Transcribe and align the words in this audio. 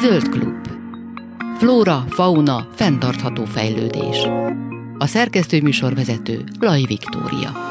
Zöld 0.00 0.28
klub. 0.28 0.68
Flóra, 1.58 2.04
fauna, 2.08 2.68
fenntartható 2.74 3.44
fejlődés. 3.44 4.26
A 4.98 5.06
szerkesztő 5.06 5.62
műsorvezető 5.62 6.44
Laj 6.60 6.82
Viktória. 6.86 7.69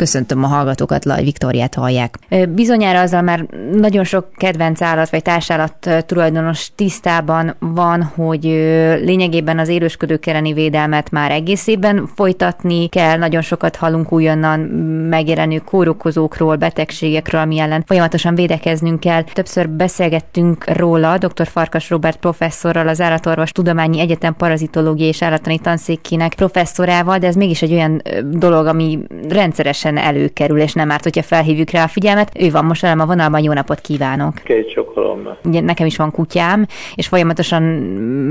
Köszöntöm 0.00 0.44
a 0.44 0.46
hallgatókat, 0.46 1.04
Laj 1.04 1.22
Viktoriát 1.22 1.74
hallják. 1.74 2.18
Bizonyára 2.48 3.00
azzal 3.00 3.22
már 3.22 3.46
nagyon 3.72 4.04
sok 4.04 4.32
kedvenc 4.36 4.82
állat 4.82 5.10
vagy 5.10 5.22
társállat 5.22 5.88
tulajdonos 6.06 6.70
tisztában 6.74 7.56
van, 7.58 8.02
hogy 8.02 8.44
lényegében 9.04 9.58
az 9.58 9.68
élősködők 9.68 10.26
elleni 10.26 10.52
védelmet 10.52 11.10
már 11.10 11.30
egész 11.30 11.66
évben 11.66 12.08
folytatni 12.14 12.88
kell. 12.88 13.18
Nagyon 13.18 13.40
sokat 13.40 13.76
hallunk 13.76 14.12
újonnan 14.12 14.60
megjelenő 15.08 15.58
kórokozókról, 15.58 16.56
betegségekről, 16.56 17.40
ami 17.40 17.58
ellen 17.58 17.84
folyamatosan 17.86 18.34
védekeznünk 18.34 19.00
kell. 19.00 19.22
Többször 19.22 19.68
beszélgettünk 19.68 20.64
róla 20.76 21.18
dr. 21.18 21.46
Farkas 21.46 21.90
Robert 21.90 22.18
professzorral, 22.18 22.88
az 22.88 23.00
Állatorvos 23.00 23.52
Tudományi 23.52 24.00
Egyetem 24.00 24.34
parazitológiai 24.36 25.08
és 25.08 25.22
állattani 25.22 25.58
tanszékének 25.58 26.34
professzorával, 26.34 27.18
de 27.18 27.26
ez 27.26 27.34
mégis 27.34 27.62
egy 27.62 27.72
olyan 27.72 28.02
dolog, 28.30 28.66
ami 28.66 28.98
rendszeresen 29.28 29.88
teljesen 29.94 30.14
előkerül, 30.14 30.60
és 30.60 30.72
nem 30.72 30.90
árt, 30.90 31.02
hogyha 31.02 31.22
felhívjuk 31.22 31.70
rá 31.70 31.84
a 31.84 31.88
figyelmet. 31.88 32.30
Ő 32.40 32.50
van 32.50 32.64
most 32.64 32.82
velem 32.82 33.00
a 33.00 33.06
vonalban, 33.06 33.42
jó 33.42 33.52
napot 33.52 33.80
kívánok! 33.80 34.34
Két 34.44 34.72
csokolom. 34.72 35.28
Ugye 35.44 35.60
nekem 35.60 35.86
is 35.86 35.96
van 35.96 36.10
kutyám, 36.10 36.66
és 36.94 37.06
folyamatosan 37.06 37.62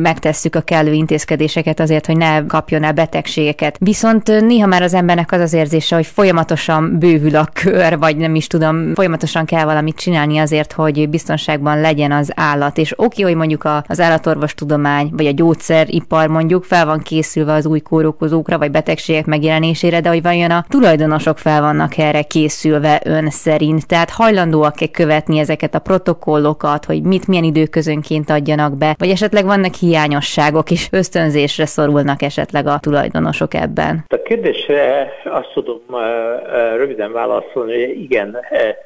megtesszük 0.02 0.56
a 0.56 0.62
kellő 0.62 0.92
intézkedéseket 0.92 1.80
azért, 1.80 2.06
hogy 2.06 2.18
ne 2.18 2.46
kapjon 2.46 2.84
el 2.84 2.94
betegségeket. 2.94 3.78
Viszont 3.80 4.28
néha 4.28 4.68
már 4.68 4.82
az 4.82 4.94
embernek 4.94 5.32
az 5.32 5.40
az 5.40 5.54
érzése, 5.54 5.96
hogy 5.96 6.06
folyamatosan 6.06 6.98
bővül 7.00 7.36
a 7.36 7.48
kör, 7.54 7.98
vagy 7.98 8.18
nem 8.18 8.36
is 8.36 8.48
tudom, 8.48 8.94
folyamatosan 8.94 9.46
kell 9.46 9.66
valamit 9.66 9.96
csinálni 9.96 10.38
azért, 10.38 10.74
hogy 10.74 11.10
biztonságban 11.10 11.82
legyen 11.82 12.12
az 12.12 12.32
állat. 12.36 12.78
És 12.78 12.94
oké, 12.96 13.22
hogy 13.22 13.36
mondjuk 13.36 13.68
az 13.88 14.00
állatorvostudomány, 14.00 15.10
vagy 15.12 15.26
a 15.26 15.32
gyógyszeripar 15.32 16.28
mondjuk 16.28 16.64
fel 16.64 16.86
van 16.86 17.00
készülve 17.00 17.54
az 17.54 17.66
új 17.66 17.80
kórokozókra, 17.80 18.58
vagy 18.58 18.72
betegségek 18.72 19.26
megjelenésére, 19.26 20.00
de 20.00 20.10
hogy 20.10 20.22
vajon 20.22 20.52
a 20.52 20.66
tulajdonosok 20.70 21.38
fel 21.38 21.49
fel 21.50 21.62
vannak 21.62 21.98
erre 21.98 22.22
készülve 22.22 23.02
ön 23.06 23.30
szerint? 23.30 23.88
Tehát 23.88 24.10
hajlandóak-e 24.10 24.88
követni 24.88 25.40
ezeket 25.40 25.76
a 25.76 25.80
protokollokat, 25.80 26.86
hogy 26.86 27.02
mit 27.02 27.28
milyen 27.28 27.44
időközönként 27.44 28.30
adjanak 28.30 28.78
be, 28.78 28.96
vagy 28.98 29.10
esetleg 29.10 29.46
vannak 29.46 29.74
hiányosságok, 29.74 30.72
és 30.72 30.88
ösztönzésre 30.92 31.66
szorulnak 31.66 32.22
esetleg 32.22 32.68
a 32.68 32.80
tulajdonosok 32.80 33.54
ebben? 33.54 34.06
A 34.08 34.22
kérdésre 34.22 35.12
azt 35.24 35.52
tudom 35.54 35.82
röviden 36.78 37.12
válaszolni, 37.12 37.86
hogy 37.86 38.02
igen, 38.02 38.38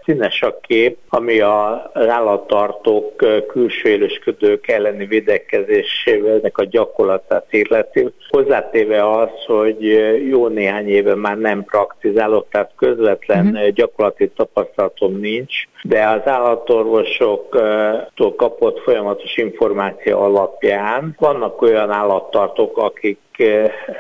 színes 0.06 0.42
a 0.42 0.58
kép, 0.62 0.98
ami 1.10 1.40
az 1.40 2.08
állattartók 2.08 3.16
külső 3.48 3.90
élősködők 3.90 4.68
elleni 4.68 5.06
védekezésével 5.06 6.40
a 6.54 6.64
gyakorlatát 6.64 7.46
illeti. 7.50 8.10
Hozzátéve 8.30 9.12
az, 9.12 9.30
hogy 9.46 9.82
jó 10.30 10.48
néhány 10.48 10.88
éve 10.88 11.16
már 11.16 11.38
nem 11.38 11.64
praktizálok, 11.64 12.48
tehát 12.54 12.72
közvetlen 12.76 13.46
uh-huh. 13.46 13.68
gyakorlati 13.68 14.30
tapasztalatom 14.30 15.20
nincs, 15.20 15.54
de 15.84 16.08
az 16.08 16.22
állatorvosoktól 16.26 18.36
kapott 18.36 18.80
folyamatos 18.80 19.38
információ 19.38 20.20
alapján 20.20 21.16
vannak 21.20 21.62
olyan 21.62 21.92
állattartók, 21.92 22.78
akik 22.78 23.20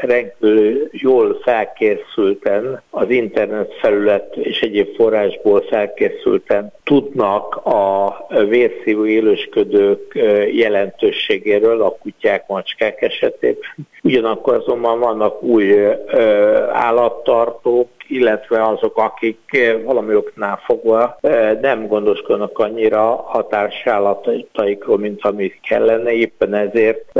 rendkívül 0.01 0.89
jól 0.91 1.39
felkészülten, 1.41 2.81
az 2.89 3.09
internet 3.09 3.73
felület 3.73 4.35
és 4.35 4.61
egyéb 4.61 4.95
forrásból 4.95 5.61
felkészülten 5.61 6.71
tudnak 6.83 7.55
a 7.55 8.15
vérszívó 8.47 9.05
élősködők 9.05 10.19
jelentőségéről 10.51 11.81
a 11.81 11.97
kutyák, 12.01 12.47
macskák 12.47 13.01
esetében. 13.01 13.57
Ugyanakkor 14.03 14.55
azonban 14.55 14.99
vannak 14.99 15.43
új 15.43 15.87
állattartók, 16.71 17.89
illetve 18.13 18.67
azok, 18.67 18.97
akik 18.97 19.57
valami 19.83 20.15
oknál 20.15 20.59
fogva 20.65 21.17
nem 21.61 21.87
gondoskodnak 21.87 22.59
annyira 22.59 23.01
határsállataikról, 23.15 24.97
mint 24.97 25.25
amit 25.25 25.59
kellene. 25.67 26.11
Éppen 26.11 26.53
ezért 26.53 27.19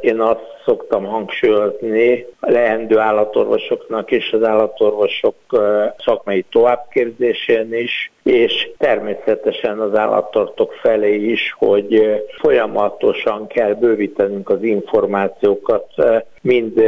én 0.00 0.20
azt 0.20 0.52
szoktam 0.64 1.04
hangsúlyozni 1.04 2.26
a 2.40 2.50
leendő 2.50 2.98
állatorvosoknak 2.98 4.10
és 4.10 4.32
az 4.32 4.42
állatorvosok 4.42 5.34
szakmai 5.98 6.44
továbbképzésén 6.50 7.74
is, 7.74 8.12
és 8.22 8.70
természetesen 8.78 9.78
az 9.80 9.94
állattartók 9.94 10.72
felé 10.72 11.14
is, 11.14 11.54
hogy 11.58 12.22
folyamatosan 12.40 13.46
kell 13.46 13.72
bővítenünk 13.72 14.48
az 14.48 14.62
információkat 14.62 15.86
mind 16.40 16.78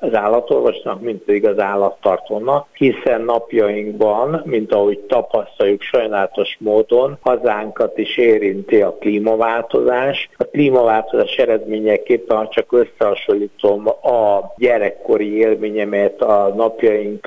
az 0.00 0.14
állatorvosnak, 0.14 1.00
mind 1.00 1.18
pedig 1.18 1.46
az 1.46 1.58
állattartónak, 1.58 2.33
hiszen 2.72 3.20
napjainkban, 3.20 4.42
mint 4.44 4.72
ahogy 4.72 4.98
tapasztaljuk 4.98 5.82
sajnálatos 5.82 6.56
módon, 6.60 7.18
hazánkat 7.20 7.98
is 7.98 8.16
érinti 8.16 8.82
a 8.82 8.96
klímaváltozás. 9.00 10.28
A 10.36 10.44
klímaváltozás 10.44 11.36
eredményeképpen, 11.36 12.36
ha 12.36 12.48
csak 12.48 12.72
összehasonlítom 12.72 13.88
a 13.88 14.52
gyerekkori 14.56 15.36
élményemet 15.36 16.20
a 16.20 16.52
napjaink 16.56 17.26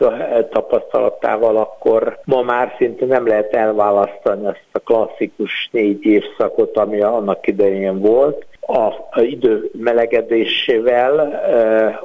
tapasztalatával, 0.49 1.57
akkor 1.57 2.19
ma 2.25 2.41
már 2.41 2.75
szinte 2.77 3.05
nem 3.05 3.27
lehet 3.27 3.53
elválasztani 3.53 4.45
azt 4.45 4.65
a 4.71 4.79
klasszikus 4.79 5.69
négy 5.71 6.05
évszakot, 6.05 6.77
ami 6.77 7.01
annak 7.01 7.47
idején 7.47 7.99
volt, 7.99 8.45
a 8.67 9.21
idő 9.21 9.69
melegedésével 9.73 11.41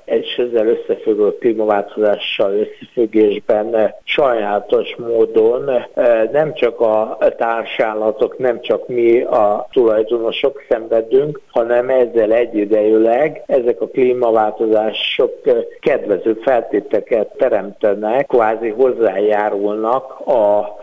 és 0.04 0.36
ezzel 0.36 0.66
összefüggő 0.66 1.38
klímaváltozással 1.38 2.52
összefüggésben 2.52 3.94
sajnálatos 4.04 4.96
módon 4.96 5.70
nem 6.32 6.54
csak 6.54 6.80
a 6.80 7.18
társállatok, 7.36 8.38
nem 8.38 8.60
csak 8.60 8.88
mi 8.88 9.20
a 9.20 9.68
tulajdonosok 9.72 10.62
szenvedünk, 10.68 11.40
hanem 11.46 11.88
ezzel 11.88 12.32
egyidejűleg 12.32 13.42
ezek 13.46 13.80
a 13.80 13.88
klímaváltozások 13.88 15.32
kedvező 15.80 16.32
feltéteket 16.42 17.28
teremtenek, 17.36 18.26
kvázi 18.26 18.68
hozzájárulnak 18.68 20.26
a 20.26 20.76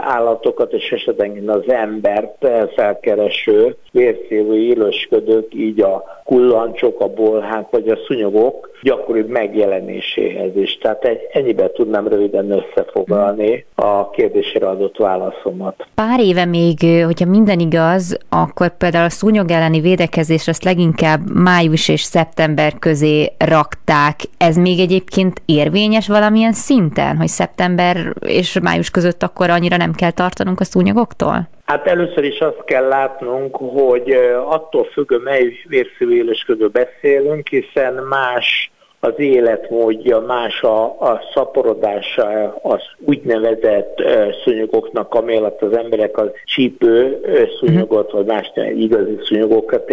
állatokat 0.00 0.72
és 0.72 0.92
esetleg 0.92 1.42
az 1.46 1.68
embert 1.68 2.46
felkereső 2.74 3.76
vérszívő 3.92 4.56
élősködő 4.56 5.17
működők, 5.18 5.54
így 5.54 5.80
a 5.80 6.04
kullancsok, 6.24 7.00
a 7.00 7.08
bolhák 7.08 7.70
vagy 7.70 7.88
a 7.88 7.98
szúnyogok 8.06 8.70
gyakoribb 8.82 9.28
megjelenéséhez 9.28 10.56
is. 10.56 10.78
Tehát 10.78 11.04
egy, 11.04 11.20
ennyiben 11.32 11.70
tudnám 11.72 12.08
röviden 12.08 12.50
összefoglalni 12.50 13.66
a 13.74 14.10
kérdésére 14.10 14.68
adott 14.68 14.96
válaszomat. 14.96 15.86
Pár 15.94 16.20
éve 16.20 16.44
még, 16.44 16.78
hogyha 17.04 17.26
minden 17.26 17.58
igaz, 17.58 18.18
akkor 18.28 18.76
például 18.76 19.04
a 19.04 19.08
szúnyog 19.10 19.50
elleni 19.50 19.80
védekezés 19.80 20.48
azt 20.48 20.64
leginkább 20.64 21.20
május 21.34 21.88
és 21.88 22.00
szeptember 22.00 22.72
közé 22.78 23.32
rakták. 23.38 24.20
Ez 24.38 24.56
még 24.56 24.78
egyébként 24.78 25.42
érvényes 25.46 26.08
valamilyen 26.08 26.52
szinten, 26.52 27.16
hogy 27.16 27.28
szeptember 27.28 27.96
és 28.26 28.58
május 28.60 28.90
között 28.90 29.22
akkor 29.22 29.50
annyira 29.50 29.76
nem 29.76 29.92
kell 29.92 30.10
tartanunk 30.10 30.60
a 30.60 30.64
szúnyogoktól? 30.64 31.48
Hát 31.64 31.86
először 31.86 32.24
is 32.24 32.38
azt 32.38 32.64
kell 32.64 32.88
látnunk, 32.88 33.56
hogy 33.56 34.10
attól 34.44 34.84
függő, 34.84 35.16
mely 35.16 35.52
vérszívélősködő 35.66 36.68
beszélünk, 36.68 37.48
hiszen 37.48 37.94
más 37.94 38.67
az 39.00 39.12
életmódja, 39.16 40.20
más 40.20 40.62
a, 40.62 40.84
a 40.84 41.20
szaporodása 41.34 42.58
az 42.62 42.82
úgynevezett 43.04 44.02
szúnyogoknak, 44.44 45.14
amellett 45.14 45.62
az 45.62 45.72
emberek 45.72 46.18
az 46.18 46.30
csípő 46.44 47.20
szúnyogot, 47.58 48.10
vagy 48.10 48.24
más 48.24 48.52
igazi 48.76 49.18
szúnyogokat 49.22 49.90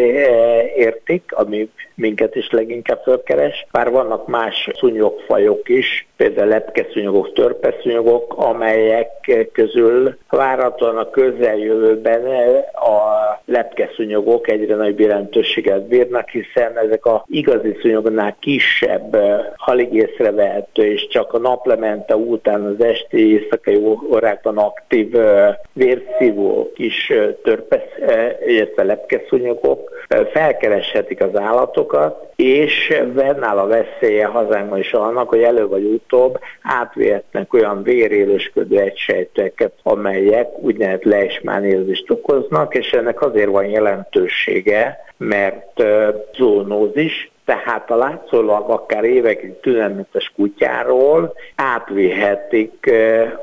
értik, 0.76 1.32
ami 1.36 1.70
minket 1.96 2.36
is 2.36 2.50
leginkább 2.50 3.02
fölkeres. 3.04 3.68
Bár 3.72 3.90
vannak 3.92 4.28
más 4.28 4.70
szúnyogfajok 4.74 5.70
is, 5.70 6.08
például 6.18 6.48
lepkeszúnyogok, 6.48 7.34
törpeszúnyogok, 7.34 8.34
amelyek 8.38 9.10
közül 9.52 10.18
várhatóan 10.30 10.98
a 10.98 11.10
közeljövőben 11.10 12.26
a 12.74 13.26
lepkeszúnyogok 13.46 14.50
egyre 14.50 14.76
nagyobb 14.76 15.00
jelentőséget 15.00 15.88
bírnak, 15.88 16.30
hiszen 16.30 16.78
ezek 16.78 17.06
a 17.06 17.26
igazi 17.28 17.78
szúnyognál 17.82 18.36
kisebb, 18.40 19.18
alig 19.56 19.94
észrevehető, 19.94 20.86
és 20.86 21.08
csak 21.08 21.34
a 21.34 21.38
naplemente 21.38 22.16
után 22.16 22.64
az 22.66 22.84
esti 22.84 23.32
éjszakai 23.34 23.76
órákban 24.12 24.58
aktív 24.58 25.16
vérszívó 25.74 26.72
kis 26.76 27.12
törpesz, 27.44 27.90
illetve 28.46 28.84
lepkeszúnyogok 28.84 29.92
felkereshetik 30.32 31.22
az 31.22 31.36
állatokat, 31.40 32.34
és 32.36 33.02
vennáll 33.14 33.58
a 33.58 33.68
veszélye 33.68 34.26
hazánkban 34.26 34.80
is 34.80 34.94
annak, 34.94 35.30
hogy 35.30 35.42
elő 35.42 35.68
vagy 35.68 35.84
utóbb 35.84 36.40
átvihetnek 36.62 37.54
olyan 37.54 37.84
vérélősködő 37.84 38.80
egysejteket, 38.80 39.74
amelyek 39.84 40.58
úgynevezett 40.58 41.04
leismányérzést 41.04 42.10
okoznak, 42.10 42.76
és 42.76 42.92
ennek 42.92 43.22
azért 43.22 43.50
van 43.50 43.66
jelentősége, 43.66 44.98
mert 45.18 45.84
zónózis, 46.38 47.32
tehát 47.46 47.92
a 47.92 47.96
látszólag 47.96 48.70
akár 48.70 49.04
évekig 49.04 49.60
tünetes 49.60 50.32
kutyáról 50.36 51.34
átvihetik 51.56 52.92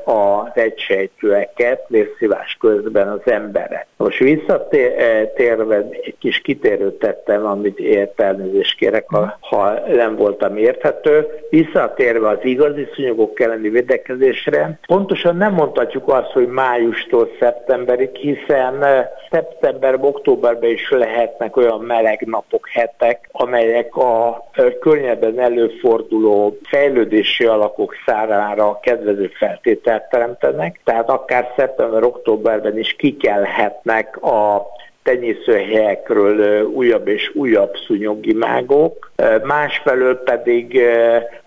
az 0.05 0.51
egysejtőeket 0.53 1.85
vérszívás 1.87 2.57
közben 2.59 3.07
az 3.07 3.31
emberre. 3.31 3.87
Most 3.97 4.17
visszatérve 4.17 5.75
egy 5.75 6.15
kis 6.19 6.41
kitérőt 6.41 6.99
tettem, 6.99 7.45
amit 7.45 7.79
értelmezést 7.79 8.77
kérek, 8.77 9.05
ha, 9.07 9.37
ha 9.41 9.73
nem 9.87 10.15
voltam 10.15 10.57
érthető. 10.57 11.27
Visszatérve 11.49 12.29
az 12.29 12.39
igazi 12.41 12.87
szúnyogok 12.95 13.39
elleni 13.39 13.69
védekezésre, 13.69 14.79
pontosan 14.87 15.35
nem 15.35 15.53
mondhatjuk 15.53 16.07
azt, 16.07 16.31
hogy 16.31 16.47
májustól 16.47 17.29
szeptemberig, 17.39 18.15
hiszen 18.15 18.85
szeptember, 19.31 19.97
októberben 20.01 20.69
is 20.69 20.89
lehetnek 20.89 21.57
olyan 21.57 21.79
meleg 21.79 22.25
napok, 22.25 22.69
hetek, 22.69 23.29
amelyek 23.31 23.92
a 23.97 24.43
környezetben 24.79 25.39
előforduló 25.39 26.57
fejlődési 26.63 27.45
alakok 27.45 27.95
szárára 28.05 28.79
kedvező 28.81 29.31
feltételt 29.37 30.03
teremtenek, 30.09 30.79
tehát 30.83 31.09
akár 31.09 31.53
szeptember-októberben 31.55 32.77
is 32.77 32.95
kikelhetnek 32.97 34.23
a 34.23 34.65
tenyészőhelyekről 35.03 36.63
újabb 36.65 37.07
és 37.07 37.31
újabb 37.35 37.75
szúnyogimágok, 37.87 39.11
másfelől 39.43 40.23
pedig 40.23 40.81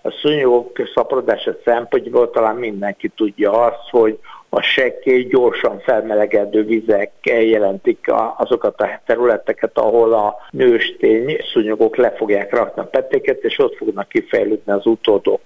a 0.01 0.11
szúnyogok 0.11 0.81
szaporodása 0.93 1.51
szempontjából 1.65 2.29
talán 2.29 2.55
mindenki 2.55 3.07
tudja 3.07 3.51
azt, 3.51 3.89
hogy 3.89 4.19
a 4.49 4.61
sekkély, 4.61 5.23
gyorsan 5.23 5.79
felmelegedő 5.79 6.63
vizek 6.63 7.11
jelentik 7.23 8.11
azokat 8.37 8.81
a 8.81 9.01
területeket, 9.05 9.77
ahol 9.77 10.13
a 10.13 10.35
nőstény 10.51 11.37
szúnyogok 11.53 11.95
le 11.95 12.11
fogják 12.11 12.53
rakni 12.53 12.81
a 12.81 12.85
petéket, 12.85 13.43
és 13.43 13.59
ott 13.59 13.75
fognak 13.75 14.09
kifejlődni 14.09 14.71
az 14.71 14.85
utódok. 14.85 15.41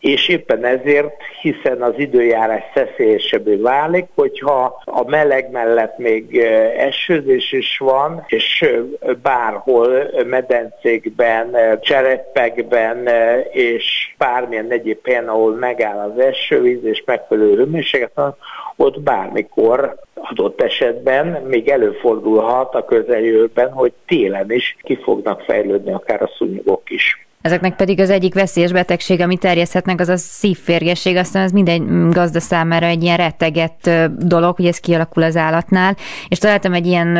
És 0.00 0.28
éppen 0.28 0.64
ezért, 0.64 1.14
hiszen 1.40 1.82
az 1.82 1.92
időjárás 1.96 2.62
szeszélyesebbé 2.74 3.54
válik, 3.54 4.06
hogyha 4.14 4.82
a 4.84 5.08
meleg 5.08 5.50
mellett 5.50 5.98
még 5.98 6.36
esőzés 6.76 7.52
is 7.52 7.78
van, 7.78 8.24
és 8.28 8.64
bárhol 9.22 10.10
medencékben, 10.26 11.56
cserepekben 11.80 13.08
és 13.52 13.99
bármilyen 14.20 14.70
egyéb 14.70 15.06
helyen, 15.06 15.28
ahol 15.28 15.54
megáll 15.54 16.10
az 16.10 16.18
esővíz 16.18 16.84
és 16.84 17.02
megfelelő 17.06 17.56
hőmérséklet 17.56 18.34
ott 18.76 19.00
bármikor 19.00 19.96
adott 20.14 20.60
esetben 20.60 21.26
még 21.26 21.68
előfordulhat 21.68 22.74
a 22.74 22.84
közeljövőben, 22.84 23.72
hogy 23.72 23.92
télen 24.06 24.50
is 24.50 24.76
ki 24.82 24.96
fognak 24.96 25.40
fejlődni 25.40 25.92
akár 25.92 26.22
a 26.22 26.30
szúnyogok 26.36 26.90
is. 26.90 27.29
Ezeknek 27.42 27.76
pedig 27.76 28.00
az 28.00 28.10
egyik 28.10 28.34
veszélyes 28.34 28.72
betegség, 28.72 29.20
amit 29.20 29.40
terjeszthetnek, 29.40 30.00
az 30.00 30.08
a 30.08 30.16
szívférgesség. 30.16 31.16
Aztán 31.16 31.42
ez 31.42 31.52
minden 31.52 32.10
gazda 32.10 32.40
számára 32.40 32.86
egy 32.86 33.02
ilyen 33.02 33.16
rettegett 33.16 33.90
dolog, 34.18 34.56
hogy 34.56 34.66
ez 34.66 34.78
kialakul 34.78 35.22
az 35.22 35.36
állatnál. 35.36 35.96
És 36.28 36.38
találtam 36.38 36.72
egy 36.72 36.86
ilyen 36.86 37.16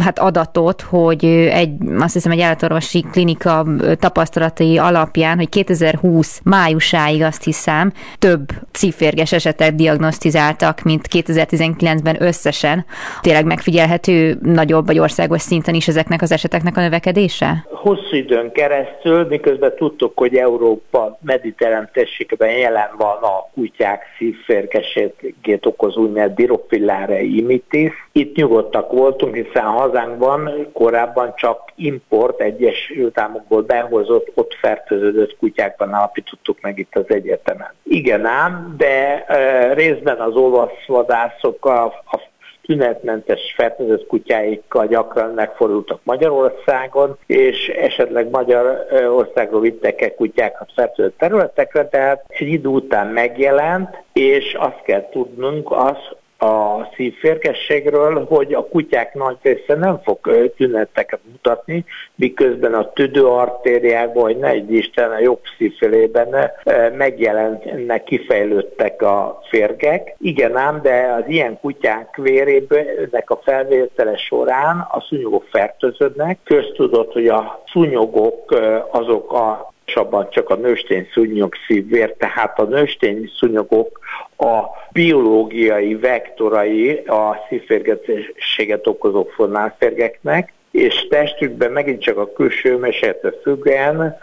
hát 0.00 0.18
adatot, 0.18 0.80
hogy 0.80 1.24
egy, 1.50 1.70
azt 1.98 2.12
hiszem 2.12 2.32
egy 2.32 2.40
állatorvosi 2.40 3.04
klinika 3.10 3.66
tapasztalatai 3.98 4.78
alapján, 4.78 5.36
hogy 5.36 5.48
2020 5.48 6.40
májusáig 6.44 7.22
azt 7.22 7.44
hiszem 7.44 7.92
több 8.18 8.48
szívférges 8.72 9.32
esetet 9.32 9.74
diagnosztizáltak, 9.74 10.82
mint 10.82 11.08
2019-ben 11.12 12.22
összesen. 12.22 12.84
Tényleg 13.20 13.44
megfigyelhető 13.44 14.38
nagyobb 14.42 14.86
vagy 14.86 14.98
országos 14.98 15.40
szinten 15.40 15.74
is 15.74 15.88
ezeknek 15.88 16.22
az 16.22 16.32
eseteknek 16.32 16.76
a 16.76 16.80
növekedése? 16.80 17.66
Hosszú 17.70 18.16
időn 18.16 18.52
keresztül, 18.52 19.26
miközben 19.26 19.53
miközben 19.54 19.88
tudtuk, 19.88 20.18
hogy 20.18 20.36
Európa 20.36 21.18
mediterrán 21.20 21.90
térségben 21.92 22.50
jelen 22.50 22.90
van 22.96 23.22
a 23.22 23.48
kutyák 23.54 24.02
szívférgességét 24.18 25.66
okozó 25.66 26.02
úgynevezett 26.02 26.36
dirofilláre 26.36 27.22
imitis. 27.22 27.92
Itt 28.12 28.36
nyugodtak 28.36 28.92
voltunk, 28.92 29.34
hiszen 29.34 29.64
hazánkban 29.64 30.68
korábban 30.72 31.32
csak 31.36 31.72
import 31.74 32.40
egyes 32.40 32.92
Államokból 33.14 33.62
behozott, 33.62 34.30
ott 34.34 34.54
fertőződött 34.54 35.36
kutyákban 35.36 35.92
állapítottuk 35.92 36.60
meg 36.60 36.78
itt 36.78 36.96
az 36.96 37.04
egyetemen. 37.08 37.74
Igen 37.82 38.26
ám, 38.26 38.74
de 38.76 39.24
e, 39.24 39.72
részben 39.74 40.20
az 40.20 40.34
olvaszvadászok 40.34 41.66
a, 41.66 41.84
a 41.84 42.20
tünetmentes 42.66 43.54
fertőzött 43.56 44.06
kutyáikkal 44.06 44.86
gyakran 44.86 45.30
megfordultak 45.30 46.00
Magyarországon, 46.02 47.16
és 47.26 47.68
esetleg 47.68 48.30
Magyarországról 48.30 49.60
vittek 49.60 50.00
el 50.00 50.14
kutyákat 50.14 50.72
fertőzött 50.74 51.18
területekre, 51.18 51.88
tehát 51.88 52.24
egy 52.28 52.48
idő 52.48 52.68
után 52.68 53.06
megjelent, 53.06 54.02
és 54.12 54.54
azt 54.54 54.82
kell 54.82 55.08
tudnunk, 55.08 55.70
az, 55.70 55.96
a 56.38 56.88
szívférgességről, 56.96 58.24
hogy 58.24 58.54
a 58.54 58.68
kutyák 58.68 59.14
nagy 59.14 59.36
része 59.42 59.74
nem 59.74 60.00
fog 60.02 60.52
tüneteket 60.56 61.20
mutatni, 61.30 61.84
miközben 62.14 62.74
a 62.74 62.92
tüdőartériákban, 62.92 64.22
vagy 64.22 64.36
ne 64.36 64.48
egy 64.48 64.72
Isten 64.72 65.10
a 65.10 65.18
jobb 65.18 65.40
szívfélében 65.58 66.50
megjelennek, 66.96 68.04
kifejlődtek 68.04 69.02
a 69.02 69.40
férgek. 69.48 70.14
Igen 70.18 70.56
ám, 70.56 70.80
de 70.82 71.14
az 71.18 71.24
ilyen 71.26 71.58
kutyák 71.60 72.16
vérében 72.16 72.86
a 73.26 73.36
felvétele 73.36 74.16
során 74.16 74.86
a 74.90 75.00
szúnyogok 75.00 75.44
fertőződnek. 75.50 76.38
Köztudott, 76.44 77.12
hogy 77.12 77.28
a 77.28 77.62
szúnyogok 77.66 78.60
azok 78.90 79.32
a 79.32 79.73
abban 79.94 80.30
csak 80.30 80.50
a 80.50 80.54
nőstény 80.54 81.08
szúnyog 81.12 81.54
szívvér, 81.66 82.12
tehát 82.12 82.58
a 82.58 82.64
nőstény 82.64 83.30
szúnyogok 83.38 83.98
a 84.36 84.62
biológiai 84.92 85.94
vektorai 85.94 86.96
a 86.96 87.36
szívférgetésséget 87.48 88.86
okozó 88.86 89.24
fonálférgeknek, 89.24 90.52
és 90.70 91.06
testükben 91.08 91.72
megint 91.72 92.02
csak 92.02 92.18
a 92.18 92.32
külső 92.32 92.76
mesétől 92.76 93.40
függően 93.42 94.18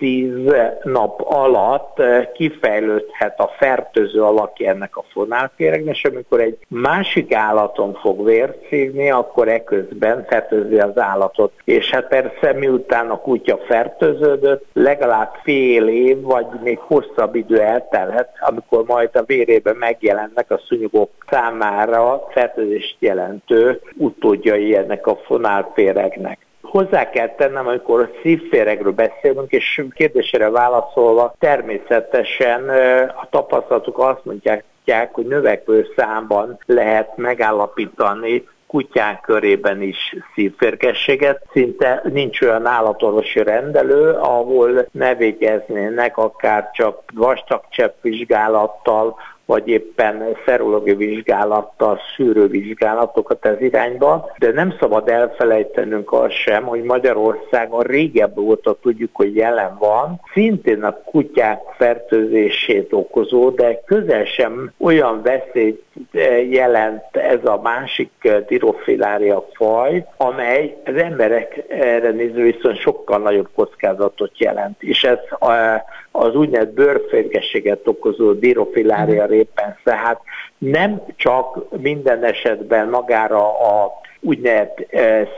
8-10 0.00 0.82
nap 0.82 1.20
alatt 1.20 1.98
eh, 1.98 2.28
kifejlődhet 2.34 3.40
a 3.40 3.50
fertőző 3.58 4.22
alakja 4.22 4.70
ennek 4.70 4.96
a 4.96 5.04
fonálféregnek, 5.12 5.94
és 5.94 6.04
amikor 6.04 6.40
egy 6.40 6.58
másik 6.68 7.34
állaton 7.34 7.94
fog 7.94 8.24
vért 8.24 8.68
szívni, 8.68 9.10
akkor 9.10 9.48
eközben 9.48 10.24
fertőzi 10.28 10.78
az 10.78 10.98
állatot. 10.98 11.52
És 11.64 11.90
hát 11.90 12.08
persze 12.08 12.52
miután 12.52 13.10
a 13.10 13.20
kutya 13.20 13.58
fertőződött, 13.66 14.64
legalább 14.72 15.30
fél 15.42 15.88
év, 15.88 16.20
vagy 16.20 16.46
még 16.62 16.78
hosszabb 16.78 17.34
idő 17.34 17.60
eltelhet, 17.60 18.30
amikor 18.40 18.84
majd 18.86 19.10
a 19.12 19.22
vérében 19.22 19.76
megjelennek 19.76 20.50
a 20.50 20.60
szúnyogok 20.68 21.10
számára 21.30 22.26
fertőzést 22.30 22.96
jelentő 22.98 23.80
utódjai 23.96 24.76
ennek 24.76 25.06
a 25.06 25.16
fonálféregnek. 25.16 26.48
Hozzá 26.70 27.10
kell 27.10 27.28
tennem, 27.28 27.66
amikor 27.66 28.00
a 28.00 28.10
szívféregről 28.22 28.92
beszélünk, 28.92 29.50
és 29.52 29.84
kérdésére 29.94 30.50
válaszolva, 30.50 31.34
természetesen 31.38 32.68
a 33.08 33.28
tapasztalatok 33.30 33.98
azt 33.98 34.24
mondják, 34.24 34.64
hogy 35.12 35.26
növekvő 35.26 35.86
számban 35.96 36.58
lehet 36.66 37.16
megállapítani 37.16 38.48
kutyák 38.66 39.20
körében 39.20 39.82
is 39.82 40.16
szívférgességet. 40.34 41.42
Szinte 41.52 42.02
nincs 42.12 42.40
olyan 42.40 42.66
állatorvosi 42.66 43.42
rendelő, 43.42 44.10
ahol 44.10 44.88
ne 44.92 45.14
végeznének 45.14 46.16
akár 46.16 46.70
csak 46.72 47.02
vastagcsepp 47.14 48.02
vizsgálattal, 48.02 49.16
vagy 49.50 49.68
éppen 49.68 50.36
szerológiai 50.46 50.96
vizsgálattal, 50.96 52.00
szűrővizsgálatokat 52.16 53.46
ez 53.46 53.60
irányba, 53.60 54.30
de 54.38 54.52
nem 54.52 54.74
szabad 54.80 55.08
elfelejtenünk 55.08 56.12
azt 56.12 56.34
sem, 56.34 56.62
hogy 56.62 56.82
Magyarországon 56.82 57.82
régebb 57.82 58.38
óta 58.38 58.76
tudjuk, 58.82 59.10
hogy 59.12 59.36
jelen 59.36 59.76
van, 59.78 60.20
szintén 60.32 60.82
a 60.82 60.96
kutyák 61.04 61.60
fertőzését 61.76 62.92
okozó, 62.92 63.50
de 63.50 63.80
közel 63.86 64.24
sem 64.24 64.72
olyan 64.78 65.22
veszélyt 65.22 65.82
eh, 66.12 66.50
jelent 66.50 67.16
ez 67.16 67.44
a 67.44 67.60
másik 67.62 68.10
dirofilária 68.46 69.46
faj, 69.52 70.06
amely 70.16 70.76
az 70.84 70.94
emberekre 70.94 72.10
nézve 72.10 72.42
viszont 72.42 72.78
sokkal 72.78 73.18
nagyobb 73.18 73.48
kockázatot 73.54 74.38
jelent, 74.38 74.82
és 74.82 75.04
ez 75.04 75.18
eh, 75.40 75.80
az 76.12 76.34
úgynevezett 76.34 76.74
bőrférgességet 76.74 77.86
okozó 77.88 78.32
dirofilária 78.32 79.26
répen, 79.26 79.76
tehát 79.84 80.20
nem 80.58 81.02
csak 81.16 81.78
minden 81.80 82.24
esetben 82.24 82.88
magára 82.88 83.58
a 83.58 84.00
úgynevezett 84.20 84.86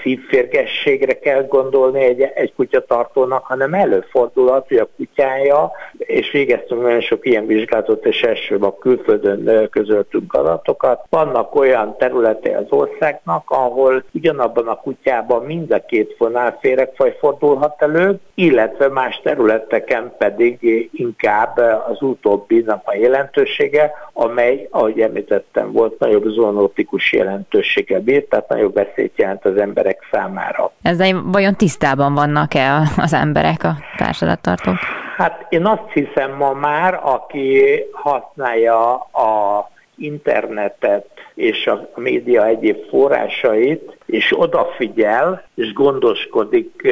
szívférgességre 0.03 1.19
kell 1.19 1.47
gondolni 1.47 2.05
egy, 2.05 2.21
egy 2.21 2.53
kutyatartónak, 2.55 3.45
hanem 3.45 3.75
előfordulhat, 3.75 4.69
hogy 4.69 4.77
a 4.77 4.89
kutyája, 4.97 5.71
és 5.99 6.31
végeztünk 6.31 6.83
nagyon 6.83 7.01
sok 7.01 7.27
ilyen 7.27 7.47
vizsgálatot, 7.47 8.07
és 8.07 8.23
elsőbb 8.23 8.63
a 8.63 8.79
külföldön 8.79 9.69
közöltünk 9.71 10.35
adatokat. 10.35 11.05
Vannak 11.11 11.55
olyan 11.55 11.97
területei 11.99 12.53
az 12.53 12.67
országnak, 12.69 13.51
ahol 13.51 14.05
ugyanabban 14.13 14.69
a 14.69 14.77
kutyában 14.77 15.45
mind 15.45 15.71
a 15.73 15.85
két 15.85 16.15
fonálféregfaj 16.19 17.17
fordulhat 17.19 17.83
elő, 17.83 18.21
illetve 18.35 18.89
más 18.89 19.21
területeken 19.23 20.13
pedig 20.19 20.89
inkább 20.93 21.57
az 21.89 22.03
utóbbinak 22.03 22.83
a 22.85 22.97
jelentősége, 22.97 23.93
amely, 24.13 24.67
ahogy 24.71 25.01
említettem, 25.01 25.73
volt 25.73 25.99
nagyobb 25.99 26.25
zoonotikus 26.25 27.13
jelentősége 27.13 28.01
bírt, 28.01 28.29
tehát 28.29 28.49
nagyobb 28.49 28.72
veszélyt 28.75 29.13
jelent 29.17 29.45
az 29.45 29.57
emberek 29.57 30.09
számára. 30.11 30.73
Ezzel 30.83 31.23
vajon 31.25 31.55
tisztában 31.55 32.15
vannak-e 32.15 32.83
az 32.97 33.13
emberek, 33.13 33.65
a 33.65 33.75
társadalomtartók? 33.97 34.77
Hát 35.17 35.47
én 35.49 35.67
azt 35.67 35.91
hiszem 35.93 36.37
ma 36.37 36.53
már, 36.53 37.01
aki 37.03 37.63
használja 37.93 38.95
a 38.95 39.71
internetet 39.97 41.07
és 41.35 41.67
a 41.67 41.89
média 41.95 42.47
egyéb 42.47 42.89
forrásait, 42.89 43.97
és 44.13 44.33
odafigyel, 44.39 45.43
és 45.55 45.73
gondoskodik 45.73 46.83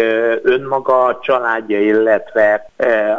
önmaga, 0.43 1.05
a 1.05 1.19
családja, 1.23 1.81
illetve 1.81 2.71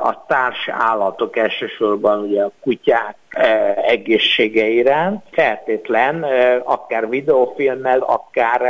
a 0.03 0.25
társállatok, 0.27 1.37
elsősorban 1.37 2.19
ugye 2.19 2.41
a 2.43 2.51
kutyák 2.61 3.15
egészsége 3.85 4.67
iránt, 4.67 5.23
feltétlen 5.31 6.25
akár 6.63 7.09
videófilmmel, 7.09 7.99
akár 7.99 8.61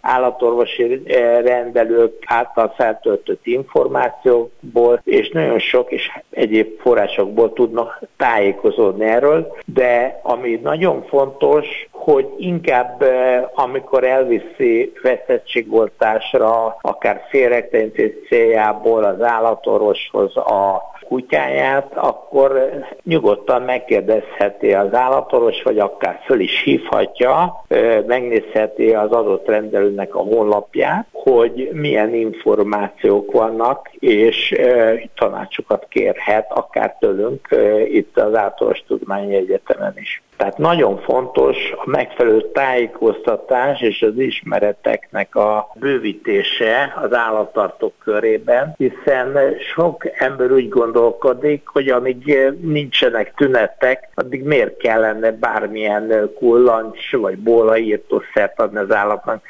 állatorvosi 0.00 1.02
rendelők 1.44 2.12
által 2.26 2.72
feltöltött 2.76 3.46
információkból, 3.46 5.00
és 5.04 5.30
nagyon 5.30 5.58
sok 5.58 5.92
és 5.92 6.10
egyéb 6.30 6.80
forrásokból 6.80 7.52
tudnak 7.52 8.00
tájékozódni 8.16 9.04
erről, 9.04 9.56
de 9.66 10.20
ami 10.22 10.60
nagyon 10.62 11.04
fontos, 11.08 11.66
hogy 11.90 12.26
inkább 12.38 13.04
amikor 13.54 14.04
elviszi 14.04 14.73
veszettségoltásra, 15.02 16.76
akár 16.80 17.26
félretenítés 17.28 18.12
céljából 18.28 19.04
az 19.04 19.22
állatorvoshoz 19.22 20.36
a 20.36 20.82
kutyáját, 21.04 21.92
akkor 21.94 22.70
nyugodtan 23.02 23.62
megkérdezheti 23.62 24.74
az 24.74 24.94
állatorvos, 24.94 25.62
vagy 25.62 25.78
akár 25.78 26.20
föl 26.24 26.40
is 26.40 26.62
hívhatja, 26.62 27.64
megnézheti 28.06 28.94
az 28.94 29.10
adott 29.10 29.46
rendelőnek 29.46 30.14
a 30.14 30.18
honlapját, 30.18 31.06
hogy 31.12 31.70
milyen 31.72 32.14
információk 32.14 33.32
vannak, 33.32 33.90
és 33.98 34.54
tanácsokat 35.14 35.86
kérhet 35.88 36.52
akár 36.52 36.96
tőlünk 37.00 37.48
itt 37.88 38.18
az 38.18 38.34
Általános 38.34 38.82
Tudományi 38.86 39.34
Egyetemen 39.34 39.94
is. 39.96 40.22
Tehát 40.36 40.58
nagyon 40.58 40.98
fontos 40.98 41.56
a 41.76 41.90
megfelelő 41.90 42.50
tájékoztatás 42.52 43.80
és 43.80 44.02
az 44.02 44.18
ismereteknek 44.18 45.34
a 45.34 45.70
bővítése 45.74 46.94
az 47.02 47.14
állattartók 47.14 47.92
körében, 47.98 48.74
hiszen 48.76 49.38
sok 49.74 50.20
ember 50.20 50.50
úgy 50.50 50.68
gondolkodik, 50.68 51.66
hogy 51.66 51.88
amíg 51.88 52.38
nincsenek 52.60 53.34
tünetek, 53.34 54.08
addig 54.14 54.42
miért 54.42 54.76
kellene 54.76 55.32
bármilyen 55.32 56.30
kullancs 56.38 57.12
vagy 57.12 57.38
bóla 57.38 57.76
írtószert 57.78 58.60
adni 58.60 58.78
az 58.78 58.92
állatnak 58.92 59.42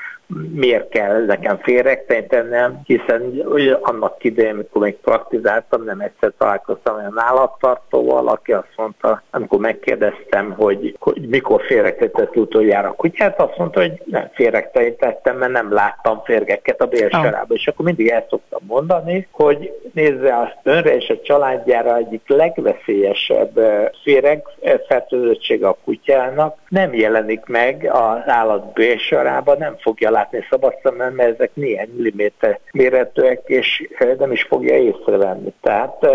miért 0.54 0.88
kell 0.88 1.24
nekem 1.24 1.58
félrektennem, 1.58 2.80
hiszen 2.84 3.42
annak 3.82 4.24
idején, 4.24 4.54
amikor 4.54 4.82
még 4.82 4.96
praktizáltam, 4.96 5.84
nem 5.84 6.00
egyszer 6.00 6.32
találkoztam 6.38 6.96
olyan 6.96 7.18
állattartóval, 7.18 8.28
aki 8.28 8.52
azt 8.52 8.72
mondta, 8.76 9.22
amikor 9.30 9.58
megkérdeztem, 9.58 10.52
hogy, 10.52 10.96
hogy 10.98 11.28
mikor 11.28 11.62
félretetett 11.62 12.36
utoljára 12.36 12.88
a 12.88 12.92
kutyát, 12.92 13.40
azt 13.40 13.58
mondta, 13.58 13.80
hogy 13.80 14.02
nem 14.04 14.28
félrektetettem, 14.32 15.36
mert 15.36 15.52
nem 15.52 15.72
láttam 15.72 16.22
férgeket 16.24 16.80
a 16.80 16.86
bélsarába. 16.86 17.46
Oh. 17.48 17.56
És 17.56 17.66
akkor 17.66 17.84
mindig 17.84 18.08
el 18.08 18.26
szoktam 18.30 18.60
mondani, 18.66 19.28
hogy 19.30 19.72
nézze 19.92 20.38
azt 20.38 20.58
önre 20.62 20.96
és 20.96 21.08
a 21.08 21.20
családjára 21.22 21.96
egyik 21.96 22.22
legveszélyesebb 22.26 23.60
féreg 24.02 24.42
fertőzöttség 24.88 25.64
a 25.64 25.76
kutyának 25.84 26.58
nem 26.68 26.94
jelenik 26.94 27.46
meg 27.46 27.90
az 27.92 28.22
állat 28.26 28.72
bélsarába, 28.72 29.54
nem 29.54 29.76
fogja 29.78 30.10
látni 30.14 30.46
szabad 30.50 30.74
szemmel, 30.82 31.10
mert 31.10 31.34
ezek 31.34 31.50
néhány 31.54 31.88
milliméter 31.94 32.58
méretűek, 32.72 33.40
és 33.46 33.88
nem 34.18 34.32
is 34.32 34.42
fogja 34.42 34.76
észrevenni. 34.76 35.52
Tehát 35.60 36.06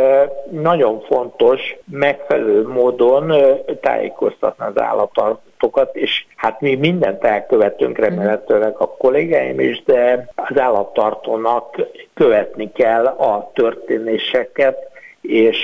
nagyon 0.52 1.02
fontos 1.02 1.76
megfelelő 1.92 2.68
módon 2.68 3.34
tájékoztatni 3.82 4.66
az 4.66 4.82
állatot, 4.82 5.40
és 5.92 6.26
hát 6.36 6.62
mi 6.62 6.76
mindent 6.76 7.24
elkövetünk 7.24 7.98
remélhetőleg 7.98 8.76
a 8.78 8.96
kollégáim 8.98 9.60
is, 9.60 9.84
de 9.84 10.30
az 10.36 10.60
állattartónak 10.60 11.76
követni 12.14 12.72
kell 12.72 13.06
a 13.06 13.52
történéseket, 13.54 14.88
és 15.22 15.58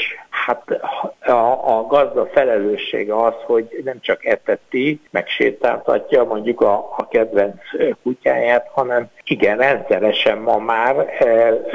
Hát 0.45 0.81
a, 1.25 1.77
a 1.77 1.85
gazda 1.87 2.25
felelőssége 2.33 3.23
az, 3.23 3.33
hogy 3.45 3.81
nem 3.83 3.99
csak 4.01 4.25
eteti, 4.25 4.99
megsétáltatja 5.09 6.23
mondjuk 6.23 6.61
a, 6.61 6.73
a 6.97 7.07
kedvenc 7.07 7.55
kutyáját, 8.03 8.69
hanem 8.73 9.09
igen, 9.23 9.57
rendszeresen 9.57 10.37
ma 10.37 10.57
már 10.57 11.07
el, 11.19 11.65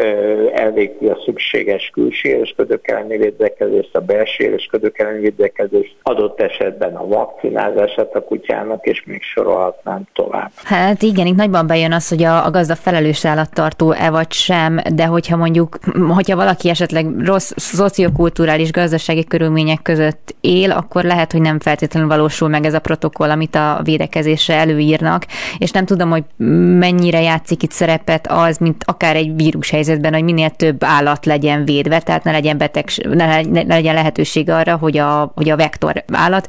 elvégzi 0.54 1.06
a 1.06 1.18
szükséges 1.24 1.90
külső 1.92 2.28
élősködők 2.28 2.88
elleni 2.88 3.16
védekezést, 3.16 3.96
a 3.96 4.00
belső 4.00 4.44
élősködők 4.44 4.98
elleni 4.98 5.20
védekezést, 5.20 5.96
adott 6.02 6.40
esetben 6.40 6.96
a 6.96 7.06
vakcinázását 7.06 8.14
a 8.14 8.24
kutyának, 8.24 8.86
és 8.86 9.02
még 9.06 9.22
sorolhatnám 9.22 10.02
tovább. 10.12 10.50
Hát 10.64 11.02
igen, 11.02 11.26
itt 11.26 11.36
nagyban 11.36 11.66
bejön 11.66 11.92
az, 11.92 12.08
hogy 12.08 12.22
a, 12.22 12.46
a 12.46 12.50
gazda 12.50 12.74
felelős 12.74 13.24
állattartó-e 13.24 14.10
vagy 14.10 14.32
sem, 14.32 14.80
de 14.94 15.04
hogyha 15.04 15.36
mondjuk, 15.36 15.78
hogyha 16.14 16.36
valaki 16.36 16.68
esetleg 16.68 17.06
rossz 17.24 17.52
szociokultúrális 17.56 18.49
és 18.58 18.72
gazdasági 18.72 19.24
körülmények 19.24 19.82
között 19.82 20.34
él, 20.40 20.70
akkor 20.70 21.04
lehet, 21.04 21.32
hogy 21.32 21.40
nem 21.40 21.60
feltétlenül 21.60 22.08
valósul 22.08 22.48
meg 22.48 22.64
ez 22.64 22.74
a 22.74 22.80
protokoll, 22.80 23.30
amit 23.30 23.54
a 23.54 23.80
védekezésre 23.84 24.54
előírnak, 24.54 25.26
és 25.58 25.70
nem 25.70 25.84
tudom, 25.84 26.10
hogy 26.10 26.24
mennyire 26.78 27.20
játszik 27.20 27.62
itt 27.62 27.70
szerepet 27.70 28.26
az, 28.30 28.58
mint 28.58 28.84
akár 28.86 29.16
egy 29.16 29.36
vírus 29.36 29.70
helyzetben, 29.70 30.12
hogy 30.12 30.22
minél 30.22 30.50
több 30.50 30.84
állat 30.84 31.26
legyen 31.26 31.64
védve, 31.64 32.00
tehát 32.00 32.24
ne 32.24 32.30
legyen 32.30 32.58
beteg, 32.58 32.84
ne, 33.10 33.40
ne 33.42 33.62
legyen 33.62 33.94
lehetőség 33.94 34.50
arra, 34.50 34.76
hogy 34.76 34.98
a, 34.98 35.32
hogy 35.34 35.50
a 35.50 35.56
vektor 35.56 36.04
állat 36.12 36.48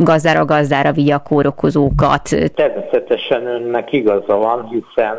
gazdára 0.00 0.44
gazdára 0.44 0.92
vigye 0.92 1.14
a 1.14 1.22
kórokozókat. 1.22 2.28
Természetesen 2.54 3.46
önnek 3.46 3.92
igaza 3.92 4.36
van, 4.36 4.68
hiszen 4.68 5.16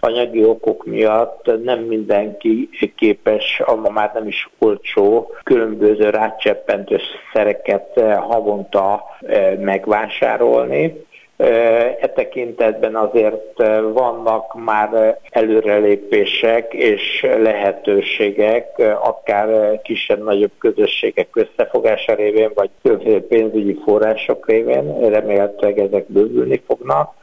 anyagi 0.00 0.44
okok 0.44 0.84
miatt 0.84 1.50
nem 1.64 1.78
mindenki 1.78 2.68
képes, 2.96 3.62
ma 3.82 3.90
már 3.90 4.10
nem 4.14 4.26
is 4.26 4.50
olcsó 4.58 5.15
különböző 5.44 6.10
rácseppentős 6.10 7.02
szereket 7.32 7.96
eh, 7.96 8.18
havonta 8.18 9.04
eh, 9.20 9.56
megvásárolni. 9.58 11.04
Eh, 11.36 11.96
e 12.00 12.08
tekintetben 12.14 12.94
azért 12.94 13.62
vannak 13.92 14.64
már 14.64 15.18
előrelépések 15.30 16.74
és 16.74 17.26
lehetőségek, 17.38 18.82
akár 19.02 19.80
kisebb-nagyobb 19.82 20.52
közösségek 20.58 21.28
összefogása 21.32 22.14
révén, 22.14 22.50
vagy 22.54 22.70
pénzügyi 23.28 23.80
források 23.84 24.48
révén, 24.48 25.08
remélhetőleg 25.10 25.78
ezek 25.78 26.04
bővülni 26.06 26.62
fognak 26.66 27.14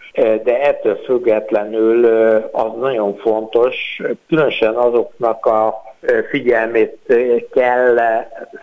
de 0.44 0.62
ettől 0.62 0.96
függetlenül 0.96 2.06
az 2.52 2.72
nagyon 2.80 3.16
fontos, 3.16 4.02
különösen 4.28 4.76
azoknak 4.76 5.46
a 5.46 5.82
figyelmét 6.30 7.14
kell 7.54 8.00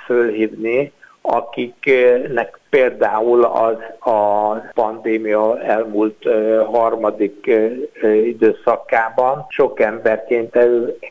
fölhívni, 0.06 0.92
akiknek 1.20 2.58
például 2.70 3.44
az 3.44 3.76
a 4.12 4.54
pandémia 4.74 5.60
elmúlt 5.60 6.28
harmadik 6.72 7.50
időszakában 8.24 9.46
sok 9.48 9.80
ember 9.80 10.24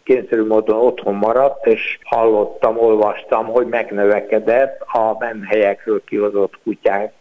kényszerű 0.03 0.45
módon 0.45 0.79
otthon 0.79 1.13
maradt, 1.13 1.65
és 1.65 1.99
hallottam, 2.03 2.77
olvastam, 2.77 3.45
hogy 3.45 3.67
megnövekedett 3.67 4.81
a 4.81 5.15
menhelyekről 5.19 6.03
kihozott 6.03 6.53
kutyák, 6.63 7.13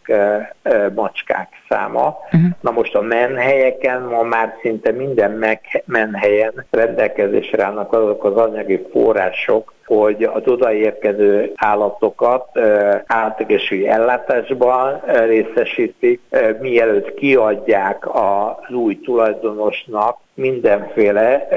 macskák 0.95 1.47
száma. 1.69 2.17
Uh-huh. 2.25 2.41
Na 2.61 2.71
most 2.71 2.95
a 2.95 3.01
menhelyeken 3.01 4.01
ma 4.01 4.23
már 4.23 4.55
szinte 4.61 4.91
minden 4.91 5.57
menhelyen 5.85 6.65
rendelkezésre 6.69 7.63
állnak 7.63 7.93
azok 7.93 8.23
az 8.23 8.35
anyagi 8.35 8.87
források, 8.91 9.73
hogy 9.85 10.23
az 10.23 10.41
odaérkező 10.45 11.51
állatokat 11.55 12.59
állategészségügyi 13.05 13.87
ellátás 13.87 14.27
ellátásban 14.29 15.01
részesítik, 15.25 16.21
mielőtt 16.59 17.13
kiadják 17.13 18.15
az 18.15 18.73
új 18.75 18.99
tulajdonosnak 18.99 20.17
mindenféle 20.33 21.47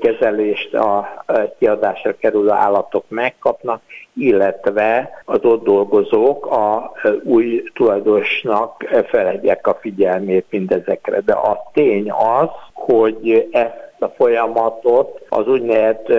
kezelést 0.00 0.74
a 0.74 1.24
kiadásra 1.58 2.16
kerülő 2.16 2.50
állatok 2.50 3.04
megkapnak, 3.08 3.80
illetve 4.14 5.10
az 5.24 5.38
ott 5.42 5.64
dolgozók 5.64 6.46
a 6.46 6.92
új 7.22 7.62
tulajdonosnak 7.74 8.84
feledják 9.06 9.66
a 9.66 9.78
figyelmét 9.80 10.46
mindezekre. 10.50 11.20
De 11.20 11.32
a 11.32 11.70
tény 11.72 12.10
az, 12.10 12.48
hogy 12.72 13.48
ezt 13.52 13.96
a 13.98 14.06
folyamatot, 14.06 15.20
az 15.28 15.48
úgynevezett 15.48 16.12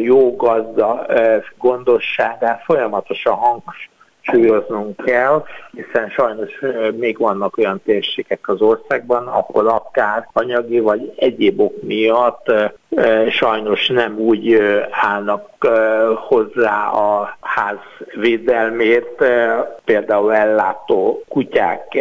jó 0.00 0.36
gazda 0.36 1.06
gondosságát 1.58 2.62
folyamatosan 2.62 3.34
hangsúlyoznunk 4.28 5.04
kell, 5.04 5.44
hiszen 5.70 6.08
sajnos 6.08 6.50
még 6.96 7.18
vannak 7.18 7.56
olyan 7.56 7.80
térségek 7.84 8.48
az 8.48 8.60
országban, 8.60 9.26
ahol 9.26 9.68
akár 9.68 10.28
anyagi 10.32 10.80
vagy 10.80 11.12
egyéb 11.16 11.60
ok 11.60 11.82
miatt 11.82 12.52
sajnos 13.30 13.88
nem 13.88 14.18
úgy 14.18 14.60
állnak 14.90 15.66
hozzá 16.28 16.88
a 16.88 17.36
ház 17.40 17.76
védelmét, 18.14 19.24
például 19.84 20.34
ellátó 20.34 21.22
kutyák 21.28 21.94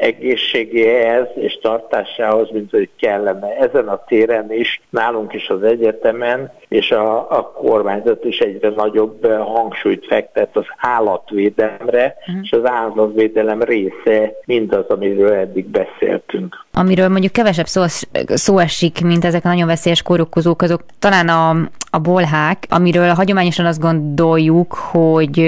egészségéhez 0.00 1.26
és 1.34 1.58
tartásához, 1.62 2.50
mint 2.50 2.70
hogy 2.70 2.88
kellene. 3.00 3.56
Ezen 3.56 3.88
a 3.88 4.04
téren 4.06 4.52
is, 4.52 4.80
nálunk 4.90 5.32
is 5.32 5.48
az 5.48 5.62
egyetemen, 5.62 6.52
és 6.68 6.90
a, 6.90 7.30
a 7.30 7.50
kormányzat 7.50 8.24
is 8.24 8.38
egyre 8.38 8.68
nagyobb 8.68 9.26
hangsúlyt 9.26 10.06
fektet 10.06 10.56
az 10.56 10.66
állatvédelemre, 10.76 12.16
uh-huh. 12.20 12.42
és 12.42 12.52
az 12.52 12.64
állatvédelem 12.64 13.62
része 13.62 14.32
mindaz, 14.44 14.86
amiről 14.88 15.32
eddig 15.32 15.66
beszéltünk. 15.66 16.64
Amiről 16.72 17.08
mondjuk 17.08 17.32
kevesebb 17.32 17.66
szó, 17.66 17.82
szó 18.26 18.58
esik, 18.58 19.04
mint 19.04 19.24
ezek 19.24 19.44
a 19.44 19.48
nagyon 19.48 19.66
veszélyes 19.66 20.02
kórokozók, 20.02 20.62
azok 20.62 20.84
talán 20.98 21.28
a, 21.28 21.50
a 21.90 21.98
bolhák, 21.98 22.66
amiről 22.68 23.08
hagyományosan 23.08 23.66
azt 23.66 23.80
gondoljuk, 23.80 24.74
hogy, 24.74 25.38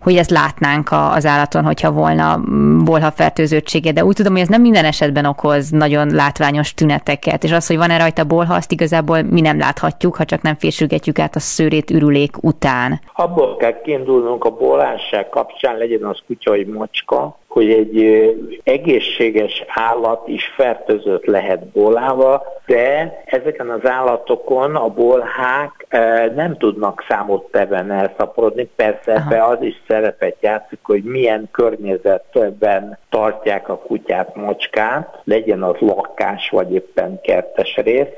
hogy 0.00 0.16
ezt 0.16 0.30
látnánk 0.30 0.88
az 0.92 1.26
állaton, 1.26 1.64
hogyha 1.64 1.92
volna 1.92 2.40
bolha 2.84 3.10
fertőzöttsége, 3.10 3.92
de 3.92 4.04
úgy 4.04 4.14
tudom, 4.14 4.32
hogy 4.32 4.40
ez 4.40 4.48
nem 4.48 4.60
minden 4.60 4.84
esetben 4.84 5.24
okoz 5.24 5.70
nagyon 5.70 6.08
látványos 6.14 6.74
tüneteket, 6.74 7.44
és 7.44 7.52
az, 7.52 7.66
hogy 7.66 7.76
van-e 7.76 7.98
rajta 7.98 8.24
bolha, 8.24 8.54
azt 8.54 8.72
igazából 8.72 9.22
mi 9.22 9.40
nem 9.40 9.58
láthatjuk, 9.58 10.16
ha 10.16 10.24
csak 10.24 10.42
nem 10.42 10.56
fésülgetjük 10.56 11.18
át 11.18 11.36
a 11.36 11.40
szőrét 11.40 11.90
ürülék 11.90 12.42
után. 12.42 13.00
Abból 13.14 13.56
kell 13.56 13.80
kiindulnunk 13.80 14.44
a 14.44 14.50
bolhásság 14.50 15.28
kapcsán, 15.28 15.76
legyen 15.76 16.04
az 16.04 16.18
kutya 16.26 16.50
vagy 16.50 16.66
macska, 16.66 17.38
hogy 17.50 17.70
egy 17.70 18.04
egészséges 18.64 19.64
állat 19.68 20.28
is 20.28 20.52
fertőzött 20.56 21.24
lehet 21.24 21.66
bolával, 21.66 22.42
de 22.66 23.22
ezeken 23.24 23.70
az 23.70 23.86
állatokon 23.90 24.76
a 24.76 24.88
bolhák 24.88 25.86
nem 26.34 26.56
tudnak 26.58 27.04
számot 27.08 27.50
teven 27.50 27.90
elszaporodni. 27.90 28.70
Persze 28.76 29.12
ebbe 29.12 29.44
az 29.44 29.62
is 29.62 29.82
szerepet 29.88 30.36
játszik, 30.40 30.78
hogy 30.82 31.02
milyen 31.02 31.48
környezetben 31.50 32.98
tartják 33.08 33.68
a 33.68 33.78
kutyát, 33.78 34.34
macskát, 34.34 35.20
legyen 35.24 35.62
az 35.62 35.76
lakás 35.78 36.50
vagy 36.50 36.72
éppen 36.72 37.20
kertes 37.20 37.76
rész. 37.76 38.08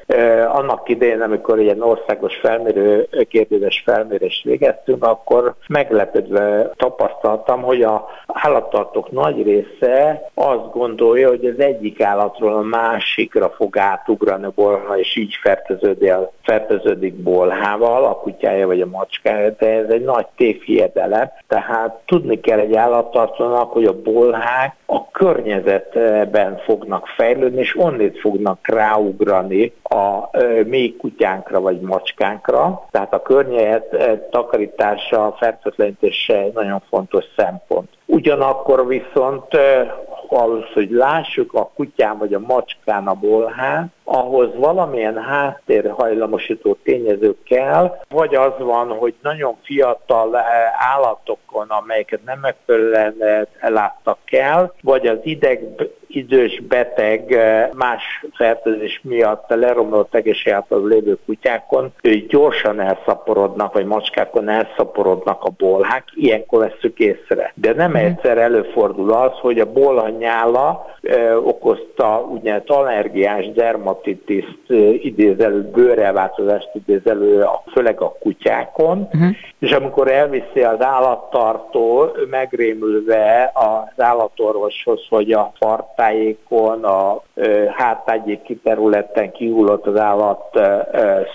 Annak 0.49 0.89
idején, 0.89 1.21
amikor 1.21 1.61
ilyen 1.61 1.83
országos 1.83 2.37
felmérő, 2.37 3.09
kérdéses 3.29 3.83
felmérést 3.85 4.45
végeztünk, 4.45 5.05
akkor 5.05 5.55
meglepődve 5.69 6.71
tapasztaltam, 6.77 7.63
hogy 7.63 7.83
a 7.83 8.09
állattartók 8.27 9.11
nagy 9.23 9.43
része 9.43 10.31
azt 10.35 10.73
gondolja, 10.73 11.29
hogy 11.29 11.45
az 11.45 11.59
egyik 11.59 12.01
állatról 12.01 12.53
a 12.53 12.61
másikra 12.61 13.51
fog 13.51 13.79
átugrani 13.79 14.45
a 14.45 14.53
bolha, 14.55 14.99
és 14.99 15.17
így 15.17 15.35
fertőződik, 15.43 16.13
fertőződik 16.43 17.15
bolhával, 17.15 18.05
a 18.05 18.17
kutyája 18.17 18.67
vagy 18.67 18.81
a 18.81 18.87
macskája, 18.87 19.51
de 19.59 19.67
ez 19.67 19.89
egy 19.89 20.05
nagy 20.05 20.27
tévhiedelem. 20.37 21.31
Tehát 21.49 22.01
tudni 22.07 22.41
kell 22.41 22.59
egy 22.59 22.75
állattartónak, 22.75 23.73
hogy 23.73 23.85
a 23.85 24.03
bolhák 24.03 24.77
a 24.87 25.11
környezetben 25.11 26.59
fognak 26.65 27.07
fejlődni, 27.07 27.61
és 27.61 27.79
onnét 27.79 28.19
fognak 28.19 28.59
ráugrani 28.69 29.73
a 29.83 30.37
mély 30.67 30.97
kutyánkra 30.97 31.61
vagy 31.61 31.81
macskánkra. 31.81 32.87
Tehát 32.91 33.15
a 33.15 33.23
környezet 33.23 34.29
takarítása, 34.31 35.37
fertőtlenítése 35.39 36.47
nagyon 36.55 36.83
fontos 36.89 37.25
szempont. 37.37 37.89
Ugyanakkor 38.13 38.87
viszont 38.87 39.45
ahhoz, 40.29 40.65
hogy 40.75 40.91
lássuk 40.91 41.55
a 41.55 41.71
kutyán 41.75 42.19
vagy 42.19 42.35
a 42.35 42.39
macskán 42.39 43.07
a 43.07 43.15
bolhát, 43.15 43.89
ahhoz 44.15 44.49
valamilyen 44.57 45.23
háttérhajlamosító 45.23 46.77
tényező 46.83 47.37
kell, 47.45 47.99
vagy 48.09 48.35
az 48.35 48.53
van, 48.59 48.89
hogy 48.89 49.15
nagyon 49.23 49.57
fiatal 49.63 50.37
állatokon, 50.95 51.67
amelyeket 51.69 52.25
nem 52.25 52.39
megfelelően 52.39 53.15
elláttak 53.61 54.19
el, 54.31 54.75
vagy 54.83 55.07
az 55.07 55.19
ideg 55.23 55.61
idős 56.15 56.61
beteg 56.61 57.37
más 57.75 58.25
fertőzés 58.33 59.01
miatt 59.03 59.49
leromlott 59.49 60.15
egészségállapotban 60.15 60.89
lévő 60.89 61.19
kutyákon 61.27 61.93
ők 62.03 62.29
gyorsan 62.29 62.81
elszaporodnak, 62.81 63.73
vagy 63.73 63.87
macskákon 63.87 64.49
elszaporodnak 64.49 65.45
a 65.45 65.51
bolhák, 65.59 66.05
ilyenkor 66.15 66.59
veszük 66.59 66.99
észre. 66.99 67.53
De 67.55 67.73
nem 67.73 67.91
mhm. 67.91 68.05
egyszer 68.05 68.39
előfordul 68.39 69.13
az, 69.13 69.33
hogy 69.33 69.59
a 69.59 69.73
bolhanyála 69.73 70.87
ö, 71.01 71.35
okozta 71.35 72.27
úgynevezett 72.31 72.71
allergiás 72.71 73.51
dermatitiszt 74.03 74.71
idézelő, 75.05 75.71
bőrreváltozást 75.73 76.71
idézelő, 76.75 77.45
főleg 77.73 78.01
a 78.01 78.17
kutyákon, 78.21 78.99
uh-huh. 78.99 79.37
és 79.59 79.73
amikor 79.73 80.11
elviszi 80.11 80.63
az 80.63 80.83
állattartó 80.83 82.11
megrémülve 82.31 83.51
az 83.55 84.05
állatorvoshoz, 84.05 85.01
hogy 85.09 85.33
a 85.33 85.53
fart 85.59 85.85
tájékon, 85.97 86.85
a 86.85 87.23
hátágyéki 87.77 88.57
területen 88.57 89.33
kihullott 89.33 89.87
az 89.87 89.97
állat 89.97 90.61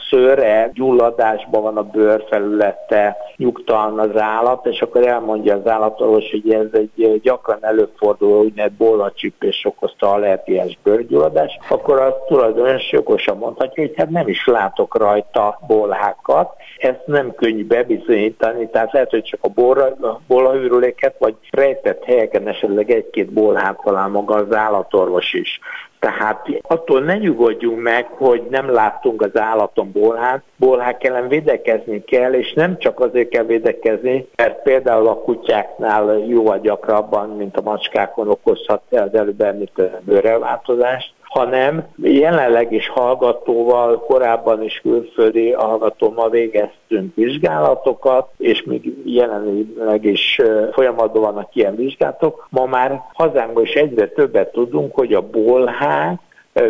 szőre, 0.09 0.69
gyulladásban 0.73 1.61
van 1.61 1.77
a 1.77 1.83
bőrfelülete, 1.83 3.17
nyugtalan 3.35 3.99
az 3.99 4.21
állat, 4.21 4.65
és 4.65 4.81
akkor 4.81 5.07
elmondja 5.07 5.55
az 5.55 5.67
állatorvos, 5.67 6.31
hogy 6.31 6.53
ez 6.53 6.67
egy 6.73 7.19
gyakran 7.21 7.57
előforduló 7.61 8.39
úgynevezett 8.39 8.77
bollacsípés 8.77 9.65
okozta 9.65 10.11
allergiás 10.11 10.77
bőrgyulladás, 10.83 11.57
akkor 11.69 11.99
a 11.99 12.17
tulajdonos 12.53 12.91
jogosan 12.91 13.37
mondhatja, 13.37 13.83
hogy 13.83 13.93
hát 13.97 14.09
nem 14.09 14.27
is 14.27 14.45
látok 14.45 14.97
rajta 14.97 15.59
bolhákat, 15.67 16.55
ezt 16.77 17.01
nem 17.05 17.35
könnyű 17.35 17.65
bebizonyítani, 17.65 18.69
tehát 18.69 18.91
lehet, 18.91 19.09
hogy 19.09 19.23
csak 19.23 19.39
a 19.43 19.79
bolhahűrüléket, 20.27 21.15
vagy 21.19 21.35
rejtett 21.49 22.03
helyeken 22.03 22.47
esetleg 22.47 22.91
egy-két 22.91 23.33
bolhát 23.33 23.79
talál 23.83 24.07
maga 24.07 24.35
az 24.35 24.53
állatorvos 24.53 25.33
is. 25.33 25.59
Tehát 25.99 26.47
attól 26.61 27.01
ne 27.01 27.17
nyugodjunk 27.17 27.81
meg, 27.81 28.05
hogy 28.05 28.43
nem 28.49 28.69
láttunk 28.69 29.21
az 29.21 29.37
állaton 29.39 29.91
bolhát, 29.91 30.43
bolhák 30.55 31.03
ellen 31.03 31.27
védekezni 31.27 32.03
kell, 32.03 32.33
és 32.33 32.53
nem 32.53 32.77
csak 32.77 32.99
azért 32.99 33.29
kell 33.29 33.43
védekezni, 33.43 34.27
mert 34.35 34.61
például 34.61 35.07
a 35.07 35.15
kutyáknál 35.15 36.17
jóval 36.17 36.59
gyakrabban, 36.59 37.29
mint 37.29 37.57
a 37.57 37.61
macskákon 37.61 38.29
okozhat 38.29 38.81
az 38.89 39.13
előbb 39.13 39.41
említett 39.41 40.03
bőrelváltozást, 40.03 41.13
hanem 41.37 41.87
jelenleg 41.97 42.71
is 42.71 42.89
hallgatóval, 42.89 43.99
korábban 43.99 44.63
is 44.63 44.79
külföldi 44.81 45.51
hallgatóval 45.51 46.29
végeztünk 46.29 47.15
vizsgálatokat, 47.15 48.29
és 48.37 48.63
még 48.63 48.93
jelenleg 49.05 50.05
is 50.05 50.41
folyamatban 50.71 51.21
vannak 51.21 51.55
ilyen 51.55 51.75
vizsgálatok. 51.75 52.47
Ma 52.49 52.65
már 52.65 53.01
hazánkban 53.13 53.63
is 53.63 53.73
egyre 53.73 54.07
többet 54.07 54.51
tudunk, 54.51 54.95
hogy 54.95 55.13
a 55.13 55.21
bolhák 55.21 56.19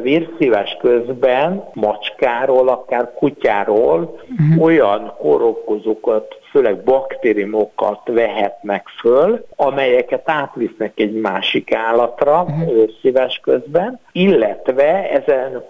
vérszívás 0.02 0.78
közben 0.82 1.64
macskáról, 1.74 2.68
akár 2.68 3.14
kutyáról 3.14 4.20
uh-huh. 4.40 4.64
olyan 4.64 5.14
korokozókat, 5.18 6.37
főleg 6.52 6.84
baktériumokat 6.84 8.02
vehetnek 8.06 8.88
föl, 9.00 9.46
amelyeket 9.56 10.30
átvisznek 10.30 10.92
egy 10.96 11.14
másik 11.14 11.74
állatra 11.74 12.42
uh-huh. 12.42 12.74
vérszívás 12.74 13.40
közben, 13.44 14.00
illetve 14.12 15.10
ezen 15.12 15.64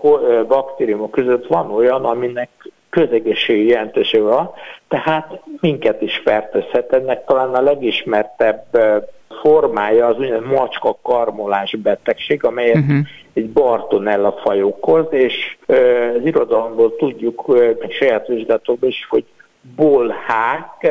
baktériumok 0.47 1.11
között 1.11 1.47
van 1.47 1.71
olyan, 1.71 2.05
aminek 2.05 2.49
közegészségi 2.89 3.67
jelentősége 3.67 4.23
van, 4.23 4.51
tehát 4.87 5.41
minket 5.59 6.01
is 6.01 6.17
fertőzhet. 6.17 6.93
Ennek 6.93 7.25
talán 7.25 7.53
a 7.53 7.61
legismertebb 7.61 8.65
formája 9.41 10.05
az 10.05 10.17
úgynevezett 10.17 10.51
macska 10.51 10.97
karmolás 11.01 11.75
betegség, 11.75 12.43
amelyet 12.43 12.75
uh-huh. 12.75 12.97
egy 13.33 13.49
Bartonella 13.49 14.31
faj 14.31 14.63
okoz, 14.63 15.05
és 15.09 15.57
az 15.67 16.25
irodalomból 16.25 16.95
tudjuk, 16.95 17.47
meg 17.79 17.91
saját 17.91 18.27
vizsgálatokban 18.27 18.89
is, 18.89 19.07
hogy 19.09 19.25
bolhák 19.75 20.87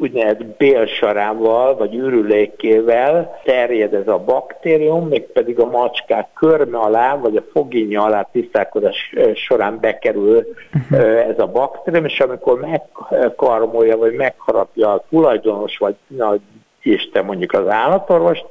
úgynevezett 0.00 0.44
bélsarával 0.44 1.76
vagy 1.76 1.94
ürülékével 1.94 3.40
terjed 3.44 3.94
ez 3.94 4.08
a 4.08 4.18
baktérium, 4.18 5.08
mégpedig 5.08 5.60
a 5.60 5.70
macskák 5.70 6.28
körme 6.34 6.78
alá 6.78 7.16
vagy 7.16 7.36
a 7.36 7.44
foginya 7.52 8.02
alá 8.02 8.28
tisztálkodás 8.32 9.14
során 9.34 9.78
bekerül 9.80 10.46
uh-huh. 10.74 11.28
ez 11.28 11.38
a 11.38 11.46
baktérium, 11.46 12.04
és 12.04 12.20
amikor 12.20 12.60
megkarmolja 12.60 13.96
vagy 13.96 14.14
megharapja 14.14 14.92
a 14.92 15.04
tulajdonos 15.10 15.78
vagy 15.78 15.94
nagy 16.82 16.92
Isten 16.92 17.24
mondjuk 17.24 17.52
az 17.52 17.68
állatorvost, 17.68 18.44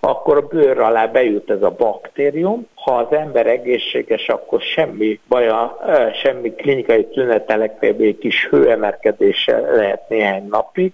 akkor 0.00 0.36
a 0.36 0.46
bőr 0.46 0.78
alá 0.78 1.06
bejut 1.06 1.50
ez 1.50 1.62
a 1.62 1.70
baktérium. 1.70 2.66
Ha 2.74 2.96
az 2.96 3.16
ember 3.16 3.46
egészséges, 3.46 4.28
akkor 4.28 4.60
semmi 4.60 5.20
baja, 5.28 5.78
semmi 6.22 6.54
klinikai 6.54 7.06
tünetelek, 7.06 7.82
egy 7.82 8.18
kis 8.18 8.46
hőemelkedése 8.50 9.58
lehet 9.58 10.08
néhány 10.08 10.46
napig, 10.48 10.92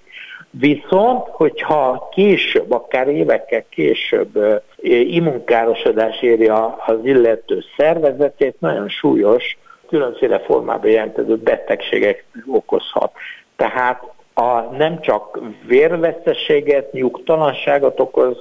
Viszont, 0.53 1.29
hogyha 1.29 2.09
később, 2.13 2.73
akár 2.73 3.09
évekkel 3.09 3.65
később 3.69 4.63
immunkárosodás 5.03 6.23
éri 6.23 6.47
az 6.87 6.99
illető 7.03 7.65
szervezetét, 7.77 8.61
nagyon 8.61 8.89
súlyos, 8.89 9.59
különféle 9.89 10.39
formában 10.39 10.91
jelentező 10.91 11.37
betegségek 11.37 12.25
okozhat. 12.47 13.13
Tehát 13.57 14.03
a, 14.41 14.71
nem 14.77 15.01
csak 15.01 15.39
vérveszteséget, 15.67 16.93
nyugtalanságot 16.93 18.01
okoz 18.01 18.39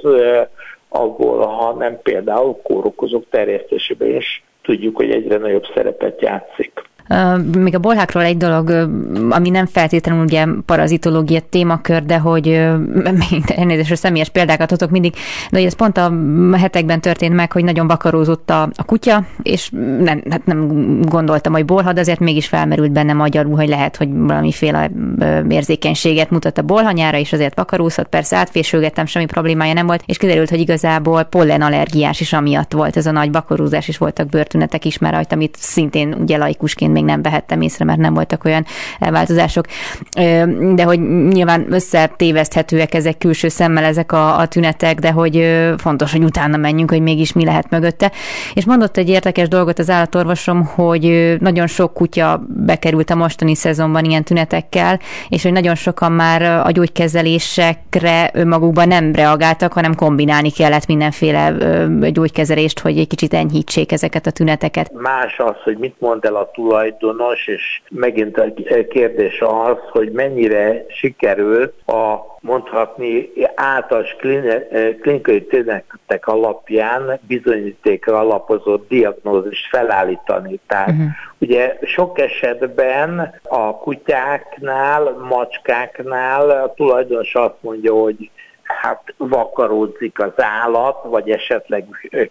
abból, 0.89 1.45
hanem 1.45 1.99
például 2.01 2.61
kórokozók 2.61 3.25
terjesztésében 3.29 4.15
is 4.15 4.43
tudjuk, 4.61 4.95
hogy 4.95 5.11
egyre 5.11 5.37
nagyobb 5.37 5.65
szerepet 5.73 6.21
játszik. 6.21 6.88
Még 7.57 7.75
a 7.75 7.79
bolhákról 7.79 8.23
egy 8.23 8.37
dolog, 8.37 8.89
ami 9.29 9.49
nem 9.49 9.65
feltétlenül 9.65 10.23
ugye 10.23 10.45
parazitológia 10.65 11.39
témakör, 11.49 12.03
de 12.05 12.17
hogy 12.17 12.47
elnézést, 13.55 13.95
személyes 13.95 14.29
példákat 14.29 14.71
adok 14.71 14.89
mindig, 14.89 15.13
de 15.51 15.57
hogy 15.57 15.65
ez 15.65 15.75
pont 15.75 15.97
a 15.97 16.13
hetekben 16.57 17.01
történt 17.01 17.33
meg, 17.33 17.51
hogy 17.51 17.63
nagyon 17.63 17.87
vakarózott 17.87 18.49
a, 18.49 18.61
a 18.75 18.83
kutya, 18.83 19.25
és 19.41 19.69
nem, 19.99 20.23
hát 20.29 20.45
nem 20.45 20.67
gondoltam, 21.01 21.53
hogy 21.53 21.65
bolha, 21.65 21.93
de 21.93 21.99
azért 21.99 22.19
mégis 22.19 22.47
felmerült 22.47 22.91
bennem 22.91 23.17
magyarul, 23.17 23.55
hogy 23.55 23.67
lehet, 23.67 23.95
hogy 23.95 24.09
valamiféle 24.11 24.91
érzékenységet 25.49 26.29
mutat 26.29 26.57
a 26.57 26.61
bolhanyára, 26.61 27.17
és 27.17 27.33
azért 27.33 27.55
vakarózott, 27.55 28.07
persze 28.07 28.37
átfésülgettem, 28.37 29.05
semmi 29.05 29.25
problémája 29.25 29.73
nem 29.73 29.85
volt, 29.85 30.03
és 30.05 30.17
kiderült, 30.17 30.49
hogy 30.49 30.59
igazából 30.59 31.23
pollenallergiás 31.23 32.19
is 32.19 32.33
amiatt 32.33 32.71
volt 32.71 32.97
ez 32.97 33.05
a 33.05 33.11
nagy 33.11 33.31
vakarózás, 33.31 33.87
és 33.87 33.97
voltak 33.97 34.29
bőrtünetek 34.29 34.85
is 34.85 34.97
már 34.97 35.13
rajta, 35.13 35.35
amit 35.35 35.55
szintén 35.59 36.15
ugye 36.19 36.37
laikusként 36.37 36.93
még 36.99 37.07
nem 37.07 37.21
vehettem 37.21 37.61
észre, 37.61 37.85
mert 37.85 37.99
nem 37.99 38.13
voltak 38.13 38.43
olyan 38.43 38.65
változások. 38.99 39.65
De 40.75 40.83
hogy 40.83 40.99
nyilván 41.27 41.65
összetéveszthetőek 41.69 42.93
ezek 42.93 43.17
külső 43.17 43.47
szemmel 43.47 43.83
ezek 43.83 44.11
a, 44.11 44.37
a 44.37 44.47
tünetek, 44.47 44.99
de 44.99 45.11
hogy 45.11 45.65
fontos, 45.77 46.11
hogy 46.11 46.23
utána 46.23 46.57
menjünk, 46.57 46.89
hogy 46.89 47.01
mégis 47.01 47.33
mi 47.33 47.45
lehet 47.45 47.69
mögötte. 47.69 48.11
És 48.53 48.65
mondott 48.65 48.97
egy 48.97 49.09
érdekes 49.09 49.47
dolgot 49.47 49.79
az 49.79 49.89
állatorvosom, 49.89 50.65
hogy 50.65 51.35
nagyon 51.39 51.67
sok 51.67 51.93
kutya 51.93 52.41
bekerült 52.47 53.09
a 53.09 53.15
mostani 53.15 53.55
szezonban 53.55 54.03
ilyen 54.03 54.23
tünetekkel, 54.23 54.99
és 55.29 55.43
hogy 55.43 55.51
nagyon 55.51 55.75
sokan 55.75 56.11
már 56.11 56.41
a 56.41 56.71
gyógykezelésekre 56.71 58.29
önmagukban 58.33 58.87
nem 58.87 59.13
reagáltak, 59.13 59.73
hanem 59.73 59.95
kombinálni 59.95 60.51
kellett 60.51 60.85
mindenféle 60.85 61.53
gyógykezelést, 62.11 62.79
hogy 62.79 62.97
egy 62.97 63.07
kicsit 63.07 63.33
enyhítsék 63.33 63.91
ezeket 63.91 64.25
a 64.25 64.31
tüneteket. 64.31 64.91
Más 64.93 65.37
az, 65.37 65.55
hogy 65.63 65.77
mit 65.77 65.95
mond 65.99 66.25
el 66.25 66.35
a 66.35 66.49
tulaj 66.53 66.88
tulajdonos, 66.97 67.47
és 67.47 67.81
megint 67.89 68.37
a 68.37 68.45
kérdés 68.89 69.41
az, 69.41 69.77
hogy 69.91 70.11
mennyire 70.11 70.85
sikerült 70.87 71.73
a 71.87 72.29
mondhatni 72.41 73.29
általános 73.55 74.15
klinikai 75.01 75.45
tények 75.45 75.97
alapján 76.21 77.19
bizonyítékra 77.21 78.19
alapozott 78.19 78.89
diagnózist 78.89 79.67
felállítani. 79.69 80.59
Tehát 80.67 80.89
uh-huh. 80.89 81.07
ugye 81.37 81.77
sok 81.81 82.19
esetben 82.19 83.33
a 83.43 83.75
kutyáknál, 83.77 85.17
macskáknál 85.29 86.49
a 86.49 86.73
tulajdonos 86.73 87.35
azt 87.35 87.57
mondja, 87.61 87.93
hogy 87.93 88.29
hát 88.73 89.13
vakaródzik 89.17 90.19
az 90.19 90.31
állat, 90.35 91.03
vagy 91.03 91.29
esetleg 91.29 91.85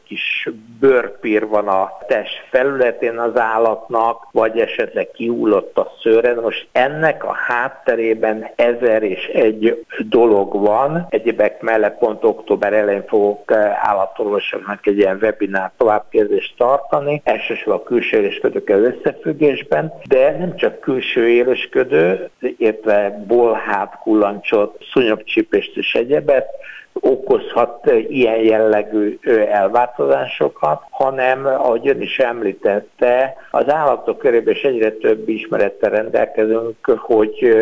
kis 0.04 0.48
bőrpír 0.80 1.46
van 1.46 1.68
a 1.68 1.98
test 2.06 2.46
felületén 2.50 3.18
az 3.18 3.38
állatnak, 3.38 4.26
vagy 4.32 4.60
esetleg 4.60 5.10
kiúlott 5.10 5.78
a 5.78 5.92
szőre. 6.02 6.34
Most 6.34 6.68
ennek 6.72 7.24
a 7.24 7.32
hátterében 7.32 8.50
ezer 8.56 9.02
és 9.02 9.26
egy 9.26 9.84
dolog 9.98 10.60
van. 10.60 11.06
Egyébek 11.08 11.60
mellett 11.60 11.98
pont 11.98 12.24
október 12.24 12.72
elején 12.72 13.06
fogok 13.06 13.52
állatorvosoknak 13.82 14.86
egy 14.86 14.98
ilyen 14.98 15.18
webinár 15.22 15.70
továbbkérdést 15.76 16.54
tartani, 16.56 17.20
elsősorban 17.24 17.76
a 17.76 17.82
külső 17.82 18.16
élősködőkkel 18.16 18.82
összefüggésben, 18.82 19.92
de 20.08 20.36
nem 20.38 20.56
csak 20.56 20.80
külső 20.80 21.28
élősködő, 21.28 22.30
értve 22.58 23.24
bolhát, 23.26 23.98
kullancsot, 24.02 24.84
szúnyogcsípést 24.92 25.76
és 25.76 25.94
egyéb, 25.94 26.27
egyebet 26.28 26.56
okozhat 27.00 27.90
ilyen 28.08 28.38
jellegű 28.38 29.18
elváltozásokat, 29.50 30.82
hanem, 30.90 31.46
ahogy 31.46 31.88
ön 31.88 32.00
is 32.00 32.18
említette, 32.18 33.36
az 33.50 33.70
állatok 33.70 34.18
körében 34.18 34.54
is 34.54 34.62
egyre 34.62 34.90
több 34.90 35.28
ismerettel 35.28 35.90
rendelkezünk, 35.90 36.76
hogy 36.98 37.56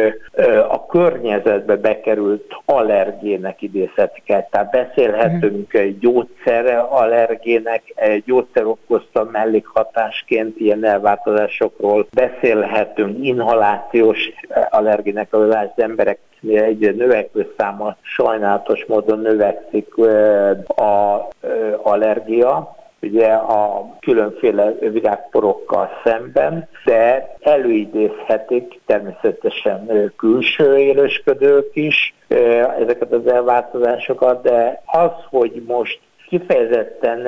a 0.69 0.87
környezetbe 0.87 1.77
bekerült 1.77 2.57
allergének 2.65 3.63
idézhetik 3.63 4.31
el. 4.31 4.49
Tehát 4.51 4.71
beszélhetünk 4.71 5.75
egy 5.75 5.99
gyógyszer 5.99 6.87
allergének, 6.91 7.83
egy 7.95 8.25
gyógyszer 8.27 8.65
okozta 8.65 9.29
mellékhatásként 9.33 10.61
ilyen 10.61 10.85
elváltozásokról, 10.85 12.07
beszélhetünk 12.13 13.25
inhalációs 13.25 14.19
allergének, 14.71 15.33
az 15.33 15.71
emberek 15.77 16.19
egyre 16.55 16.91
növekvő 16.91 17.53
száma 17.59 17.97
sajnálatos 18.03 18.85
módon 18.85 19.19
növekszik 19.19 19.97
a 20.67 21.29
allergia, 21.83 22.77
ugye 23.03 23.33
a 23.33 23.89
különféle 24.01 24.73
virágporokkal 24.81 25.91
szemben, 26.05 26.69
de 26.85 27.35
előidézhetik 27.41 28.81
természetesen 28.87 30.13
külső 30.17 30.79
élősködők 30.79 31.71
is 31.73 32.15
ezeket 32.79 33.13
az 33.13 33.27
elváltozásokat, 33.27 34.43
de 34.43 34.83
az, 34.87 35.11
hogy 35.31 35.63
most 35.67 36.01
kifejezetten 36.29 37.27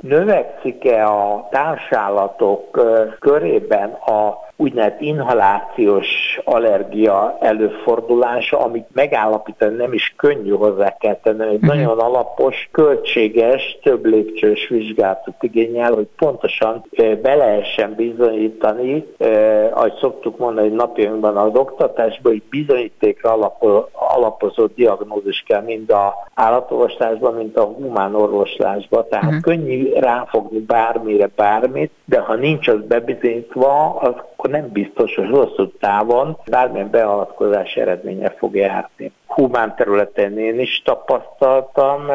növekszik-e 0.00 1.06
a 1.06 1.48
társállatok 1.50 2.80
körében 3.20 3.90
a 3.90 4.50
úgynevezett 4.56 5.00
inhalációs 5.00 6.06
allergia 6.44 7.36
előfordulása, 7.40 8.58
amit 8.58 8.86
megállapítani 8.92 9.76
nem 9.76 9.92
is 9.92 10.14
könnyű 10.16 10.50
hozzá 10.50 10.96
kell 10.96 11.18
tenni, 11.22 11.42
egy 11.42 11.54
uh-huh. 11.54 11.74
nagyon 11.74 11.98
alapos, 11.98 12.68
költséges, 12.72 13.78
több 13.82 14.04
lépcsős 14.04 14.68
vizsgálatot 14.68 15.42
igényel, 15.42 15.92
hogy 15.92 16.06
pontosan 16.16 16.84
be 17.22 17.34
lehessen 17.34 17.94
bizonyítani, 17.94 19.06
ahogy 19.72 19.94
szoktuk 20.00 20.38
mondani 20.38 20.68
napjainkban 20.68 21.36
az 21.36 21.54
oktatásban, 21.54 22.32
hogy 22.32 22.42
bizonyítékra 22.50 23.56
alapozott 23.92 24.74
diagnózis 24.74 25.44
kell 25.46 25.62
mind 25.62 25.90
a 25.90 26.14
állatorvoslásban, 26.34 27.34
mint 27.34 27.56
a 27.56 27.64
humán 27.64 28.14
orvoslásban. 28.14 29.06
Tehát 29.08 29.24
uh-huh. 29.24 29.40
könnyű 29.40 29.92
ráfogni 29.92 30.58
bármire, 30.58 31.30
bármit, 31.36 31.90
de 32.04 32.18
ha 32.18 32.34
nincs 32.34 32.68
az 32.68 32.80
bebizonyítva, 32.88 33.94
az 34.00 34.14
akkor 34.42 34.54
nem 34.54 34.72
biztos, 34.72 35.14
hogy 35.14 35.28
hosszú 35.28 35.70
távon 35.80 36.36
bármilyen 36.50 36.90
beavatkozás 36.90 37.74
eredménye 37.74 38.30
fog 38.30 38.56
járni. 38.56 39.12
Humán 39.26 39.74
területen 39.76 40.38
én 40.38 40.60
is 40.60 40.82
tapasztaltam, 40.84 42.06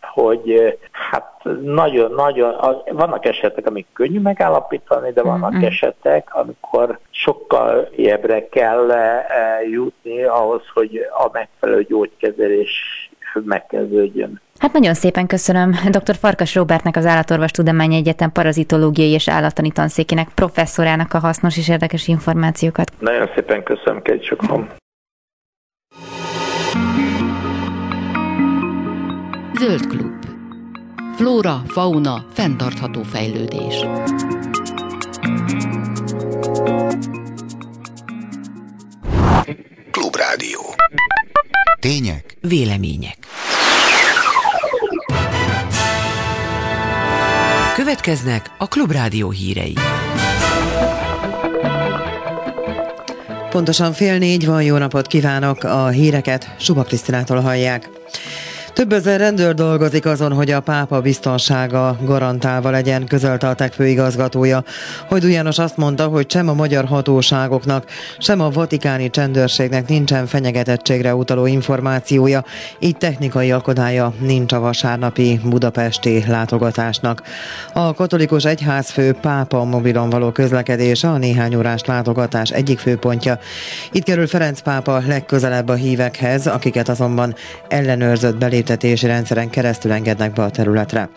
hogy 0.00 0.78
hát 0.90 1.40
nagyon-nagyon, 1.62 2.54
vannak 2.90 3.24
esetek, 3.24 3.66
amik 3.66 3.86
könnyű 3.92 4.20
megállapítani, 4.20 5.12
de 5.12 5.22
vannak 5.22 5.52
mm-hmm. 5.52 5.64
esetek, 5.64 6.34
amikor 6.34 6.98
sokkal 7.10 7.88
jebbre 7.96 8.48
kell 8.48 8.92
jutni 9.70 10.22
ahhoz, 10.22 10.62
hogy 10.74 11.06
a 11.24 11.28
megfelelő 11.32 11.82
gyógykezelés 11.82 12.70
megkezdődjön. 13.44 14.40
Hát 14.60 14.72
nagyon 14.72 14.94
szépen 14.94 15.26
köszönöm 15.26 15.70
dr. 15.90 16.16
Farkas 16.16 16.54
Robertnek, 16.54 16.96
az 16.96 17.06
Állatorvos 17.06 17.50
Tudományi 17.50 17.96
Egyetem 17.96 18.32
parazitológiai 18.32 19.10
és 19.10 19.28
állattani 19.28 19.70
tanszékének 19.70 20.28
professzorának 20.34 21.14
a 21.14 21.18
hasznos 21.18 21.56
és 21.56 21.68
érdekes 21.68 22.08
információkat. 22.08 22.92
Nagyon 22.98 23.30
szépen 23.34 23.62
köszönöm, 23.62 24.02
Kegy 24.02 24.24
sokan. 24.24 24.68
Zöld 29.58 29.86
klub. 29.86 30.24
Flóra, 31.16 31.62
fauna, 31.66 32.24
fenntartható 32.32 33.02
fejlődés. 33.02 33.84
Klubrádió. 39.90 40.60
Tények. 41.80 42.36
Vélemények. 42.40 43.16
Következnek 47.80 48.50
a 48.58 48.68
Klubrádió 48.68 49.30
hírei. 49.30 49.74
Pontosan 53.50 53.92
fél 53.92 54.18
négy 54.18 54.46
van, 54.46 54.62
jó 54.62 54.76
napot 54.76 55.06
kívánok, 55.06 55.64
a 55.64 55.88
híreket 55.88 56.54
Suba 56.58 56.82
Krisztinától 56.82 57.40
hallják. 57.40 57.88
Több 58.72 58.92
ezer 58.92 59.20
rendőr 59.20 59.54
dolgozik 59.54 60.06
azon, 60.06 60.32
hogy 60.32 60.50
a 60.50 60.60
pápa 60.60 61.00
biztonsága 61.00 61.96
garantálva 62.04 62.70
legyen, 62.70 63.06
közölte 63.06 63.48
a 63.48 63.54
TEK 63.54 63.72
főigazgatója. 63.72 64.64
Hogy 65.08 65.30
János 65.30 65.58
azt 65.58 65.76
mondta, 65.76 66.06
hogy 66.06 66.30
sem 66.30 66.48
a 66.48 66.54
magyar 66.54 66.84
hatóságoknak, 66.84 67.84
sem 68.18 68.40
a 68.40 68.50
vatikáni 68.50 69.10
csendőrségnek 69.10 69.88
nincsen 69.88 70.26
fenyegetettségre 70.26 71.14
utaló 71.14 71.46
információja, 71.46 72.44
így 72.78 72.96
technikai 72.96 73.52
akadálya 73.52 74.12
nincs 74.18 74.52
a 74.52 74.60
vasárnapi 74.60 75.40
budapesti 75.44 76.24
látogatásnak. 76.26 77.22
A 77.72 77.94
katolikus 77.94 78.44
egyházfő 78.44 79.12
pápa 79.12 79.64
mobilon 79.64 80.10
való 80.10 80.30
közlekedése 80.30 81.08
a 81.08 81.18
néhány 81.18 81.54
órás 81.54 81.84
látogatás 81.84 82.50
egyik 82.50 82.78
főpontja. 82.78 83.38
Itt 83.92 84.04
kerül 84.04 84.26
Ferenc 84.26 84.60
pápa 84.60 85.02
legközelebb 85.06 85.68
a 85.68 85.74
hívekhez, 85.74 86.46
akiket 86.46 86.88
azonban 86.88 87.34
ellenőrzött 87.68 88.36
beléptetés 88.36 88.58
büntetési 88.60 89.06
rendszeren 89.06 89.50
keresztül 89.50 89.92
engednek 89.92 90.32
be 90.32 90.42
a 90.42 90.50
területre. 90.50 91.08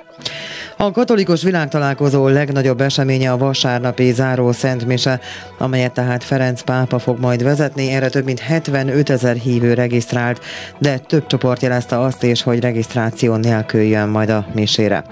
A 0.78 0.92
katolikus 0.92 1.44
világtalálkozó 1.44 2.28
legnagyobb 2.28 2.82
eseménye 2.82 3.32
a 3.32 3.38
vasárnapi 3.38 4.12
záró 4.12 4.52
Szentmise, 4.52 5.20
amelyet 5.58 5.94
tehát 5.94 6.24
Ferenc 6.24 6.62
pápa 6.62 7.00
fog 7.00 7.20
majd 7.20 7.44
vezetni. 7.44 7.92
Erre 7.92 8.10
több 8.10 8.26
mint 8.26 8.40
75 8.40 9.10
ezer 9.10 9.36
hívő 9.36 9.74
regisztrált, 9.74 10.42
de 10.78 10.98
több 10.98 11.28
csoport 11.28 11.62
jelezte 11.62 12.00
azt 12.00 12.24
is, 12.24 12.42
hogy 12.42 12.60
regisztráció 12.60 13.36
nélkül 13.36 13.82
jön 13.82 14.10
majd 14.10 14.30
a 14.30 14.46
misére. 14.54 15.04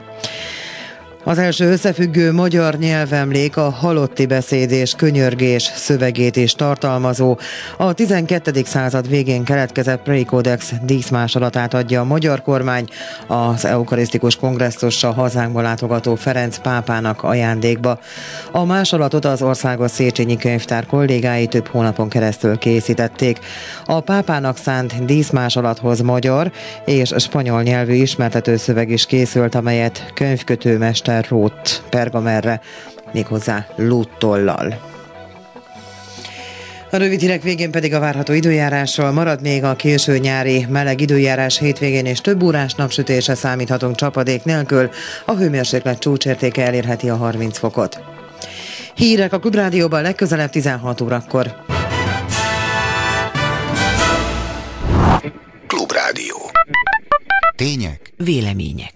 Az 1.23 1.37
első 1.37 1.71
összefüggő 1.71 2.31
magyar 2.31 2.77
nyelvemlék 2.77 3.57
a 3.57 3.69
halotti 3.69 4.25
beszéd 4.25 4.71
és 4.71 4.93
könyörgés 4.93 5.71
szövegét 5.75 6.35
is 6.35 6.53
tartalmazó. 6.53 7.37
A 7.77 7.93
12. 7.93 8.61
század 8.65 9.09
végén 9.09 9.43
keletkezett 9.43 10.01
Precodex 10.01 10.73
díszmásolatát 10.83 11.73
adja 11.73 12.01
a 12.01 12.03
magyar 12.03 12.41
kormány 12.41 12.87
az 13.27 13.65
eukarisztikus 13.65 14.35
kongresszussal 14.35 15.13
hazánkba 15.13 15.61
látogató 15.61 16.15
Ferenc 16.15 16.57
pápának 16.57 17.23
ajándékba. 17.23 17.99
A 18.51 18.65
másolatot 18.65 19.25
az 19.25 19.41
Országos 19.41 19.91
Széchenyi 19.91 20.37
Könyvtár 20.37 20.85
kollégái 20.85 21.47
több 21.47 21.67
hónapon 21.67 22.09
keresztül 22.09 22.57
készítették. 22.57 23.39
A 23.85 23.99
pápának 23.99 24.57
szánt 24.57 25.05
díszmásolathoz 25.05 26.01
magyar 26.01 26.51
és 26.85 27.13
spanyol 27.17 27.61
nyelvű 27.61 27.93
ismertető 27.93 28.57
szöveg 28.57 28.89
is 28.89 29.05
készült, 29.05 29.55
amelyet 29.55 30.11
könyvkötőmester 30.13 31.09
Mester 31.11 31.29
Rót 31.29 31.83
pergamerre, 31.89 32.61
méghozzá 33.11 33.67
lúttollal. 33.75 34.79
A 36.91 36.97
rövid 36.97 37.19
hírek 37.19 37.41
végén 37.41 37.71
pedig 37.71 37.93
a 37.93 37.99
várható 37.99 38.33
időjárásról 38.33 39.11
marad 39.11 39.41
még 39.41 39.63
a 39.63 39.75
késő 39.75 40.17
nyári 40.17 40.65
meleg 40.69 41.01
időjárás 41.01 41.59
hétvégén 41.59 42.05
és 42.05 42.21
több 42.21 42.43
órás 42.43 42.73
napsütése 42.73 43.35
számíthatunk 43.35 43.95
csapadék 43.95 44.43
nélkül. 44.43 44.89
A 45.25 45.33
hőmérséklet 45.33 45.99
csúcsértéke 45.99 46.65
elérheti 46.65 47.09
a 47.09 47.15
30 47.15 47.57
fokot. 47.57 48.01
Hírek 48.95 49.33
a 49.33 49.39
Klubrádióban 49.39 50.01
legközelebb 50.01 50.49
16 50.49 51.01
órakor. 51.01 51.55
Klubrádió. 55.67 56.37
Tények. 57.55 58.13
Vélemények. 58.17 58.93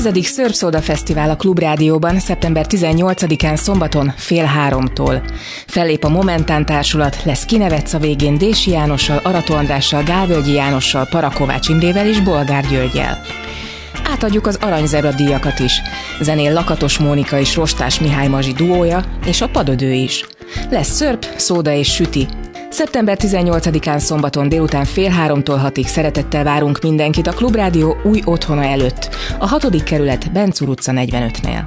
Tizedik 0.00 0.26
Szörb 0.26 0.52
Szóda 0.52 0.80
Fesztivál 0.80 1.30
a 1.30 1.36
Klubrádióban 1.36 2.18
szeptember 2.18 2.66
18-án 2.68 3.56
szombaton 3.56 4.12
fél 4.16 4.44
háromtól. 4.44 5.22
Fellép 5.66 6.04
a 6.04 6.08
Momentán 6.08 6.66
Társulat, 6.66 7.24
lesz 7.24 7.44
kinevetsz 7.44 7.92
a 7.92 7.98
végén 7.98 8.38
Dési 8.38 8.70
Jánossal, 8.70 9.20
Arató 9.22 9.54
Andrással, 9.54 10.02
Gálvölgyi 10.02 10.52
Jánossal, 10.52 11.06
Parakovács 11.10 11.68
Imrével 11.68 12.06
és 12.06 12.20
Bolgár 12.20 12.66
Györgyel. 12.66 13.20
Átadjuk 14.04 14.46
az 14.46 14.58
aranyzebra 14.60 15.12
díjakat 15.12 15.58
is. 15.58 15.82
Zenél 16.20 16.52
Lakatos 16.52 16.98
Mónika 16.98 17.38
és 17.38 17.56
Rostás 17.56 18.00
Mihály 18.00 18.28
Mazsi 18.28 18.52
duója, 18.52 19.04
és 19.26 19.40
a 19.40 19.48
padödő 19.48 19.92
is. 19.92 20.26
Lesz 20.70 20.90
szörp, 20.90 21.26
szóda 21.36 21.72
és 21.72 21.92
süti, 21.92 22.28
Szeptember 22.70 23.16
18-án 23.20 23.98
szombaton 23.98 24.48
délután 24.48 24.84
fél 24.84 25.10
háromtól 25.10 25.56
hatig 25.56 25.86
szeretettel 25.86 26.44
várunk 26.44 26.78
mindenkit 26.82 27.26
a 27.26 27.32
Klubrádió 27.32 27.96
új 28.04 28.20
otthona 28.24 28.64
előtt, 28.64 29.08
a 29.38 29.48
6. 29.48 29.82
kerület 29.82 30.32
Bencúr 30.32 30.68
utca 30.68 30.92
45-nél. 30.94 31.64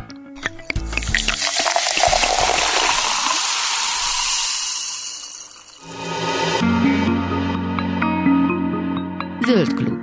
Zöld 9.45 9.73
klub. 9.73 9.99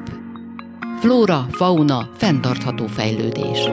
Flóra, 1.00 1.46
fauna, 1.50 2.08
fenntartható 2.16 2.86
fejlődés. 2.86 3.68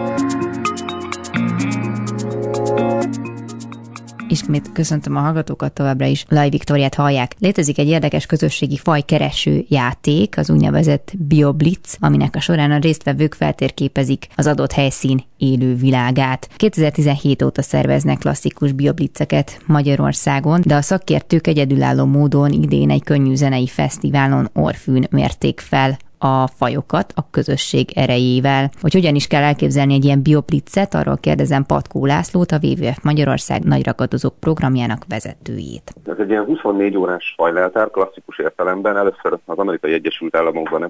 Ismét 4.30 4.72
köszöntöm 4.74 5.16
a 5.16 5.20
hallgatókat 5.20 5.74
továbbra 5.74 6.06
is. 6.06 6.26
Laj 6.30 6.50
Viktoriát 6.50 6.96
hallják. 6.96 7.36
Létezik 7.40 7.78
egy 7.78 7.88
érdekes 7.88 8.26
közösségi 8.26 8.78
fajkereső 8.78 9.66
játék, 9.70 10.38
az 10.38 10.50
úgynevezett 10.50 11.12
BioBlitz, 11.18 11.98
aminek 12.00 12.36
a 12.36 12.40
során 12.40 12.72
a 12.72 12.78
résztvevők 12.78 13.34
feltérképezik 13.34 14.28
az 14.36 14.48
adott 14.48 14.72
helyszín 14.72 15.24
élő 15.38 15.76
világát. 15.76 16.50
2017 16.56 17.42
óta 17.42 17.62
szerveznek 17.62 18.18
klasszikus 18.18 18.72
bioblitzeket 18.72 19.62
Magyarországon, 19.66 20.62
de 20.66 20.76
a 20.76 20.82
szakértők 20.82 21.48
egyedülálló 21.48 22.06
módon 22.06 22.52
idén 22.52 22.90
egy 22.90 23.04
könnyű 23.04 23.36
zenei 23.36 23.68
fesztiválon 23.68 24.50
Orfűn 24.54 25.08
mérték 25.10 25.60
fel 25.60 25.98
a 26.18 26.48
fajokat 26.48 27.14
a 27.16 27.30
közösség 27.32 27.92
erejével. 27.96 28.70
Hogy 28.82 28.94
hogyan 28.94 29.16
is 29.16 29.28
kell 29.28 29.44
elképzelni 29.44 29.94
egy 29.94 30.06
ilyen 30.06 30.22
bioplitzet, 30.22 30.94
arról 30.94 31.18
kérdezem 31.18 31.66
Patkó 31.66 32.06
Lászlót, 32.06 32.52
a 32.52 32.60
WWF 32.62 33.04
Magyarország 33.04 33.64
nagyrakatozók 33.64 34.40
programjának 34.40 35.04
vezetőjét. 35.08 35.94
Ez 36.06 36.18
egy 36.20 36.30
ilyen 36.30 36.46
24 36.46 36.98
órás 36.98 37.34
fajleltár 37.38 37.90
klasszikus 37.90 38.40
értelemben. 38.40 38.98
Először 38.98 39.40
az 39.46 39.58
Amerikai 39.58 39.94
Egyesült 39.94 40.36
Államokban 40.36 40.90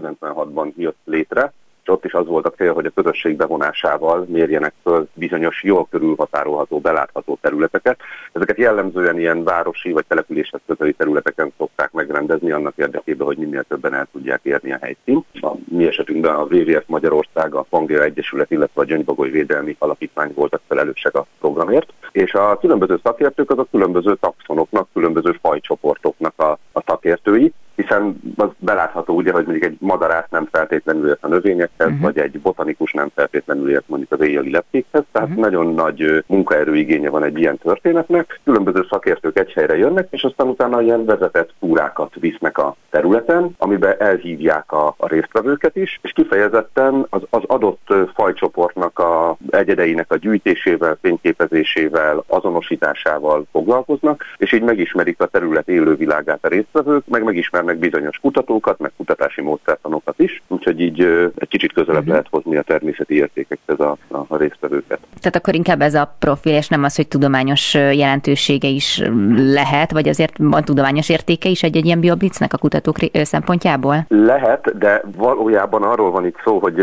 1996-ban 0.00 0.74
jött 0.76 0.98
létre, 1.04 1.52
ott 1.90 2.04
is 2.04 2.12
az 2.12 2.26
volt 2.26 2.46
a 2.46 2.50
cél, 2.50 2.72
hogy 2.72 2.86
a 2.86 2.90
közösség 2.94 3.36
bevonásával 3.36 4.24
mérjenek 4.28 4.72
föl 4.82 5.08
bizonyos 5.14 5.62
jól 5.62 5.86
körülhatárolható, 5.90 6.80
belátható 6.80 7.38
területeket. 7.40 8.00
Ezeket 8.32 8.58
jellemzően 8.58 9.18
ilyen 9.18 9.44
városi 9.44 9.92
vagy 9.92 10.04
településhez 10.06 10.60
közeli 10.66 10.92
területeken 10.92 11.52
szokták 11.56 11.92
megrendezni 11.92 12.50
annak 12.50 12.76
érdekében, 12.76 13.26
hogy 13.26 13.36
minél 13.36 13.62
többen 13.62 13.94
el 13.94 14.08
tudják 14.12 14.40
érni 14.42 14.72
a 14.72 14.78
helyszínt. 14.80 15.24
A 15.32 15.52
mi 15.64 15.86
esetünkben 15.86 16.34
a 16.34 16.46
WWF 16.50 16.84
Magyarország, 16.86 17.54
a 17.54 17.66
Pangea 17.68 18.02
Egyesület, 18.02 18.50
illetve 18.50 18.80
a 18.80 18.84
Gyöngybagoly 18.84 19.30
Védelmi 19.30 19.76
Alapítvány 19.78 20.32
voltak 20.34 20.60
felelősek 20.68 21.14
a 21.14 21.26
programért, 21.40 21.92
és 22.12 22.34
a 22.34 22.58
különböző 22.58 23.00
szakértők 23.02 23.50
azok 23.50 23.70
különböző 23.70 24.16
taxonoknak, 24.20 24.88
különböző 24.92 25.38
fajcsoportoknak 25.42 26.32
a, 26.36 26.58
a 26.72 26.82
szakértői, 26.86 27.52
hiszen 27.82 28.20
az 28.36 28.48
belátható 28.58 29.14
ugye, 29.14 29.32
hogy 29.32 29.44
mondjuk 29.44 29.64
egy 29.64 29.76
madarát 29.80 30.30
nem 30.30 30.48
feltétlenül 30.52 31.08
ért 31.08 31.24
a 31.24 31.28
növényekhez, 31.28 31.86
uh-huh. 31.86 32.00
vagy 32.00 32.18
egy 32.18 32.40
botanikus 32.40 32.92
nem 32.92 33.10
feltétlenül 33.14 33.70
ért 33.70 33.88
mondjuk 33.88 34.12
az 34.12 34.20
éjjeli 34.20 34.50
lepkékhez, 34.50 35.02
tehát 35.12 35.28
uh-huh. 35.28 35.44
nagyon 35.44 35.74
nagy 35.74 36.24
munkaerőigénye 36.26 37.08
van 37.08 37.24
egy 37.24 37.38
ilyen 37.38 37.58
történetnek. 37.58 38.40
Különböző 38.44 38.86
szakértők 38.90 39.38
egy 39.38 39.52
helyre 39.52 39.76
jönnek, 39.76 40.08
és 40.10 40.22
aztán 40.22 40.48
utána 40.48 40.80
ilyen 40.80 41.04
vezetett 41.04 41.54
túrákat 41.60 42.14
visznek 42.14 42.58
a 42.58 42.76
területen, 42.90 43.54
amiben 43.58 43.94
elhívják 43.98 44.72
a, 44.72 44.94
a 44.96 45.08
résztvevőket 45.08 45.76
is, 45.76 45.98
és 46.02 46.12
kifejezetten 46.12 47.06
az, 47.10 47.22
az 47.30 47.42
adott 47.46 47.94
fajcsoportnak 48.14 48.98
a 48.98 49.36
egyedeinek 49.50 50.12
a 50.12 50.16
gyűjtésével, 50.16 50.98
fényképezésével, 51.00 52.24
azonosításával 52.26 53.46
foglalkoznak, 53.52 54.24
és 54.36 54.52
így 54.52 54.62
megismerik 54.62 55.20
a 55.20 55.26
terület 55.26 55.68
élővilágát 55.68 56.44
a 56.44 56.48
résztvevők, 56.48 57.06
meg 57.06 57.22
megismernek 57.22 57.67
ismernek 57.68 57.78
bizonyos 57.78 58.18
kutatókat, 58.18 58.78
meg 58.78 58.92
kutatási 58.96 59.42
módszertanokat 59.42 60.14
is, 60.18 60.42
úgyhogy 60.48 60.80
így 60.80 61.00
egy 61.38 61.48
kicsit 61.48 61.72
közelebb 61.72 61.96
uh-huh. 61.96 62.10
lehet 62.10 62.26
hozni 62.30 62.56
a 62.56 62.62
természeti 62.62 63.14
értékekhez 63.14 63.80
a, 63.80 63.96
a, 64.08 64.16
a 64.28 64.36
résztvevőket. 64.36 64.98
Tehát 65.20 65.36
akkor 65.36 65.54
inkább 65.54 65.80
ez 65.80 65.94
a 65.94 66.14
profil, 66.18 66.52
és 66.52 66.68
nem 66.68 66.84
az, 66.84 66.96
hogy 66.96 67.08
tudományos 67.08 67.74
jelentősége 67.74 68.68
is 68.68 69.02
lehet, 69.36 69.92
vagy 69.92 70.08
azért 70.08 70.32
van 70.38 70.64
tudományos 70.64 71.08
értéke 71.08 71.48
is 71.48 71.62
egy-egy 71.62 71.84
ilyen 71.84 72.00
bioblitznek 72.00 72.52
a 72.52 72.58
kutatók 72.58 72.96
szempontjából? 73.12 74.04
Lehet, 74.08 74.78
de 74.78 75.02
valójában 75.16 75.82
arról 75.82 76.10
van 76.10 76.26
itt 76.26 76.40
szó, 76.44 76.58
hogy 76.58 76.80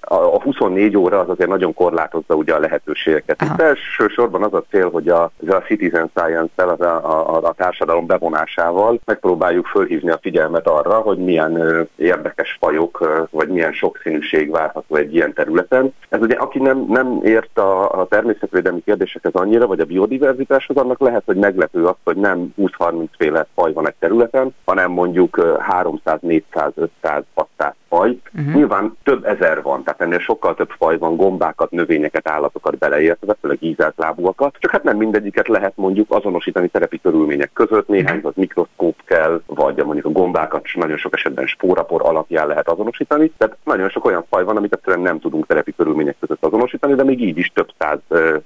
a 0.00 0.42
24 0.42 0.96
óra 0.96 1.20
az 1.20 1.28
azért 1.28 1.48
nagyon 1.48 1.74
korlátozza 1.74 2.34
ugye 2.34 2.54
a 2.54 2.58
lehetőségeket. 2.58 3.42
Aha. 3.42 3.54
Itt 3.54 3.60
elsősorban 3.60 4.42
az 4.42 4.54
a 4.54 4.64
cél, 4.70 4.90
hogy 4.90 5.08
a, 5.08 5.22
a 5.48 5.62
citizen 5.66 6.10
science-tel, 6.14 6.68
a, 6.68 7.36
a, 7.36 7.42
a 7.42 7.52
társadalom 7.52 8.06
bevonásával 8.06 9.00
megpróbáljuk 9.04 9.66
fölhívni 9.92 10.10
a 10.10 10.18
figyelmet 10.22 10.66
arra, 10.66 10.94
hogy 10.94 11.18
milyen 11.18 11.88
érdekes 11.96 12.56
fajok, 12.60 13.26
vagy 13.30 13.48
milyen 13.48 13.72
sokszínűség 13.72 14.50
várható 14.50 14.96
egy 14.96 15.14
ilyen 15.14 15.32
területen. 15.32 15.94
Ez 16.08 16.20
ugye, 16.20 16.34
aki 16.34 16.58
nem, 16.58 16.84
nem 16.88 17.20
ért 17.24 17.58
a, 17.58 18.00
a 18.00 18.06
természetvédelmi 18.06 18.82
kérdésekhez 18.84 19.32
annyira, 19.32 19.66
vagy 19.66 19.80
a 19.80 19.84
biodiverzitáshoz, 19.84 20.76
annak 20.76 21.00
lehet, 21.00 21.22
hogy 21.26 21.36
meglepő 21.36 21.84
az, 21.86 21.96
hogy 22.04 22.16
nem 22.16 22.54
20-30 22.58 23.06
féle 23.18 23.46
faj 23.54 23.72
van 23.72 23.86
egy 23.86 23.94
területen, 23.98 24.54
hanem 24.64 24.90
mondjuk 24.90 25.58
300, 25.58 26.18
400, 26.20 26.72
500, 26.74 27.22
600 27.34 27.74
faj. 27.92 28.18
Uh-huh. 28.34 28.54
Nyilván 28.54 28.96
több 29.02 29.24
ezer 29.24 29.62
van, 29.62 29.82
tehát 29.82 30.00
ennél 30.00 30.18
sokkal 30.18 30.54
több 30.54 30.70
faj 30.70 30.98
van, 30.98 31.16
gombákat, 31.16 31.70
növényeket, 31.70 32.28
állatokat 32.28 32.78
beleértve, 32.78 33.36
főleg 33.40 33.62
ízelt 33.62 33.94
lábúakat. 33.96 34.56
Csak 34.58 34.70
hát 34.70 34.82
nem 34.82 34.96
mindegyiket 34.96 35.48
lehet 35.48 35.72
mondjuk 35.76 36.10
azonosítani 36.10 36.68
terepi 36.68 37.00
körülmények 37.00 37.50
között, 37.52 37.88
néhány 37.88 38.16
uh-huh. 38.16 38.30
az 38.30 38.36
mikroszkóp 38.36 38.96
kell, 39.04 39.42
vagy 39.46 39.81
mondjuk 39.84 40.06
a 40.06 40.10
gombákat 40.10 40.66
nagyon 40.74 40.96
sok 40.96 41.14
esetben 41.14 41.46
spórapor 41.46 42.02
alapján 42.04 42.46
lehet 42.46 42.68
azonosítani. 42.68 43.32
Tehát 43.36 43.56
nagyon 43.64 43.88
sok 43.88 44.04
olyan 44.04 44.24
faj 44.30 44.44
van, 44.44 44.56
amit 44.56 44.72
egyszerűen 44.72 45.02
nem 45.02 45.20
tudunk 45.20 45.46
terepi 45.46 45.74
körülmények 45.76 46.16
között 46.20 46.44
azonosítani, 46.44 46.94
de 46.94 47.04
még 47.04 47.20
így 47.20 47.38
is 47.38 47.50
több 47.54 47.68
száz 47.78 47.98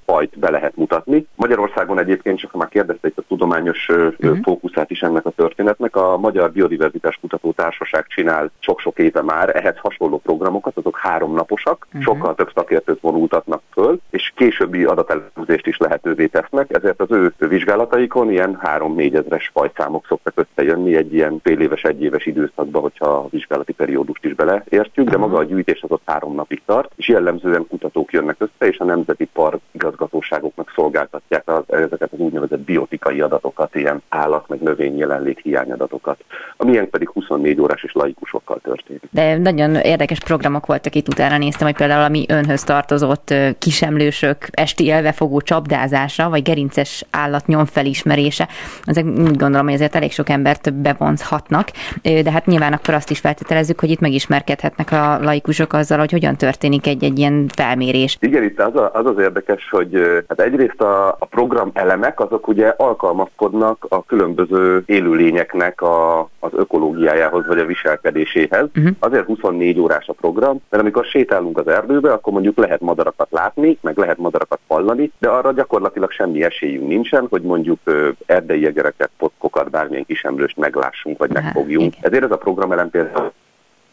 fajt 0.04 0.38
be 0.38 0.50
lehet 0.50 0.76
mutatni. 0.76 1.26
Magyarországon 1.34 1.98
egyébként, 1.98 2.38
csak 2.38 2.52
már 2.52 2.68
kérdezte 2.68 3.08
itt 3.08 3.18
a 3.18 3.22
tudományos 3.28 3.88
uh-huh. 3.88 4.38
fókuszát 4.42 4.90
is 4.90 5.00
ennek 5.00 5.26
a 5.26 5.30
történetnek, 5.30 5.96
a 5.96 6.16
Magyar 6.16 6.52
Biodiverzitás 6.52 7.18
Kutató 7.20 7.52
Társaság 7.52 8.06
csinál 8.06 8.50
sok-sok 8.58 8.98
éve 8.98 9.22
már 9.22 9.56
ehhez 9.56 9.76
hasonló 9.76 10.18
programokat, 10.18 10.76
azok 10.76 10.98
háromnaposak, 10.98 11.86
uh-huh. 11.86 12.02
sokkal 12.02 12.34
több 12.34 12.50
szakértőt 12.54 13.00
vonultatnak 13.00 13.62
föl, 13.72 14.00
és 14.10 14.32
későbbi 14.36 14.84
adatelemzést 14.84 15.66
is 15.66 15.76
lehetővé 15.76 16.26
tesznek, 16.26 16.74
ezért 16.74 17.00
az 17.00 17.10
ő 17.10 17.34
vizsgálataikon 17.38 18.30
ilyen 18.30 18.60
3-4 18.64 19.14
ezres 19.14 19.50
fajszámok 19.54 20.06
szoktak 20.08 20.32
összejönni 20.36 20.96
egy 20.96 21.14
ilyen 21.16 21.40
fél 21.42 21.60
éves, 21.60 21.82
egy 21.82 22.02
éves 22.02 22.26
időszakban, 22.26 22.82
hogyha 22.82 23.06
a 23.06 23.28
vizsgálati 23.30 23.72
periódust 23.72 24.24
is 24.24 24.34
beleértjük, 24.34 25.10
de 25.10 25.16
maga 25.16 25.36
a 25.36 25.44
gyűjtés 25.44 25.82
az 25.82 25.90
ott 25.90 26.02
három 26.04 26.34
napig 26.34 26.62
tart, 26.66 26.92
és 26.96 27.08
jellemzően 27.08 27.66
kutatók 27.68 28.12
jönnek 28.12 28.36
össze, 28.38 28.72
és 28.72 28.78
a 28.78 28.84
Nemzeti 28.84 29.28
Park 29.32 29.60
igazgatóságoknak 29.72 30.72
szolgáltatják 30.74 31.42
az, 31.48 31.62
ezeket 31.66 32.12
az 32.12 32.18
úgynevezett 32.18 32.60
biotikai 32.60 33.20
adatokat, 33.20 33.74
ilyen 33.74 34.02
állat 34.08 34.48
meg 34.48 34.60
növény 34.60 34.98
jelenlét 34.98 35.40
hiányadatokat, 35.42 36.24
amilyen 36.56 36.90
pedig 36.90 37.08
24 37.08 37.60
órás 37.60 37.82
és 37.82 37.92
laikusokkal 37.92 38.60
történik. 38.62 39.02
De 39.10 39.38
nagyon 39.38 39.74
érdekes 39.74 40.18
programok 40.20 40.66
voltak 40.66 40.94
itt, 40.94 41.08
utána 41.08 41.38
néztem, 41.38 41.66
hogy 41.66 41.76
például 41.76 42.04
ami 42.04 42.24
önhöz 42.28 42.62
tartozott 42.64 43.34
kisemlősök 43.58 44.36
esti 44.50 44.90
elvefogó 44.90 45.40
csapdázása, 45.40 46.28
vagy 46.28 46.42
gerinces 46.42 47.04
állat 47.10 47.46
nyomfelismerése, 47.46 48.48
ezek 48.84 49.04
úgy 49.04 49.36
gondolom, 49.36 49.64
hogy 49.64 49.74
ezért 49.74 49.94
elég 49.94 50.12
sok 50.12 50.28
embert 50.28 50.74
bevonzhatnak, 51.06 51.68
de 52.02 52.30
hát 52.30 52.46
nyilván 52.46 52.72
akkor 52.72 52.94
azt 52.94 53.10
is 53.10 53.18
feltételezzük, 53.18 53.80
hogy 53.80 53.90
itt 53.90 54.00
megismerkedhetnek 54.00 54.92
a 54.92 55.18
laikusok 55.22 55.72
azzal, 55.72 55.98
hogy 55.98 56.10
hogyan 56.10 56.36
történik 56.36 56.86
egy-egy 56.86 57.18
ilyen 57.18 57.48
felmérés. 57.54 58.16
Igen, 58.20 58.42
itt 58.42 58.60
az, 58.60 58.76
a, 58.76 58.90
az 58.94 59.06
az 59.06 59.18
érdekes, 59.18 59.68
hogy 59.70 60.22
hát 60.28 60.40
egyrészt 60.40 60.80
a, 60.80 61.08
a 61.08 61.24
program 61.30 61.70
elemek 61.74 62.20
azok 62.20 62.48
ugye 62.48 62.74
alkalmazkodnak 62.76 63.86
a 63.88 64.04
különböző 64.04 64.82
élőlényeknek 64.86 65.82
a, 65.82 66.20
az 66.38 66.50
ökológiájához 66.52 67.46
vagy 67.46 67.58
a 67.58 67.64
viselkedéséhez. 67.64 68.68
Uh-huh. 68.76 68.94
Azért 68.98 69.24
24 69.24 69.80
órás 69.80 70.08
a 70.08 70.12
program, 70.12 70.60
mert 70.70 70.82
amikor 70.82 71.04
sétálunk 71.04 71.58
az 71.58 71.68
erdőbe, 71.68 72.12
akkor 72.12 72.32
mondjuk 72.32 72.56
lehet 72.56 72.80
madarakat 72.80 73.28
látni, 73.30 73.78
meg 73.80 73.96
lehet 73.98 74.18
madarakat 74.18 74.58
hallani, 74.68 75.12
de 75.18 75.28
arra 75.28 75.52
gyakorlatilag 75.52 76.10
semmi 76.10 76.44
esélyünk 76.44 76.88
nincsen, 76.88 77.26
hogy 77.30 77.42
mondjuk 77.42 77.78
erdei 78.26 78.66
egereket, 78.66 79.10
potkokat, 79.18 79.70
bármilyen 79.70 80.04
kisemlőst 80.04 80.56
meglássunk, 80.56 80.95
vagy 81.02 81.30
megfogjunk. 81.32 81.94
Ezért 82.00 82.24
ez 82.24 82.30
a 82.30 82.36
program 82.36 82.72
elem 82.72 82.90
például 82.90 83.32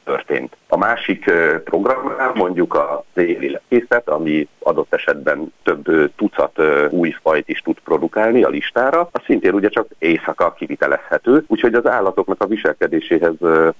történt. 0.03 0.55
A 0.67 0.77
másik 0.77 1.31
programnál 1.63 2.31
mondjuk 2.33 2.73
a 2.73 3.03
éli 3.13 3.59
ami 4.05 4.47
adott 4.59 4.93
esetben 4.93 5.53
több 5.63 6.11
tucat 6.15 6.61
új 6.89 7.15
fajt 7.21 7.49
is 7.49 7.61
tud 7.61 7.77
produkálni 7.83 8.43
a 8.43 8.49
listára, 8.49 9.09
az 9.11 9.21
szintén 9.25 9.53
ugye 9.53 9.69
csak 9.69 9.87
éjszaka 9.97 10.53
kivitelezhető, 10.53 11.43
úgyhogy 11.47 11.73
az 11.73 11.87
állatoknak 11.87 12.41
a 12.41 12.47
viselkedéséhez 12.47 13.33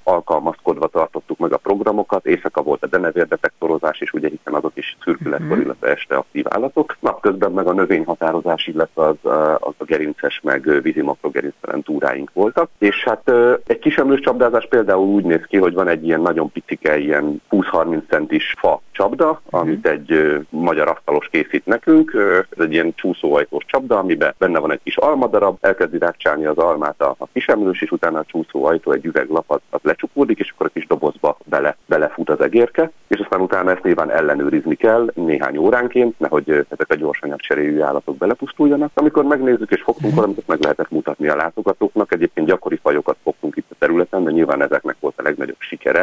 alkalmazkodva 0.04 0.88
tartottuk 0.88 1.38
meg 1.38 1.54
a 1.54 1.58
programokat, 1.58 2.26
éjszaka 2.26 2.62
volt 2.62 2.84
a 2.84 2.88
denevérdetektorozás 2.88 4.02
is, 4.02 4.14
ugye 4.14 4.30
hiszen 4.30 4.54
azok 4.54 4.72
is 4.76 4.98
szürkületkor, 5.04 5.48
uh-huh. 5.48 5.64
illetve 5.64 5.90
este 5.90 6.16
aktív 6.16 6.46
állatok, 6.50 6.98
napközben 7.00 7.52
meg 7.52 7.68
a 7.68 7.74
növényhatározás, 7.74 8.68
illetve 8.68 9.06
az, 9.06 9.16
az 9.60 9.74
a 9.78 9.84
gerinces, 9.84 10.40
meg 10.44 10.82
vízimakrogerinctelen 10.82 11.84
túráink 11.84 12.30
voltak, 12.34 12.70
és 12.78 13.04
hát 13.04 13.32
egy 13.68 13.80
kisemlős 13.80 14.20
csapdázás 14.20 14.68
például 14.70 15.08
úgy 15.08 15.24
néz 15.24 15.46
ki, 15.48 15.58
hogy 15.58 15.74
van 15.74 15.88
egy 15.88 16.06
ilyen 16.14 16.26
nagyon 16.26 16.52
picike, 16.52 16.98
ilyen 16.98 17.42
20-30 17.50 18.02
centis 18.10 18.56
fa 18.58 18.82
csapda, 18.92 19.30
uh-huh. 19.30 19.60
amit 19.60 19.88
egy 19.88 20.40
magyar 20.50 20.88
asztalos 20.88 21.28
készít 21.32 21.66
nekünk. 21.66 22.18
Ez 22.50 22.64
egy 22.64 22.74
ilyen 22.74 22.94
csúszóajtós 22.96 23.66
csapda, 23.68 23.98
amiben 23.98 24.34
benne 24.38 24.60
van 24.60 24.72
egy 24.72 24.80
kis 24.84 24.98
almadarab, 24.98 25.58
elkezdi 25.62 25.98
rákcsálni 25.98 26.46
az 26.46 26.58
almát 26.58 27.02
a, 27.02 27.16
a 27.18 27.28
kisemlős, 27.34 27.82
és 27.82 27.92
utána 27.92 28.20
a 28.20 28.26
csúszóajtó 28.26 28.92
egy 28.92 29.06
üveglap 29.06 29.52
az, 29.52 29.60
az 29.70 29.80
lecsukódik, 29.84 30.40
és 30.40 30.52
akkor 30.54 30.66
a 30.66 30.70
kis 30.74 30.88
dobozba 30.88 31.38
bele, 31.44 31.78
belefut 31.86 32.30
az 32.30 32.42
egérke, 32.42 32.92
és 33.08 33.20
aztán 33.20 33.42
utána 33.42 33.72
ezt 33.72 33.84
nyilván 33.84 34.12
ellenőrizni 34.12 34.76
kell 34.76 35.12
néhány 35.16 35.58
óránként, 35.58 36.20
nehogy 36.20 36.50
ezek 36.50 36.90
a 36.90 36.96
gyorsanyag 36.96 37.40
cseréjű 37.40 37.82
állatok 37.82 38.18
belepusztuljanak. 38.18 38.92
Amikor 38.94 39.24
megnézzük 39.24 39.72
és 39.72 39.82
fogtunk 39.82 40.16
valamit, 40.16 40.48
meg 40.48 40.62
lehetett 40.62 40.92
mutatni 40.92 41.28
a 41.28 41.36
látogatóknak. 41.36 42.14
Egyébként 42.14 42.48
gyakori 42.48 42.80
fajokat 42.82 43.18
fogtunk 43.24 43.56
itt 43.56 43.72
a 43.72 43.76
területen, 43.80 44.24
de 44.24 44.32
nyilván 44.32 44.62
ezeknek 44.62 44.96
volt 45.00 45.14
a 45.18 45.22
legnagyobb 45.22 45.60
sikere, 45.60 46.03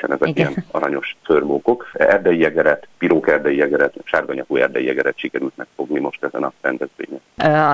hiszen 0.00 0.16
ezek 0.16 0.28
Igen. 0.28 0.48
ilyen 0.48 0.64
aranyos 0.70 1.16
szörmókok. 1.26 1.90
Erdei 1.92 2.38
jegeret, 2.38 2.88
pirók 2.98 3.28
erdei 3.28 3.56
jegeret, 3.56 3.94
sárganyakú 4.04 4.56
erdei 4.56 4.84
jegeret 4.84 5.18
sikerült 5.18 5.52
megfogni 5.56 6.00
most 6.00 6.24
ezen 6.24 6.42
a 6.42 6.52
rendezvényen. 6.60 7.20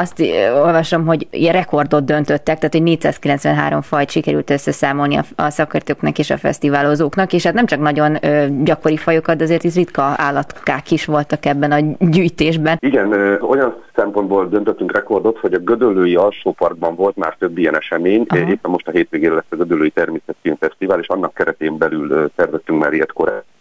Azt 0.00 0.20
olvasom, 0.64 1.06
hogy 1.06 1.28
rekordot 1.50 2.04
döntöttek, 2.04 2.58
tehát 2.58 2.72
hogy 2.72 2.82
493 2.82 3.80
fajt 3.80 4.10
sikerült 4.10 4.50
összeszámolni 4.50 5.18
a, 5.36 5.50
szakértőknek 5.50 6.18
és 6.18 6.30
a 6.30 6.36
fesztiválozóknak, 6.36 7.32
és 7.32 7.44
hát 7.44 7.54
nem 7.54 7.66
csak 7.66 7.80
nagyon 7.80 8.18
gyakori 8.64 8.96
fajokat, 8.96 9.36
de 9.36 9.44
azért 9.44 9.64
is 9.64 9.74
ritka 9.74 10.14
állatkák 10.16 10.90
is 10.90 11.04
voltak 11.04 11.46
ebben 11.46 11.72
a 11.72 11.96
gyűjtésben. 11.98 12.76
Igen, 12.80 13.38
olyan 13.40 13.82
szempontból 13.94 14.48
döntöttünk 14.48 14.92
rekordot, 14.92 15.38
hogy 15.38 15.54
a 15.54 15.58
Gödöllői 15.58 16.14
Alsóparkban 16.14 16.94
volt 16.94 17.16
már 17.16 17.36
több 17.38 17.58
ilyen 17.58 17.76
esemény. 17.76 18.24
Aha. 18.28 18.48
Éppen 18.48 18.70
most 18.70 18.88
a 18.88 18.90
hétvégén 18.90 19.34
lesz 19.34 19.44
a 19.48 19.56
Gödöllői 19.56 19.90
Természetfilm 19.90 20.56
Fesztivál, 20.60 20.98
és 20.98 21.08
annak 21.08 21.34
keretén 21.34 21.78
belül 21.78 22.08
szerveztünk 22.36 22.80
már 22.82 22.92
ilyet 22.92 23.12
korábban 23.12 23.53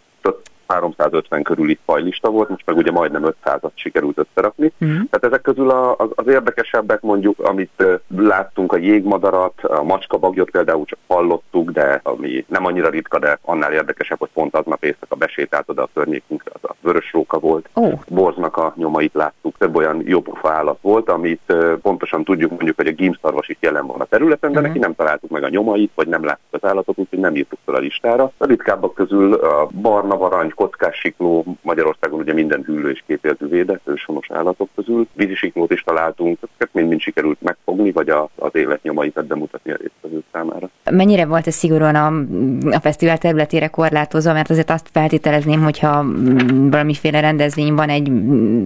350 0.66 1.42
körüli 1.42 1.78
fajlista 1.84 2.30
volt, 2.30 2.48
most 2.48 2.66
meg 2.66 2.76
ugye 2.76 2.90
majdnem 2.90 3.34
500-at 3.44 3.70
sikerült 3.74 4.18
összerakni. 4.18 4.72
Uh-huh. 4.80 4.96
Tehát 5.10 5.24
ezek 5.24 5.40
közül 5.42 5.70
a, 5.70 5.96
az, 5.96 6.08
az 6.14 6.26
érdekesebbek 6.26 7.00
mondjuk, 7.00 7.38
amit 7.38 7.84
láttunk, 8.16 8.72
a 8.72 8.76
jégmadarat, 8.76 9.60
a 9.62 9.82
macskabagyot 9.82 10.50
például 10.50 10.84
csak 10.84 10.98
hallottuk, 11.06 11.70
de 11.70 12.00
ami 12.02 12.44
nem 12.48 12.66
annyira 12.66 12.88
ritka, 12.88 13.18
de 13.18 13.38
annál 13.42 13.72
érdekesebb, 13.72 14.18
hogy 14.18 14.30
pont 14.32 14.56
aznap 14.56 14.84
éjszaka 14.84 15.16
besétált 15.16 15.68
oda 15.68 15.82
a 15.82 15.88
környékünkre, 15.94 16.50
az 16.54 16.70
a 16.70 16.74
vörös 16.80 17.12
róka 17.12 17.38
volt. 17.38 17.68
Oh. 17.72 18.00
Borznak 18.08 18.56
a 18.56 18.72
nyomait 18.76 19.14
láttuk, 19.14 19.58
több 19.58 19.76
olyan 19.76 20.02
jópofa 20.06 20.50
állat 20.50 20.78
volt, 20.80 21.08
amit 21.08 21.54
pontosan 21.82 22.24
tudjuk 22.24 22.50
mondjuk, 22.50 22.76
hogy 22.76 22.86
a 22.86 22.92
gímszarvas 22.92 23.48
is 23.48 23.56
jelen 23.60 23.86
van 23.86 24.00
a 24.00 24.04
területen, 24.04 24.52
de 24.52 24.58
uh-huh. 24.58 24.66
neki 24.66 24.78
nem 24.78 24.94
találtuk 24.94 25.30
meg 25.30 25.42
a 25.42 25.48
nyomait, 25.48 25.90
vagy 25.94 26.08
nem 26.08 26.24
láttuk 26.24 26.48
az 26.50 26.64
állatot, 26.68 26.98
úgyhogy 26.98 27.18
nem 27.18 27.36
írtuk 27.36 27.58
fel 27.64 27.74
a 27.74 27.78
listára. 27.78 28.32
A 28.36 28.46
ritkábbak 28.46 28.94
közül 28.94 29.32
a 29.34 29.68
barna 29.80 30.16
varangy, 30.16 30.53
hogy 30.54 30.66
kockás 30.66 31.12
Magyarországon 31.62 32.20
ugye 32.20 32.32
minden 32.32 32.62
hűlő 32.62 32.90
és 32.90 33.02
kétéltű 33.06 33.46
védett 33.46 33.88
őshonos 33.88 34.30
állatok 34.30 34.68
közül. 34.74 35.06
Vízi 35.12 35.34
siklót 35.34 35.70
is 35.70 35.82
találtunk, 35.82 36.38
ezeket 36.42 36.74
mind-mind 36.74 37.00
sikerült 37.00 37.42
megfogni, 37.42 37.92
vagy 37.92 38.08
a, 38.08 38.28
az 38.34 38.54
élet 38.54 38.82
nyomait 38.82 39.26
bemutatni 39.26 39.72
a 39.72 39.76
résztvevők 39.76 40.24
számára. 40.32 40.63
Mennyire 40.96 41.26
volt 41.26 41.46
ez 41.46 41.54
szigorúan 41.54 41.94
a, 41.94 42.06
a 42.76 42.80
fesztivál 42.80 43.18
területére 43.18 43.66
korlátozva, 43.66 44.32
mert 44.32 44.50
azért 44.50 44.70
azt 44.70 44.88
feltételezném, 44.92 45.62
hogyha 45.62 46.04
valamiféle 46.70 47.20
rendezvény 47.20 47.74
van 47.74 47.88
egy 47.88 48.10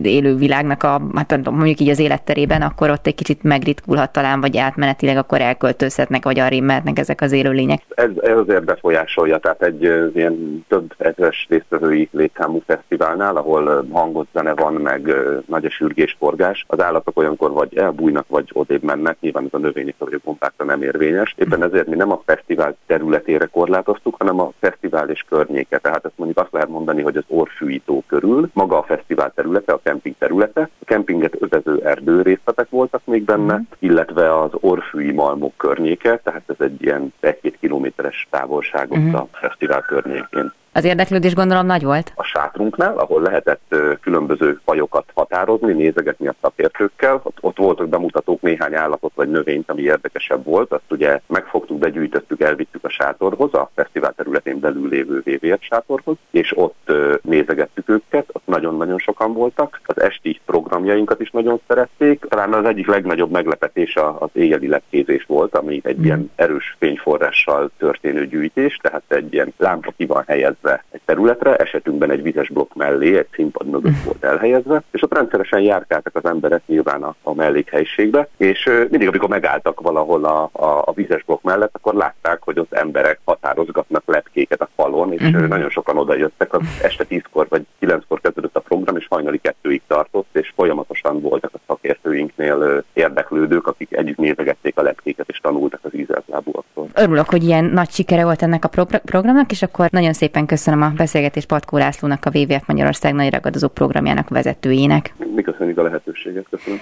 élő 0.02 0.36
világnak 0.36 0.82
a, 0.82 1.00
hát 1.14 1.50
mondjuk 1.50 1.80
így 1.80 1.88
az 1.88 1.98
életterében, 1.98 2.62
akkor 2.62 2.90
ott 2.90 3.06
egy 3.06 3.14
kicsit 3.14 3.42
megritkulhat 3.42 4.12
talán, 4.12 4.40
vagy 4.40 4.56
átmenetileg 4.56 5.16
akkor 5.16 5.40
elköltözhetnek, 5.40 6.24
vagy 6.24 6.38
arra 6.38 6.60
mehetnek 6.60 6.98
ezek 6.98 7.20
az 7.20 7.32
élőlények. 7.32 7.82
Ez, 7.94 8.10
ez 8.20 8.36
azért 8.36 8.64
befolyásolja, 8.64 9.38
tehát 9.38 9.62
egy 9.62 9.82
ilyen 10.14 10.64
több 10.68 10.94
ezres 10.98 11.46
résztvevői 11.48 12.08
létszámú 12.12 12.62
fesztiválnál, 12.66 13.36
ahol 13.36 13.86
hangos 13.92 14.26
zene 14.32 14.54
van, 14.54 14.72
meg 14.72 15.14
nagy 15.46 15.64
a 15.64 15.70
sürgés, 15.70 16.16
forgás, 16.18 16.64
az 16.68 16.80
állatok 16.80 17.18
olyankor 17.18 17.52
vagy 17.52 17.76
elbújnak, 17.76 18.24
vagy 18.28 18.50
odébb 18.52 18.82
mennek, 18.82 19.16
nyilván 19.20 19.44
ez 19.44 19.50
a 19.52 19.58
növényekre 19.58 20.06
vagy 20.20 20.20
a 20.56 20.64
nem 20.64 20.82
érvényes. 20.82 21.34
Éppen 21.38 21.62
ezért 21.62 21.86
mi 21.86 21.96
nem 21.96 22.12
a 22.12 22.17
fesztivál 22.26 22.76
területére 22.86 23.46
korlátoztuk, 23.46 24.14
hanem 24.18 24.40
a 24.40 24.52
fesztivál 24.58 25.10
és 25.10 25.24
környéke. 25.28 25.78
Tehát 25.78 26.04
ezt 26.04 26.14
mondjuk 26.16 26.38
azt 26.38 26.52
lehet 26.52 26.68
mondani, 26.68 27.02
hogy 27.02 27.16
az 27.16 27.24
Orfűító 27.26 28.04
körül, 28.06 28.50
maga 28.52 28.78
a 28.78 28.82
fesztivál 28.82 29.32
területe, 29.34 29.72
a 29.72 29.80
kemping 29.82 30.14
területe, 30.18 30.60
a 30.60 30.84
kempinget 30.84 31.36
övező 31.42 31.80
erdőrészletek 31.84 32.70
voltak 32.70 33.00
még 33.04 33.24
benne, 33.24 33.56
mm. 33.56 33.62
illetve 33.78 34.40
az 34.40 34.50
Orfűi 34.60 35.12
Malmok 35.12 35.56
környéke, 35.56 36.16
tehát 36.16 36.42
ez 36.46 36.56
egy 36.58 36.82
ilyen 36.82 37.12
egy-két 37.20 37.56
kilométeres 37.60 38.26
távolságot 38.30 38.98
mm. 38.98 39.14
a 39.14 39.28
fesztivál 39.32 39.82
környékén. 39.82 40.52
Az 40.78 40.84
érdeklődés 40.84 41.34
gondolom 41.34 41.66
nagy 41.66 41.84
volt? 41.84 42.12
A 42.14 42.22
sátrunknál, 42.22 42.98
ahol 42.98 43.22
lehetett 43.22 43.74
különböző 44.00 44.60
fajokat 44.64 45.04
határozni, 45.14 45.72
nézegetni 45.72 46.26
a 46.26 46.34
szakértőkkel. 46.40 47.20
Ott, 47.22 47.36
ott 47.40 47.56
voltak 47.56 47.88
bemutatók 47.88 48.40
néhány 48.40 48.74
állatot 48.74 49.12
vagy 49.14 49.30
növényt, 49.30 49.70
ami 49.70 49.82
érdekesebb 49.82 50.44
volt. 50.44 50.72
Azt 50.72 50.82
ugye 50.90 51.20
megfogtuk, 51.26 51.78
begyűjtöttük, 51.78 52.40
elvittük 52.40 52.84
a 52.84 52.88
sátorhoz, 52.88 53.54
a 53.54 53.70
fesztivál 53.74 54.12
területén 54.16 54.60
belül 54.60 54.88
lévő 54.88 55.22
VVR 55.24 55.58
sátorhoz, 55.60 56.16
és 56.30 56.56
ott 56.56 56.92
nézegettük 57.22 57.88
őket, 57.88 58.28
ott 58.32 58.46
nagyon-nagyon 58.46 58.98
sokan 58.98 59.32
voltak. 59.32 59.80
Az 59.84 60.00
esti 60.00 60.40
programjainkat 60.46 61.20
is 61.20 61.30
nagyon 61.30 61.60
szerették. 61.66 62.24
Talán 62.28 62.52
az 62.52 62.64
egyik 62.64 62.86
legnagyobb 62.86 63.30
meglepetés 63.30 63.96
az 64.18 64.30
éjjeli 64.32 64.68
lepkézés 64.68 65.24
volt, 65.24 65.54
ami 65.54 65.80
egy 65.84 65.98
mm. 65.98 66.04
ilyen 66.04 66.30
erős 66.34 66.76
fényforrással 66.78 67.70
történő 67.78 68.26
gyűjtés, 68.26 68.76
tehát 68.82 69.02
egy 69.08 69.32
ilyen 69.32 69.52
lámpa 69.56 69.92
ki 69.96 70.06
van 70.06 70.24
helyezve 70.26 70.67
helyezve 70.68 70.84
egy 70.90 71.00
területre, 71.04 71.56
esetünkben 71.56 72.10
egy 72.10 72.22
vizes 72.22 72.48
blokk 72.48 72.74
mellé, 72.74 73.16
egy 73.16 73.26
színpad 73.32 73.66
mögött 73.66 74.02
volt 74.04 74.24
elhelyezve, 74.24 74.82
és 74.90 75.02
ott 75.02 75.14
rendszeresen 75.14 75.60
járkáltak 75.60 76.16
az 76.16 76.24
emberek 76.24 76.62
nyilván 76.66 77.02
a, 77.02 77.14
a 77.22 77.34
mellékhelyiségbe, 77.34 78.28
és 78.36 78.70
mindig, 78.90 79.08
amikor 79.08 79.28
megálltak 79.28 79.80
valahol 79.80 80.24
a, 80.24 80.48
a, 80.52 80.82
a 80.84 80.92
vizes 80.94 81.24
blokk 81.24 81.42
mellett, 81.42 81.74
akkor 81.74 81.94
látták, 81.94 82.42
hogy 82.42 82.58
az 82.58 82.66
emberek 82.70 83.20
határozgatnak 83.24 84.02
lepkéket 84.06 84.60
a 84.60 84.68
falon, 84.76 85.12
és 85.12 85.22
uh-huh. 85.22 85.48
nagyon 85.48 85.70
sokan 85.70 85.98
oda 85.98 86.16
jöttek, 86.16 86.52
az 86.52 86.60
este 86.82 87.04
10-kor 87.08 87.46
vagy 87.48 87.66
9-kor 87.80 88.20
kezdődött 88.20 88.56
a 88.56 88.60
program, 88.60 88.96
és 88.96 89.06
hajnali 89.08 89.38
kettőig 89.38 89.82
tartott, 89.86 90.28
és 90.32 90.52
folyamatosan 90.56 91.20
voltak 91.20 91.50
a 91.54 91.58
szakértőinknél 91.66 92.84
érdeklődők, 92.92 93.66
akik 93.66 93.96
együtt 93.96 94.16
nézegették 94.16 94.78
a 94.78 94.82
lepkéket, 94.82 95.28
és 95.28 95.38
tanultak 95.38 95.80
az 95.82 95.94
ízeltlábúaktól. 95.94 96.88
Örülök, 96.94 97.28
hogy 97.28 97.44
ilyen 97.44 97.64
nagy 97.64 97.90
sikere 97.90 98.24
volt 98.24 98.42
ennek 98.42 98.64
a 98.64 98.68
pro- 98.68 98.98
programnak, 99.04 99.50
és 99.50 99.62
akkor 99.62 99.88
nagyon 99.90 100.12
szépen 100.12 100.46
köszönöm 100.48 100.82
a 100.82 100.90
beszélgetést 100.96 101.46
Patkó 101.46 101.76
Lászlónak, 101.76 102.24
a 102.24 102.30
WWF 102.34 102.66
Magyarország 102.66 103.14
nagy 103.14 103.32
ragadozó 103.32 103.68
programjának 103.68 104.28
vezetőjének. 104.28 105.14
Mi 105.34 105.42
köszönjük 105.42 105.78
a 105.78 105.82
lehetőséget, 105.82 106.46
köszönöm. 106.50 106.78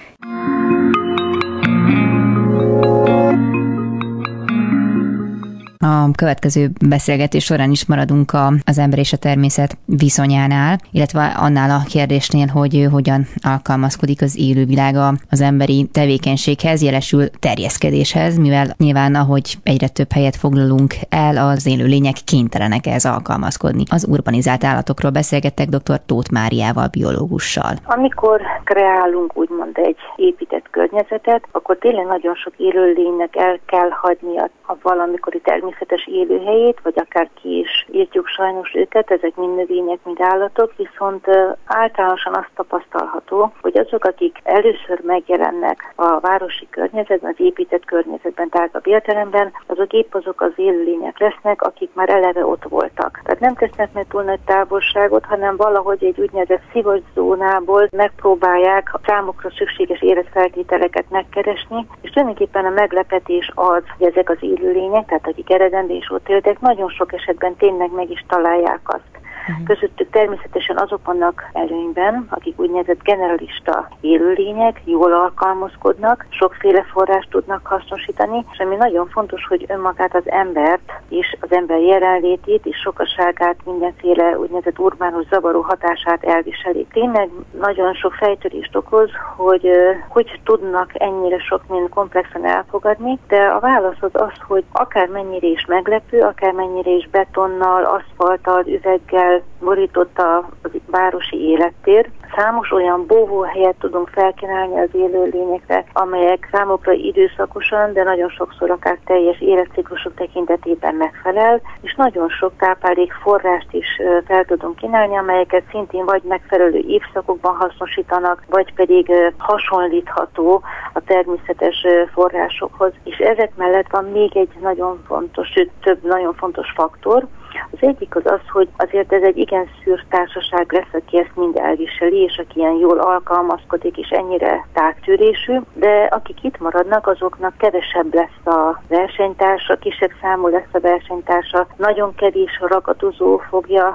A 5.87 6.11
következő 6.15 6.67
beszélgetés 6.87 7.43
során 7.43 7.71
is 7.71 7.85
maradunk 7.85 8.33
a, 8.33 8.47
az 8.65 8.77
ember 8.77 8.99
és 8.99 9.13
a 9.13 9.17
természet 9.17 9.77
viszonyánál, 9.85 10.77
illetve 10.91 11.35
annál 11.39 11.69
a 11.69 11.87
kérdésnél, 11.89 12.47
hogy 12.47 12.87
hogyan 12.91 13.21
alkalmazkodik 13.53 14.21
az 14.21 14.37
élővilága 14.39 15.13
az 15.29 15.41
emberi 15.41 15.89
tevékenységhez, 15.91 16.81
jelesül 16.81 17.29
terjeszkedéshez, 17.39 18.37
mivel 18.37 18.65
nyilván 18.77 19.15
ahogy 19.15 19.55
egyre 19.63 19.87
több 19.87 20.11
helyet 20.11 20.35
foglalunk 20.35 20.93
el, 21.09 21.37
az 21.37 21.67
élőlények 21.67 22.15
kénytelenek 22.25 22.85
ez 22.85 23.05
alkalmazkodni. 23.05 23.83
Az 23.91 24.07
urbanizált 24.09 24.63
állatokról 24.63 25.11
beszélgettek 25.11 25.67
dr. 25.67 25.99
Tóth 26.05 26.31
Máriával, 26.31 26.87
biológussal. 26.91 27.73
Amikor 27.85 28.41
kreálunk 28.63 29.37
úgymond 29.37 29.77
egy 29.77 29.97
épített 30.15 30.69
környezetet, 30.71 31.43
akkor 31.51 31.77
tényleg 31.77 32.05
nagyon 32.05 32.35
sok 32.35 32.53
élőlénynek 32.57 33.35
el 33.35 33.59
kell 33.65 33.89
hagyni 33.89 34.37
a, 34.37 34.49
valamikori 34.81 35.39
természetet 35.39 35.76
természetes 35.77 36.07
élőhelyét, 36.07 36.79
vagy 36.83 36.93
akár 36.95 37.29
ki 37.41 37.57
is 37.59 37.87
írtjuk 37.91 38.27
sajnos 38.27 38.73
őket, 38.73 39.11
ezek 39.11 39.35
mind 39.35 39.55
növények, 39.55 39.99
mind 40.03 40.17
állatok, 40.21 40.73
viszont 40.77 41.25
általánosan 41.65 42.33
azt 42.33 42.49
tapasztalható, 42.55 43.53
hogy 43.61 43.77
azok, 43.77 44.05
akik 44.05 44.37
először 44.43 44.99
megjelennek 45.03 45.93
a 45.95 46.19
városi 46.19 46.67
környezetben, 46.69 47.31
az 47.31 47.45
épített 47.45 47.85
környezetben, 47.85 48.49
tágabb 48.49 48.87
értelemben, 48.87 49.51
azok 49.65 49.93
épp 49.93 50.13
azok 50.13 50.41
az 50.41 50.51
élőlények 50.55 51.19
lesznek, 51.19 51.61
akik 51.61 51.89
már 51.93 52.09
eleve 52.09 52.45
ott 52.45 52.63
voltak. 52.63 53.19
Tehát 53.23 53.39
nem 53.39 53.55
tesznek 53.55 53.93
meg 53.93 54.05
túl 54.09 54.23
nagy 54.23 54.39
távolságot, 54.45 55.25
hanem 55.25 55.55
valahogy 55.55 56.03
egy 56.03 56.19
úgynevezett 56.19 56.63
szivacs 56.71 57.03
zónából 57.13 57.87
megpróbálják 57.91 58.93
a 58.93 58.99
számukra 59.05 59.49
szükséges 59.57 60.01
életfeltételeket 60.01 61.05
megkeresni, 61.09 61.87
és 62.01 62.09
tulajdonképpen 62.09 62.65
a 62.65 62.69
meglepetés 62.69 63.51
az, 63.55 63.83
hogy 63.97 64.07
ezek 64.07 64.29
az 64.29 64.37
élőlények, 64.39 65.05
tehát 65.05 65.27
akik 65.27 65.49
eredendő 65.57 65.93
és 65.93 66.09
ott 66.09 66.29
éltek, 66.29 66.59
nagyon 66.59 66.89
sok 66.89 67.13
esetben 67.13 67.55
tényleg 67.55 67.91
meg 67.91 68.09
is 68.09 68.25
találják 68.27 68.81
azt. 68.83 69.26
Közöttük 69.65 70.09
természetesen 70.09 70.77
azok 70.77 71.05
vannak 71.05 71.49
előnyben, 71.53 72.27
akik 72.29 72.59
úgynevezett 72.59 73.03
generalista 73.03 73.89
élőlények, 74.01 74.81
jól 74.85 75.13
alkalmazkodnak, 75.13 76.25
sokféle 76.29 76.83
forrást 76.83 77.29
tudnak 77.29 77.65
hasznosítani, 77.65 78.45
és 78.51 78.59
ami 78.59 78.75
nagyon 78.75 79.07
fontos, 79.07 79.45
hogy 79.47 79.65
önmagát 79.67 80.15
az 80.15 80.29
embert 80.29 80.91
és 81.09 81.37
az 81.39 81.51
ember 81.51 81.79
jelenlétét 81.79 82.65
és 82.65 82.77
sokaságát, 82.77 83.55
mindenféle 83.65 84.39
úgynevezett 84.39 84.79
urbánus 84.79 85.25
zavaró 85.29 85.61
hatását 85.61 86.23
elviseli. 86.23 86.85
Tényleg 86.91 87.29
nagyon 87.59 87.93
sok 87.93 88.13
fejtörést 88.13 88.75
okoz, 88.75 89.09
hogy 89.35 89.69
hogy 90.07 90.39
tudnak 90.43 90.91
ennyire 90.93 91.39
sok 91.39 91.61
mind 91.67 91.89
komplexen 91.89 92.45
elfogadni, 92.45 93.19
de 93.27 93.45
a 93.45 93.59
válasz 93.59 93.97
az 93.99 94.11
az, 94.13 94.31
hogy 94.47 94.63
akár 94.71 95.07
mennyire 95.07 95.47
is 95.47 95.65
meglepő, 95.65 96.21
akár 96.21 96.51
mennyire 96.51 96.91
is 96.91 97.09
betonnal, 97.09 97.83
aszfalttal, 97.83 98.65
üveggel, 98.67 99.36
borította 99.59 100.37
a 100.37 100.49
városi 100.85 101.49
élettér. 101.49 102.09
Számos 102.35 102.71
olyan 102.71 103.05
bóvóhelyet 103.05 103.75
tudunk 103.79 104.09
felkínálni 104.09 104.79
az 104.79 104.89
élőlényekre, 104.91 105.85
amelyek 105.93 106.49
számukra 106.51 106.91
időszakosan, 106.91 107.93
de 107.93 108.03
nagyon 108.03 108.29
sokszor 108.29 108.69
akár 108.69 108.97
teljes 109.05 109.41
életciklusok 109.41 110.13
tekintetében 110.15 110.95
megfelel, 110.95 111.61
és 111.81 111.95
nagyon 111.95 112.29
sok 112.29 112.51
táplálék 112.57 113.13
forrást 113.13 113.67
is 113.71 113.87
fel 114.25 114.45
tudunk 114.45 114.75
kínálni, 114.75 115.17
amelyeket 115.17 115.63
szintén 115.69 116.05
vagy 116.05 116.21
megfelelő 116.23 116.83
évszakokban 116.87 117.55
hasznosítanak, 117.55 118.43
vagy 118.49 118.73
pedig 118.73 119.11
hasonlítható 119.37 120.61
a 120.93 121.01
természetes 121.01 121.85
forrásokhoz. 122.13 122.91
És 123.03 123.17
ezek 123.17 123.51
mellett 123.55 123.89
van 123.89 124.05
még 124.05 124.37
egy 124.37 124.51
nagyon 124.61 125.03
fontos, 125.07 125.47
sőt 125.47 125.71
több 125.81 126.03
nagyon 126.03 126.33
fontos 126.33 126.71
faktor, 126.75 127.27
az 127.71 127.77
egyik 127.79 128.15
az 128.15 128.25
az, 128.25 128.49
hogy 128.51 128.67
azért 128.77 129.13
ez 129.13 129.21
egy 129.21 129.37
igen 129.37 129.69
szűr 129.83 130.03
társaság 130.09 130.71
lesz, 130.71 130.93
aki 130.93 131.17
ezt 131.17 131.35
mind 131.35 131.57
elviseli, 131.57 132.21
és 132.21 132.37
aki 132.37 132.59
ilyen 132.59 132.75
jól 132.75 132.99
alkalmazkodik, 132.99 133.97
és 133.97 134.09
ennyire 134.09 134.65
tártűrésű, 134.73 135.59
de 135.73 136.07
akik 136.11 136.43
itt 136.43 136.59
maradnak, 136.59 137.07
azoknak 137.07 137.57
kevesebb 137.57 138.13
lesz 138.13 138.45
a 138.45 138.81
versenytársa, 138.87 139.75
kisebb 139.75 140.11
számú 140.21 140.47
lesz 140.47 140.71
a 140.71 140.79
versenytársa, 140.79 141.67
nagyon 141.77 142.15
kevés 142.15 142.59
ragadozó 142.61 143.37
fogja 143.37 143.87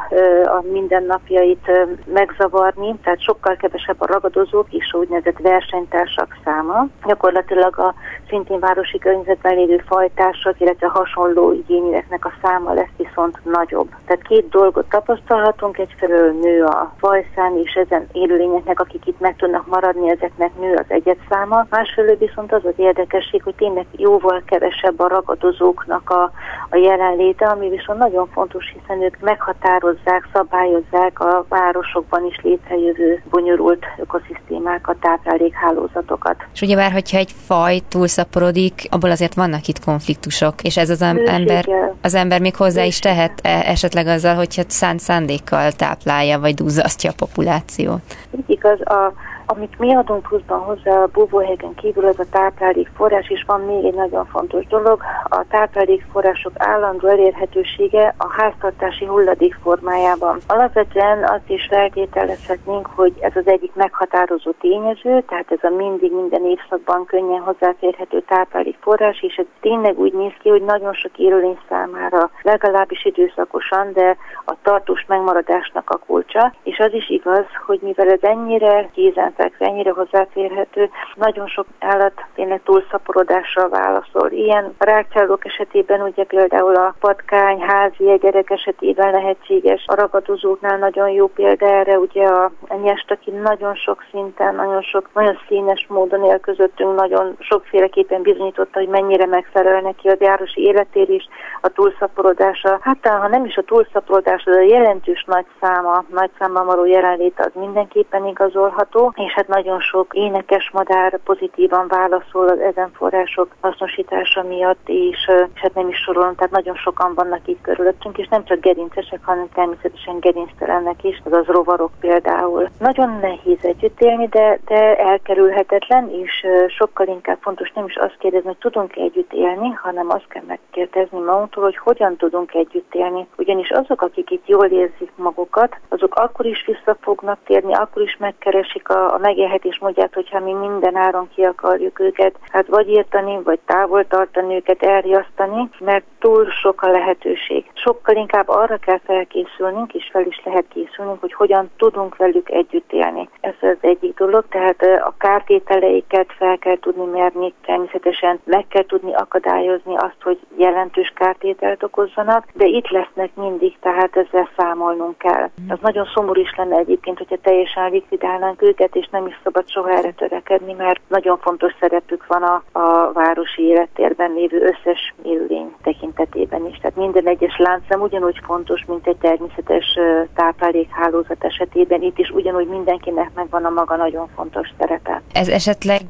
a 0.44 0.62
mindennapjait 0.72 1.70
megzavarni, 2.12 2.94
tehát 3.02 3.22
sokkal 3.22 3.56
kevesebb 3.56 4.00
a 4.00 4.06
ragadozók 4.06 4.66
és 4.70 4.92
a 4.92 4.96
úgynevezett 4.96 5.38
versenytársak 5.38 6.36
száma. 6.44 6.86
Gyakorlatilag 7.06 7.78
a 7.78 7.94
szintén 8.28 8.58
városi 8.58 8.98
környezetben 8.98 9.54
lévő 9.54 9.82
fajtársak, 9.86 10.60
illetve 10.60 10.86
hasonló 10.86 11.52
igényűeknek 11.52 12.24
a 12.24 12.32
száma 12.42 12.72
lesz 12.72 12.96
viszont 12.96 13.38
nagyobb. 13.52 13.88
Tehát 14.06 14.22
két 14.22 14.48
dolgot 14.48 14.88
tapasztalhatunk, 14.88 15.78
egyfelől 15.78 16.32
nő 16.32 16.64
a 16.64 16.92
fajszám, 16.98 17.56
és 17.64 17.72
ezen 17.72 18.06
élőlényeknek, 18.12 18.80
akik 18.80 19.06
itt 19.06 19.20
meg 19.20 19.36
tudnak 19.36 19.66
maradni, 19.66 20.10
ezeknek 20.10 20.50
nő 20.60 20.74
az 20.74 20.84
egyetszáma. 20.88 21.66
Másfelől 21.70 22.16
viszont 22.16 22.52
az 22.52 22.64
az 22.64 22.74
érdekesség, 22.76 23.42
hogy 23.42 23.54
tényleg 23.54 23.86
jóval 23.96 24.42
kevesebb 24.46 25.00
a 25.00 25.08
ragadozóknak 25.08 26.10
a, 26.10 26.22
a 26.70 26.76
jelenléte, 26.76 27.46
ami 27.46 27.68
viszont 27.68 27.98
nagyon 27.98 28.28
fontos, 28.32 28.74
hiszen 28.80 29.02
ők 29.02 29.20
meghatározzák, 29.20 30.28
szabályozzák 30.32 31.20
a 31.20 31.44
városokban 31.48 32.26
is 32.26 32.40
létrejövő 32.42 33.22
bonyolult 33.30 33.84
ökoszisztémákat, 33.98 34.96
táplálékhálózatokat. 35.00 36.36
És 36.52 36.60
ugye 36.60 36.76
már, 36.76 36.92
hogyha 36.92 37.18
egy 37.18 37.32
faj 37.46 37.80
túlszaporodik, 37.88 38.86
abból 38.90 39.10
azért 39.10 39.34
vannak 39.34 39.66
itt 39.66 39.84
konfliktusok, 39.84 40.62
és 40.62 40.76
ez 40.76 40.90
az 40.90 41.02
ember, 41.02 41.68
az 42.02 42.14
ember 42.14 42.40
még 42.40 42.56
hozzá 42.56 42.84
is 42.84 42.98
tehet 42.98 43.31
e, 43.42 43.62
esetleg 43.64 44.06
azzal, 44.06 44.34
hogyha 44.34 44.62
szánt 44.66 45.00
szándékkal 45.00 45.72
táplálja, 45.72 46.38
vagy 46.38 46.54
duzzasztja 46.54 47.10
a 47.10 47.14
populációt. 47.16 48.02
Igaz, 48.46 48.80
a 48.80 49.12
amit 49.46 49.78
mi 49.78 49.94
adunk 49.94 50.22
pluszban 50.22 50.58
hozzá 50.58 51.02
a 51.02 51.08
búvóhelyeken 51.12 51.74
kívül, 51.74 52.06
az 52.06 52.18
a 52.18 52.24
táplálékforrás, 52.30 53.30
és 53.30 53.44
van 53.46 53.60
még 53.60 53.84
egy 53.84 53.94
nagyon 53.94 54.26
fontos 54.26 54.66
dolog, 54.66 55.02
a 55.24 55.44
táplálékforrások 55.48 56.52
állandó 56.56 57.08
elérhetősége 57.08 58.14
a 58.18 58.32
háztartási 58.32 59.04
hulladék 59.04 59.58
formájában. 59.62 60.38
Alapvetően 60.46 61.24
azt 61.24 61.50
is 61.50 61.66
feltételezhetnénk, 61.70 62.86
hogy 62.94 63.12
ez 63.20 63.32
az 63.34 63.46
egyik 63.46 63.74
meghatározó 63.74 64.50
tényező, 64.50 65.22
tehát 65.28 65.50
ez 65.50 65.62
a 65.62 65.74
mindig 65.76 66.12
minden 66.12 66.44
évszakban 66.44 67.04
könnyen 67.04 67.40
hozzáférhető 67.40 68.20
táplálékforrás, 68.20 69.22
és 69.22 69.36
ez 69.36 69.46
tényleg 69.60 69.98
úgy 69.98 70.12
néz 70.12 70.32
ki, 70.42 70.48
hogy 70.48 70.62
nagyon 70.62 70.92
sok 70.92 71.18
élőlény 71.18 71.58
számára 71.68 72.30
legalábbis 72.42 73.04
időszakosan, 73.04 73.92
de 73.92 74.16
a 74.44 74.54
tartós 74.62 75.04
megmaradásnak 75.08 75.90
a 75.90 76.00
kulcsa, 76.06 76.52
és 76.62 76.78
az 76.78 76.92
is 76.92 77.10
igaz, 77.10 77.44
hogy 77.66 77.78
mivel 77.82 78.10
ez 78.10 78.22
ennyire 78.22 78.90
kézen 78.92 79.31
fekve, 79.36 79.66
ennyire 79.66 79.90
hozzáférhető. 79.90 80.90
Nagyon 81.14 81.46
sok 81.46 81.66
állat 81.78 82.12
tényleg 82.34 82.60
túlszaporodással 82.64 83.68
válaszol. 83.68 84.30
Ilyen 84.30 84.74
rákcsálók 84.78 85.44
esetében 85.44 86.00
ugye 86.00 86.24
például 86.24 86.74
a 86.74 86.94
patkány, 87.00 87.60
házi 87.60 88.10
egerek 88.10 88.50
esetében 88.50 89.10
lehetséges. 89.10 89.84
A 89.86 89.94
ragadozóknál 89.94 90.78
nagyon 90.78 91.10
jó 91.10 91.26
példa 91.26 91.66
erre, 91.66 91.98
ugye 91.98 92.26
a, 92.26 92.50
a 92.68 92.74
nyest, 92.74 93.10
aki 93.10 93.30
nagyon 93.30 93.74
sok 93.74 94.04
szinten, 94.10 94.54
nagyon 94.54 94.82
sok, 94.82 95.08
nagyon 95.14 95.38
színes 95.48 95.86
módon 95.88 96.24
él 96.24 96.38
közöttünk, 96.40 96.94
nagyon 96.94 97.36
sokféleképpen 97.38 98.22
bizonyította, 98.22 98.78
hogy 98.78 98.88
mennyire 98.88 99.26
megfelel 99.26 99.80
neki 99.80 100.08
az 100.08 100.20
járosi 100.20 100.60
életérés, 100.60 101.28
a 101.60 101.68
túlszaporodása. 101.68 102.78
Hát 102.80 103.08
ha 103.08 103.28
nem 103.28 103.44
is 103.44 103.56
a 103.56 103.62
túlszaporodása, 103.62 104.50
de 104.50 104.56
a 104.56 104.60
jelentős 104.60 105.24
nagy 105.26 105.46
száma, 105.60 106.04
nagy 106.08 106.30
számban 106.38 106.66
való 106.66 106.84
jelenlét 106.84 107.40
az 107.40 107.50
mindenképpen 107.54 108.26
igazolható, 108.26 109.12
és 109.26 109.32
hát 109.32 109.48
nagyon 109.48 109.80
sok 109.80 110.14
énekes 110.14 110.70
madár 110.72 111.18
pozitívan 111.24 111.88
válaszol 111.88 112.48
az 112.48 112.58
ezen 112.58 112.90
források 112.92 113.54
hasznosítása 113.60 114.42
miatt, 114.42 114.88
és, 114.88 115.30
és 115.54 115.60
hát 115.60 115.74
nem 115.74 115.88
is 115.88 115.96
sorolom, 115.96 116.34
tehát 116.34 116.52
nagyon 116.52 116.74
sokan 116.74 117.14
vannak 117.14 117.48
itt 117.48 117.60
körülöttünk, 117.62 118.18
és 118.18 118.28
nem 118.28 118.44
csak 118.44 118.60
gerincesek, 118.60 119.20
hanem 119.22 119.48
természetesen 119.54 120.18
gerinctelennek 120.20 121.04
is, 121.04 121.22
azaz 121.24 121.46
rovarok 121.46 121.90
például. 122.00 122.68
Nagyon 122.78 123.18
nehéz 123.20 123.58
együtt 123.62 124.00
élni, 124.00 124.26
de, 124.26 124.58
de 124.64 124.96
elkerülhetetlen, 124.96 126.10
és 126.10 126.46
sokkal 126.78 127.06
inkább 127.06 127.38
fontos 127.40 127.72
nem 127.74 127.84
is 127.86 127.96
azt 127.96 128.16
kérdezni, 128.18 128.46
hogy 128.46 128.58
tudunk-e 128.58 129.00
együtt 129.00 129.32
élni, 129.32 129.68
hanem 129.68 130.10
azt 130.10 130.28
kell 130.28 130.42
megkérdezni 130.46 131.18
magunktól, 131.18 131.62
hogy 131.62 131.76
hogyan 131.76 132.16
tudunk 132.16 132.54
együtt 132.54 132.94
élni. 132.94 133.26
Ugyanis 133.36 133.70
azok, 133.70 134.02
akik 134.02 134.30
itt 134.30 134.46
jól 134.46 134.66
érzik 134.66 135.10
magukat, 135.16 135.76
azok 135.88 136.14
akkor 136.14 136.46
is 136.46 136.64
vissza 136.66 136.96
fognak 137.00 137.38
térni, 137.44 137.74
akkor 137.74 138.02
is 138.02 138.16
megkeresik 138.18 138.88
a, 138.88 139.11
a 139.12 139.18
megélhetés 139.18 139.78
módját, 139.78 140.14
hogyha 140.14 140.40
mi 140.40 140.52
minden 140.52 140.96
áron 140.96 141.28
ki 141.34 141.42
akarjuk 141.42 142.00
őket, 142.00 142.38
hát 142.50 142.66
vagy 142.66 142.88
írtani, 142.88 143.42
vagy 143.42 143.58
távol 143.66 144.06
tartani 144.06 144.54
őket, 144.54 144.82
elriasztani, 144.82 145.68
mert 145.78 146.04
túl 146.18 146.50
sok 146.50 146.82
a 146.82 146.90
lehetőség. 146.90 147.64
Sokkal 147.74 148.16
inkább 148.16 148.48
arra 148.48 148.76
kell 148.76 149.00
felkészülnünk, 149.04 149.94
és 149.94 150.08
fel 150.12 150.26
is 150.26 150.42
lehet 150.44 150.64
készülnünk, 150.68 151.20
hogy 151.20 151.32
hogyan 151.32 151.70
tudunk 151.76 152.16
velük 152.16 152.50
együtt 152.50 152.92
élni. 152.92 153.28
Ez 153.40 153.54
az 153.60 153.76
egyik 153.80 154.16
dolog, 154.16 154.44
tehát 154.48 154.82
a 154.82 155.14
kártételeiket 155.18 156.32
fel 156.38 156.58
kell 156.58 156.78
tudni 156.78 157.04
mérni, 157.04 157.54
természetesen 157.64 158.40
meg 158.44 158.66
kell 158.68 158.86
tudni 158.86 159.14
akadályozni 159.14 159.96
azt, 159.96 160.22
hogy 160.22 160.38
jelentős 160.56 161.12
kártételt 161.14 161.82
okozzanak, 161.82 162.46
de 162.52 162.66
itt 162.66 162.88
lesznek 162.88 163.30
mindig, 163.34 163.78
tehát 163.80 164.16
ezzel 164.16 164.48
számolnunk 164.56 165.18
kell. 165.18 165.50
Az 165.68 165.78
nagyon 165.80 166.08
szomorú 166.14 166.40
is 166.40 166.54
lenne 166.56 166.76
egyébként, 166.76 167.18
hogyha 167.18 167.36
teljesen 167.42 167.90
likvidálnánk 167.90 168.62
őket, 168.62 168.96
és 168.96 169.01
nem 169.10 169.26
is 169.26 169.40
szabad 169.42 169.68
soha 169.68 169.90
erre 169.90 170.12
törekedni, 170.12 170.72
mert 170.72 171.00
nagyon 171.08 171.38
fontos 171.38 171.72
szerepük 171.80 172.26
van 172.26 172.42
a, 172.42 172.62
a 172.72 173.12
városi 173.12 173.62
élettérben 173.62 174.32
lévő 174.32 174.60
összes 174.60 175.14
élőlény 175.22 175.74
tekintetében 175.82 176.66
is. 176.66 176.76
Tehát 176.76 176.96
minden 176.96 177.26
egyes 177.26 177.56
láncszem 177.58 178.00
ugyanúgy 178.00 178.40
fontos, 178.44 178.84
mint 178.86 179.06
egy 179.06 179.16
természetes 179.16 179.98
táplálékhálózat 180.34 181.44
esetében. 181.44 182.02
Itt 182.02 182.18
is 182.18 182.30
ugyanúgy 182.30 182.66
mindenkinek 182.66 183.30
megvan 183.34 183.64
a 183.64 183.70
maga 183.70 183.96
nagyon 183.96 184.28
fontos 184.34 184.68
szerepe. 184.78 185.22
Ez 185.32 185.48
esetleg 185.48 186.02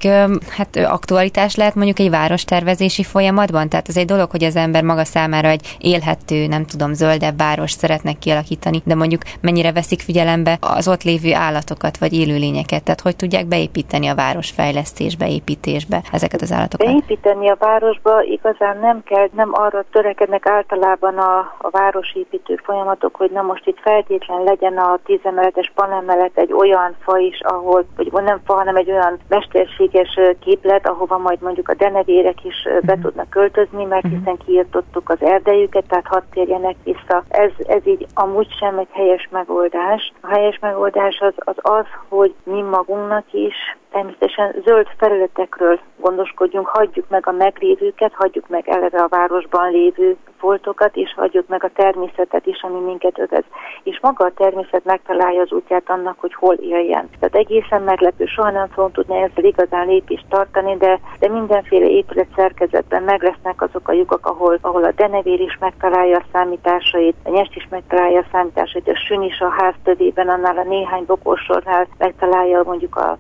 hát 0.57 0.77
aktualitás 0.77 1.57
lehet 1.57 1.75
mondjuk 1.75 1.99
egy 1.99 2.11
várostervezési 2.11 3.03
folyamatban? 3.03 3.69
Tehát 3.69 3.89
ez 3.89 3.97
egy 3.97 4.07
dolog, 4.07 4.31
hogy 4.31 4.45
az 4.45 4.57
ember 4.57 4.83
maga 4.83 5.05
számára 5.05 5.49
egy 5.49 5.77
élhető, 5.79 6.47
nem 6.47 6.65
tudom, 6.65 6.93
zöldebb 6.93 7.37
város 7.37 7.71
szeretnek 7.71 8.19
kialakítani, 8.19 8.83
de 8.85 8.95
mondjuk 8.95 9.23
mennyire 9.41 9.73
veszik 9.73 10.01
figyelembe 10.01 10.57
az 10.61 10.89
ott 10.89 11.03
lévő 11.03 11.35
állatokat 11.35 11.99
vagy 11.99 12.13
élőlényeket? 12.13 12.82
Tehát 12.85 13.01
hogy 13.01 13.17
tudják 13.17 13.47
beépíteni 13.47 14.09
a 14.09 14.15
városfejlesztésbe, 14.15 15.29
építésbe 15.29 16.03
ezeket 16.13 16.41
az 16.41 16.53
állatokat? 16.53 16.87
Beépíteni 16.87 17.49
a 17.49 17.57
városba 17.59 18.23
igazán 18.23 18.79
nem 18.79 19.03
kell, 19.05 19.29
nem 19.33 19.51
arra 19.53 19.85
törekednek 19.93 20.47
általában 20.47 21.19
a, 21.19 21.39
a 21.59 21.71
városépítő 21.71 22.61
folyamatok, 22.65 23.17
hogy 23.17 23.31
na 23.31 23.43
most 23.43 23.67
itt 23.67 23.79
feltétlen 23.81 24.43
legyen 24.43 24.79
a 24.79 24.99
tízemeletes 25.05 25.73
panemelet 25.75 26.31
egy 26.35 26.53
olyan 26.53 26.97
fa 27.01 27.19
is, 27.19 27.41
ahol, 27.41 27.85
vagy 27.97 28.23
nem 28.25 28.41
fa, 28.45 28.55
hanem 28.55 28.77
egy 28.77 28.91
olyan 28.91 29.19
mesterséges 29.29 30.19
képlet, 30.41 30.89
ahova 30.89 31.19
majd 31.19 31.41
mondjuk 31.41 31.69
a 31.69 31.75
denevérek 31.75 32.45
is 32.45 32.69
be 32.83 32.93
mhm. 32.93 33.03
tudnak 33.03 33.31
költözni, 33.31 33.85
mert 33.85 34.03
mhm. 34.03 34.17
hiszen 34.17 34.37
kiirtottuk 34.47 35.09
az 35.09 35.23
erdejüket, 35.23 35.85
tehát 35.89 36.07
hadd 36.07 36.23
térjenek 36.31 36.77
vissza. 36.85 37.23
Ez, 37.29 37.51
ez 37.67 37.87
így 37.87 38.07
amúgy 38.15 38.49
sem 38.59 38.79
egy 38.79 38.89
helyes 38.91 39.29
megoldás. 39.31 40.13
A 40.21 40.29
helyes 40.29 40.59
megoldás 40.61 41.19
az 41.21 41.35
az, 41.37 41.55
az 41.57 41.85
hogy 42.09 42.35
mi 42.45 42.61
magunknak 42.73 43.29
is 43.37 43.59
természetesen 43.93 44.63
zöld 44.65 44.87
felületekről 44.97 45.81
gondoskodjunk, 45.97 46.67
hagyjuk 46.67 47.09
meg 47.09 47.27
a 47.27 47.33
meglévőket, 47.33 48.13
hagyjuk 48.15 48.49
meg 48.49 48.69
eleve 48.69 48.99
a 48.99 49.09
városban 49.09 49.71
lévő 49.71 50.17
foltokat, 50.39 50.97
és 50.97 51.15
hagyjuk 51.17 51.49
meg 51.49 51.65
a 51.65 51.71
természetet 51.75 52.47
is, 52.47 52.63
ami 52.63 52.81
minket 52.81 53.19
övez. 53.19 53.45
És 53.83 53.99
maga 54.01 54.25
a 54.25 54.33
természet 54.37 54.85
megtalálja 54.85 55.41
az 55.41 55.53
útját 55.53 55.91
annak, 55.91 56.21
hogy 56.21 56.35
hol 56.35 56.55
éljen. 56.55 57.09
Tehát 57.19 57.35
egészen 57.35 57.83
meglepő, 57.83 58.25
soha 58.27 58.51
nem 58.51 58.69
fogunk 58.69 58.93
tudni 58.95 59.17
ezzel 59.17 59.45
igazán 59.45 59.87
lépést 59.87 60.27
tartani, 60.29 60.77
de, 60.77 61.01
de 61.19 61.29
mindenféle 61.29 61.87
épület 61.87 62.29
szerkezetben 62.37 63.03
meg 63.03 63.23
lesznek 63.23 63.63
azok 63.63 63.89
a 63.89 63.93
lyukak, 63.93 64.27
ahol, 64.27 64.59
ahol 64.61 64.85
a 64.85 64.93
denevér 64.93 65.41
is 65.41 65.57
megtalálja 65.61 66.17
a 66.17 66.25
számításait, 66.33 67.17
a 67.25 67.31
nyest 67.31 67.57
is 67.57 67.67
megtalálja 67.71 68.19
a 68.19 68.27
számításait, 68.33 68.89
a 68.89 68.97
sün 68.97 69.23
is 69.23 69.41
a 69.41 69.55
ház 69.59 69.75
tövében, 69.85 70.29
annál 70.29 70.59
a 70.59 70.69
néhány 70.69 71.05
bokorsornál 71.07 71.87
megtalálja 71.99 72.63
mondjuk 72.63 72.97
a 72.97 73.19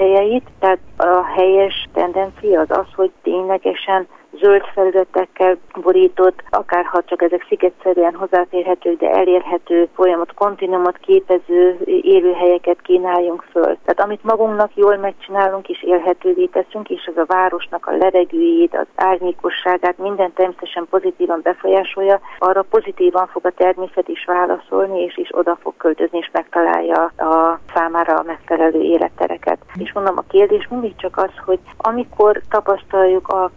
telelőhelyeit, 0.00 0.50
tehát 0.58 0.78
a 0.96 1.24
helyes 1.24 1.88
tendencia 1.92 2.60
az 2.60 2.70
az, 2.70 2.86
hogy 2.94 3.10
ténylegesen 3.22 4.08
zöld 4.38 4.62
felületekkel 4.74 5.56
borított, 5.80 6.42
akár 6.50 6.84
ha 6.84 7.02
csak 7.04 7.22
ezek 7.22 7.44
szigetszerűen 7.48 8.14
hozzáférhetők, 8.14 8.98
de 8.98 9.10
elérhető 9.10 9.88
folyamat, 9.94 10.34
kontinuumot 10.34 10.98
képező 10.98 11.78
élőhelyeket 11.84 12.80
kínáljunk 12.82 13.44
föl. 13.50 13.62
Tehát 13.62 14.00
amit 14.00 14.24
magunknak 14.24 14.70
jól 14.74 14.96
megcsinálunk 14.96 15.68
és 15.68 15.82
élhetővé 15.82 16.44
teszünk, 16.44 16.88
és 16.88 17.04
ez 17.04 17.16
a 17.16 17.24
városnak 17.26 17.86
a 17.86 17.96
levegőjét, 17.96 18.76
az 18.76 18.86
árnyékosságát, 18.94 19.98
minden 19.98 20.32
természetesen 20.32 20.86
pozitívan 20.90 21.40
befolyásolja, 21.42 22.20
arra 22.38 22.62
pozitívan 22.62 23.26
fog 23.26 23.46
a 23.46 23.50
természet 23.50 24.08
is 24.08 24.24
válaszolni, 24.24 25.02
és 25.02 25.16
is 25.16 25.28
oda 25.32 25.58
fog 25.62 25.74
költözni, 25.76 26.18
és 26.18 26.30
megtalálja 26.32 27.04
a 27.04 27.60
számára 27.74 28.14
a 28.14 28.22
megfelelő 28.22 28.80
élettereket. 28.80 29.58
És 29.78 29.92
mondom, 29.92 30.16
a 30.18 30.24
kérdés 30.28 30.68
mindig 30.68 30.96
csak 30.96 31.16
az, 31.16 31.30
hogy 31.44 31.58
amikor 31.76 32.40
tapasztaljuk 32.48 33.28
a 33.28 33.50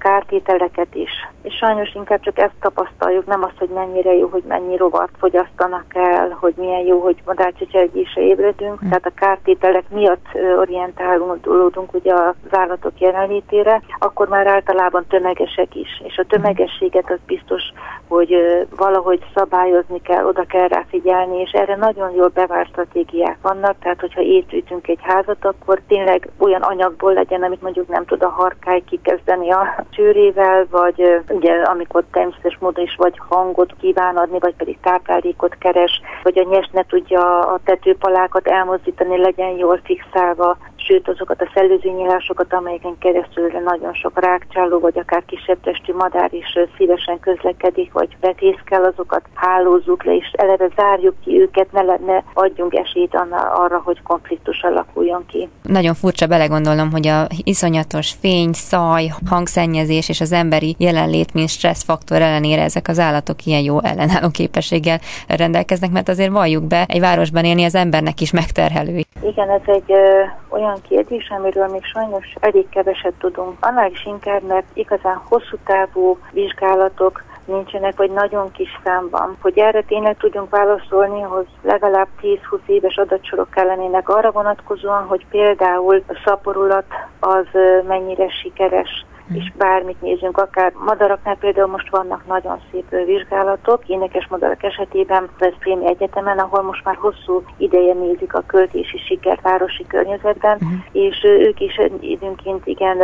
kártételeket 0.64 0.96
is, 0.96 1.12
és 1.42 1.54
sajnos 1.54 1.94
inkább 1.94 2.22
csak 2.22 2.40
ezt 2.40 2.54
tapasztaljuk, 2.60 3.26
nem 3.26 3.44
azt, 3.44 3.58
hogy 3.58 3.70
mennyire 3.70 4.14
jó, 4.14 4.28
hogy 4.28 4.44
mennyi 4.48 4.78
rovart 4.78 5.12
fogyasztanak 5.18 5.86
el, 5.90 6.38
hogy 6.40 6.54
milyen 6.58 6.86
jó, 6.86 7.00
hogy 7.00 7.22
madárcsicsergésre 7.26 8.22
ébredünk, 8.22 8.86
mm. 8.86 8.88
tehát 8.88 9.06
a 9.06 9.12
kártételek 9.16 9.84
miatt 9.90 10.26
orientálódunk 10.58 11.94
ugye 11.94 12.14
az 12.14 12.34
állatok 12.52 13.00
jelenlétére, 13.00 13.82
akkor 14.00 14.28
már 14.28 14.48
általában 14.48 15.06
tömegesek 15.08 15.76
is, 15.76 16.02
és 16.04 16.18
a 16.18 16.26
tömegességet 16.26 17.12
az 17.12 17.20
biztos, 17.26 17.62
hogy 18.08 18.36
valahogy 18.76 19.26
szabályozni 19.36 20.02
kell, 20.02 20.26
oda 20.26 20.44
kell 20.44 20.68
rá 20.68 20.84
figyelni, 20.88 21.40
és 21.40 21.52
erre 21.52 21.76
nagyon 21.76 22.12
jól 22.12 22.32
bevált 22.34 22.68
stratégiák 22.68 23.38
vannak, 23.42 23.76
tehát 23.80 24.00
hogyha 24.00 24.22
építünk 24.22 24.88
egy 24.88 25.00
házat, 25.02 25.46
akkor 25.46 25.82
tényleg 25.88 26.30
olyan 26.38 26.62
anyagból 26.62 27.14
legyen, 27.14 27.44
amit 27.44 27.62
mondjuk 27.62 27.88
nem 27.88 28.06
tud 28.06 28.24
a 28.24 28.30
harkály 28.30 28.84
kikezdeni 28.86 29.52
a 29.52 29.86
csőrével, 29.90 30.53
vagy 30.70 31.22
ugye 31.28 31.54
amikor 31.54 32.04
természetes 32.12 32.58
módon 32.60 32.84
is 32.84 32.96
vagy 32.96 33.20
hangot 33.30 33.74
kíván 33.80 34.18
adni, 34.18 34.40
vagy 34.40 34.56
pedig 34.56 34.78
táplálékot 34.82 35.56
keres, 35.60 36.02
vagy 36.24 36.38
a 36.38 36.48
nyes 36.50 36.70
ne 36.72 36.84
tudja 36.86 37.40
a 37.40 37.60
tetőpalákat 37.64 38.48
elmozdítani, 38.48 39.18
legyen 39.18 39.58
jól 39.58 39.80
fixálva, 39.84 40.58
sőt 40.88 41.08
azokat 41.08 41.42
a 41.42 41.50
szellőzőnyílásokat, 41.54 42.54
amelyeken 42.54 42.98
keresztül 42.98 43.52
nagyon 43.64 43.94
sok 43.94 44.20
rákcsáló, 44.20 44.80
vagy 44.80 45.00
akár 45.00 45.24
kisebb 45.26 45.58
testű 45.64 45.94
madár 45.94 46.34
is 46.34 46.58
szívesen 46.78 47.20
közlekedik, 47.20 47.92
vagy 47.92 48.18
betészkel, 48.20 48.84
azokat 48.84 49.22
hálózzuk 49.34 50.04
le, 50.04 50.16
és 50.16 50.32
eleve 50.32 50.70
zárjuk 50.76 51.16
ki 51.24 51.40
őket, 51.40 51.72
ne, 51.72 51.82
ne 51.82 52.22
adjunk 52.34 52.74
esélyt 52.74 53.18
arra, 53.54 53.82
hogy 53.84 54.02
konfliktus 54.02 54.62
alakuljon 54.62 55.26
ki. 55.28 55.50
Nagyon 55.64 55.94
furcsa 55.94 56.28
belegondolnom, 56.28 56.92
hogy 56.92 57.08
a 57.08 57.28
iszonyatos 57.44 58.12
fény, 58.20 58.52
szaj, 58.54 59.06
hangszennyezés 59.30 60.10
és 60.10 60.22
az 60.22 60.32
emberi 60.44 60.76
jelenlét, 60.78 61.34
mint 61.34 61.50
stresszfaktor 61.50 62.22
ellenére 62.22 62.62
ezek 62.62 62.88
az 62.88 63.00
állatok 63.00 63.46
ilyen 63.46 63.64
jó 63.64 63.76
ellenálló 63.84 64.30
képességgel 64.30 65.00
rendelkeznek, 65.28 65.92
mert 65.92 66.10
azért 66.10 66.32
valljuk 66.32 66.64
be, 66.64 66.86
egy 66.88 67.00
városban 67.00 67.46
élni 67.46 67.64
az 67.64 67.76
embernek 67.76 68.22
is 68.22 68.32
megterhelő. 68.32 69.02
Igen, 69.22 69.50
ez 69.50 69.66
egy 69.66 69.92
ö, 69.92 70.24
olyan 70.50 70.78
kérdés, 70.88 71.30
amiről 71.38 71.68
még 71.68 71.84
sajnos 71.84 72.26
elég 72.40 72.70
keveset 72.70 73.14
tudunk. 73.20 73.58
Annál 73.60 73.92
is 73.92 74.06
inkább, 74.06 74.44
mert 74.48 74.66
igazán 74.74 75.22
hosszú 75.30 75.58
távú 75.66 76.18
vizsgálatok 76.32 77.24
nincsenek, 77.46 77.98
vagy 77.98 78.12
nagyon 78.12 78.52
kis 78.52 78.70
számban. 78.84 79.38
Hogy 79.42 79.58
erre 79.58 79.82
tényleg 79.82 80.18
tudjunk 80.18 80.50
válaszolni, 80.50 81.22
hogy 81.22 81.48
legalább 81.62 82.08
10-20 82.22 82.38
éves 82.66 82.96
adatsorok 82.96 83.50
kellenének 83.50 84.10
arra 84.10 84.32
vonatkozóan, 84.32 85.04
hogy 85.08 85.26
például 85.30 86.04
a 86.08 86.22
szaporulat 86.26 86.86
az 87.20 87.46
mennyire 87.88 88.30
sikeres 88.30 89.06
és 89.34 89.52
bármit 89.58 90.02
nézünk, 90.02 90.38
akár 90.38 90.74
madaraknál 90.86 91.36
például 91.36 91.68
most 91.68 91.90
vannak 91.90 92.28
nagyon 92.28 92.60
szép 92.72 93.06
vizsgálatok, 93.06 93.88
énekes 93.88 94.28
madarak 94.28 94.64
esetében 94.64 95.30
Veszprémi 95.38 95.88
Egyetemen, 95.88 96.40
ahol 96.40 96.62
most 96.62 96.84
már 96.84 96.96
hosszú 96.96 97.44
ideje 97.58 97.94
nézik 97.94 98.34
a 98.34 98.44
költési 98.48 98.98
sikert 98.98 99.42
városi 99.42 99.86
környezetben, 99.88 100.54
uh-huh. 100.54 100.72
és 100.92 101.24
ők 101.24 101.60
is 101.60 101.80
időnként 102.00 102.68
igen 102.68 102.98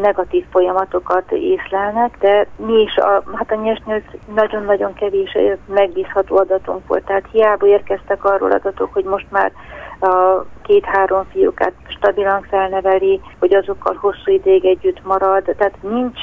negatív 0.00 0.44
folyamatokat 0.50 1.32
észlelnek, 1.32 2.16
de 2.20 2.46
mi 2.56 2.80
is, 2.80 2.96
a, 2.96 3.22
hát 3.34 3.50
a 3.50 3.62
nyesnyőz 3.62 4.02
nagyon-nagyon 4.34 4.94
kevés 4.94 5.36
megbízható 5.66 6.36
adatunk 6.36 6.86
volt, 6.86 7.04
tehát 7.04 7.28
hiába 7.32 7.66
érkeztek 7.66 8.24
arról 8.24 8.50
adatok, 8.50 8.92
hogy 8.92 9.04
most 9.04 9.26
már 9.30 9.52
a 10.00 10.44
két-három 10.62 11.24
fiúkát 11.32 11.72
stabilan 12.02 12.46
felneveli, 12.50 13.20
hogy 13.38 13.54
azokkal 13.54 13.96
hosszú 14.00 14.32
ideig 14.32 14.64
együtt 14.64 15.04
marad. 15.04 15.42
Tehát 15.42 15.76
nincs 15.80 16.20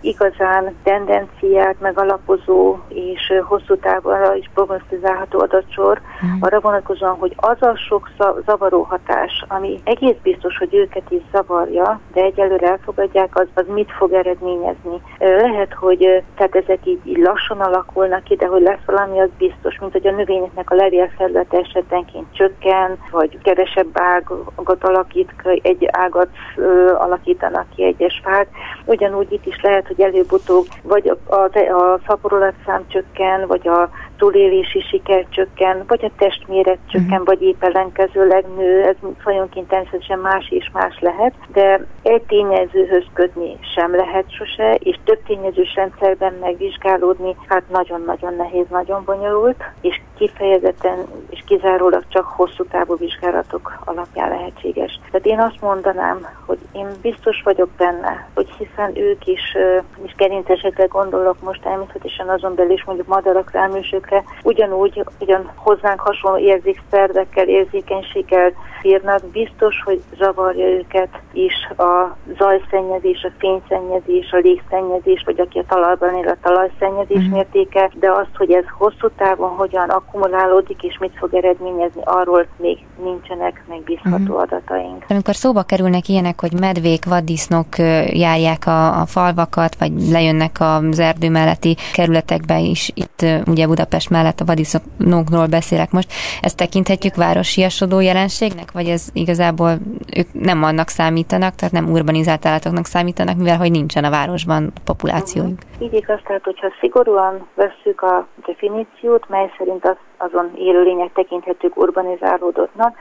igazán 0.00 0.74
tendenciát 0.82 1.80
megalapozó 1.80 2.76
és 2.88 3.32
hosszú 3.44 3.76
távon 3.76 4.36
is 4.36 4.50
prognosztizálható 4.54 5.40
adatsor 5.40 6.00
mm. 6.26 6.40
arra 6.40 6.60
vonatkozóan, 6.60 7.16
hogy 7.18 7.34
az 7.36 7.62
a 7.62 7.76
sok 7.76 8.10
zavaró 8.46 8.82
hatás, 8.82 9.44
ami 9.48 9.80
egész 9.84 10.16
biztos, 10.22 10.58
hogy 10.58 10.74
őket 10.74 11.10
is 11.10 11.22
zavarja, 11.32 12.00
de 12.12 12.22
egyelőre 12.22 12.70
elfogadják, 12.70 13.38
az, 13.38 13.46
az 13.54 13.64
mit 13.66 13.92
fog 13.92 14.12
eredményezni. 14.12 15.00
Lehet, 15.18 15.72
hogy 15.72 16.22
tehát 16.36 16.54
ezek 16.54 16.78
így, 16.84 17.00
így 17.04 17.18
lassan 17.18 17.60
alakulnak 17.60 18.24
ki, 18.24 18.34
de 18.34 18.46
hogy 18.46 18.62
lesz 18.62 18.84
valami, 18.86 19.20
az 19.20 19.28
biztos, 19.38 19.78
mint 19.78 19.92
hogy 19.92 20.06
a 20.06 20.10
növényeknek 20.10 20.70
a 20.70 20.74
levélfelülete 20.74 21.58
esetenként 21.58 22.26
csökken, 22.32 22.98
vagy 23.10 23.38
kevesebb 23.42 23.88
ágat 23.92 24.84
alakít, 24.84 25.15
egy 25.62 25.88
ágat 25.90 26.28
ö, 26.56 26.94
alakítanak 26.94 27.66
ki 27.74 27.84
egyes 27.84 28.20
fák. 28.24 28.48
Ugyanúgy 28.84 29.32
itt 29.32 29.46
is 29.46 29.60
lehet, 29.62 29.86
hogy 29.86 30.00
előbb-utóbb 30.00 30.66
vagy 30.82 31.08
a, 31.08 31.34
a, 31.34 31.58
a 31.58 32.00
szaporulatszám 32.06 32.84
csökken, 32.88 33.46
vagy 33.46 33.68
a 33.68 33.90
túlélési 34.16 34.80
siker 34.80 35.26
csökken, 35.28 35.84
vagy 35.86 36.04
a 36.04 36.10
testméret 36.18 36.78
csökken, 36.86 37.10
uh-huh. 37.10 37.26
vagy 37.26 37.42
épp 37.42 37.62
ellenkezőleg 37.62 38.44
nő, 38.56 38.82
ez 38.82 38.96
fajonként 39.18 39.68
természetesen 39.68 40.18
más 40.18 40.50
és 40.50 40.70
más 40.72 40.98
lehet, 41.00 41.32
de 41.52 41.86
egy 42.02 42.22
tényezőhöz 42.22 43.04
kötni 43.12 43.56
sem 43.74 43.94
lehet 43.96 44.24
sose, 44.32 44.74
és 44.74 44.98
több 45.04 45.22
tényezős 45.26 45.74
rendszerben 45.74 46.34
megvizsgálódni, 46.40 47.36
hát 47.46 47.62
nagyon-nagyon 47.68 48.34
nehéz, 48.34 48.66
nagyon 48.70 49.02
bonyolult, 49.04 49.64
és 49.80 50.00
kifejezetten 50.18 51.06
és 51.30 51.42
kizárólag 51.46 52.04
csak 52.08 52.24
hosszú 52.24 52.64
távú 52.64 52.96
vizsgálatok 52.96 53.78
alapján 53.84 54.28
lehetséges. 54.28 55.00
Tehát 55.10 55.26
én 55.26 55.40
azt 55.40 55.60
mondanám, 55.60 56.26
hogy 56.46 56.58
én 56.72 56.86
biztos 57.02 57.42
vagyok 57.44 57.68
benne, 57.76 58.28
hogy 58.34 58.50
hiszen 58.58 58.96
ők 58.96 59.26
is, 59.26 59.56
és 60.02 60.14
gerincesekre 60.14 60.84
gondolok 60.84 61.40
most 61.40 61.62
természetesen 61.62 62.28
azon 62.28 62.54
belül 62.54 62.72
is 62.72 62.84
mondjuk 62.84 63.06
madarakra, 63.06 63.60
emlősökre, 64.06 64.24
ugyanúgy, 64.42 65.04
ugyan 65.20 65.50
hozzánk 65.54 66.00
hasonló 66.00 66.38
érzékszervekkel, 66.38 67.48
érzékenységgel 67.48 68.52
bírnak, 68.86 69.24
biztos, 69.24 69.82
hogy 69.84 70.02
zavarja 70.18 70.66
őket 70.66 71.08
is 71.32 71.54
a 71.76 72.16
zajszennyezés, 72.38 73.22
a 73.22 73.32
fényszennyezés, 73.38 74.30
a 74.32 74.36
légszennyezés, 74.36 75.22
vagy 75.24 75.40
aki 75.40 75.58
a 75.58 75.64
talajban 75.68 76.14
él 76.14 76.28
a 76.28 76.36
talajszennyezés 76.42 77.22
mm. 77.22 77.32
mértéke, 77.32 77.90
de 77.94 78.10
azt, 78.10 78.36
hogy 78.36 78.50
ez 78.50 78.64
hosszú 78.78 79.08
távon 79.16 79.50
hogyan 79.50 79.88
akkumulálódik 79.88 80.82
és 80.82 80.98
mit 80.98 81.12
fog 81.16 81.34
eredményezni, 81.34 82.00
arról 82.04 82.46
még 82.56 82.78
nincsenek 83.02 83.64
megbízható 83.68 84.34
mm. 84.34 84.38
adataink. 84.38 85.04
Amikor 85.08 85.34
szóba 85.34 85.62
kerülnek 85.62 86.08
ilyenek, 86.08 86.40
hogy 86.40 86.52
medvék, 86.60 87.04
vaddisznók 87.04 87.78
járják 88.06 88.66
a, 88.66 89.00
a 89.00 89.06
falvakat, 89.06 89.76
vagy 89.78 89.92
lejönnek 90.10 90.56
az 90.58 90.98
erdő 90.98 91.30
melletti 91.30 91.76
kerületekbe 91.92 92.58
is, 92.58 92.90
itt 92.94 93.24
ugye 93.46 93.66
Budapest 93.66 93.95
mellett 94.08 94.40
a 94.40 94.44
vaddisznókról 94.44 95.46
beszélek 95.46 95.90
most, 95.90 96.12
ezt 96.40 96.56
tekinthetjük 96.56 97.14
városiasodó 97.14 98.00
jelenségnek, 98.00 98.72
vagy 98.72 98.88
ez 98.88 99.08
igazából 99.12 99.72
ők 100.16 100.28
nem 100.32 100.62
annak 100.62 100.88
számítanak, 100.88 101.54
tehát 101.54 101.74
nem 101.74 101.90
urbanizált 101.90 102.46
állatoknak 102.46 102.84
számítanak, 102.84 103.36
mivel 103.36 103.56
hogy 103.56 103.70
nincsen 103.70 104.04
a 104.04 104.10
városban 104.10 104.72
populációjuk. 104.84 105.58
Így 105.78 105.94
igaz, 105.94 106.20
tehát 106.24 106.44
hogyha 106.44 106.72
szigorúan 106.80 107.46
vesszük 107.54 108.02
a 108.02 108.26
definíciót, 108.46 109.28
mely 109.28 109.50
szerint 109.58 109.84
az, 109.84 109.96
azon 110.16 110.50
élőlények 110.56 111.12
tekinthetők 111.12 111.76
urbanizálódottnak, 111.76 112.96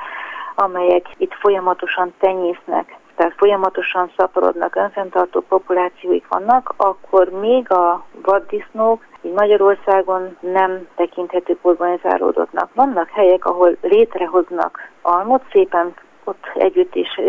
amelyek 0.56 1.06
itt 1.18 1.34
folyamatosan 1.34 2.14
tenyésznek, 2.20 2.98
tehát 3.16 3.34
folyamatosan 3.38 4.12
szaporodnak, 4.18 4.76
önfenntartó 4.76 5.40
populációik 5.40 6.28
vannak, 6.28 6.74
akkor 6.78 7.30
még 7.30 7.72
a 7.72 8.06
vaddisznók 8.22 9.04
így 9.22 9.34
Magyarországon 9.34 10.38
nem 10.40 10.88
tekinthetők 10.96 11.66
urbanizálódottnak. 11.66 12.70
Vannak 12.74 13.10
helyek, 13.10 13.46
ahol 13.46 13.78
létrehoznak 13.82 14.90
almot, 15.02 15.42
szépen 15.52 15.94
ott 16.24 16.52
együtt 16.54 16.96
is 16.96 17.20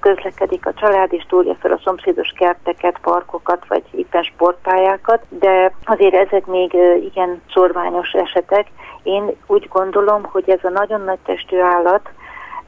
közlekedik 0.00 0.66
a 0.66 0.72
család, 0.72 1.12
és 1.12 1.24
túlja 1.28 1.54
fel 1.54 1.72
a 1.72 1.80
szomszédos 1.84 2.32
kerteket, 2.38 2.98
parkokat, 3.02 3.66
vagy 3.68 3.82
éppen 3.90 4.22
sportpályákat, 4.22 5.22
de 5.28 5.72
azért 5.84 6.14
ezek 6.14 6.46
még 6.46 6.72
igen 7.02 7.42
szorványos 7.52 8.12
esetek. 8.12 8.66
Én 9.02 9.36
úgy 9.46 9.68
gondolom, 9.68 10.24
hogy 10.24 10.50
ez 10.50 10.64
a 10.64 10.68
nagyon 10.68 11.00
nagy 11.00 11.18
testű 11.24 11.58
állat, 11.58 12.08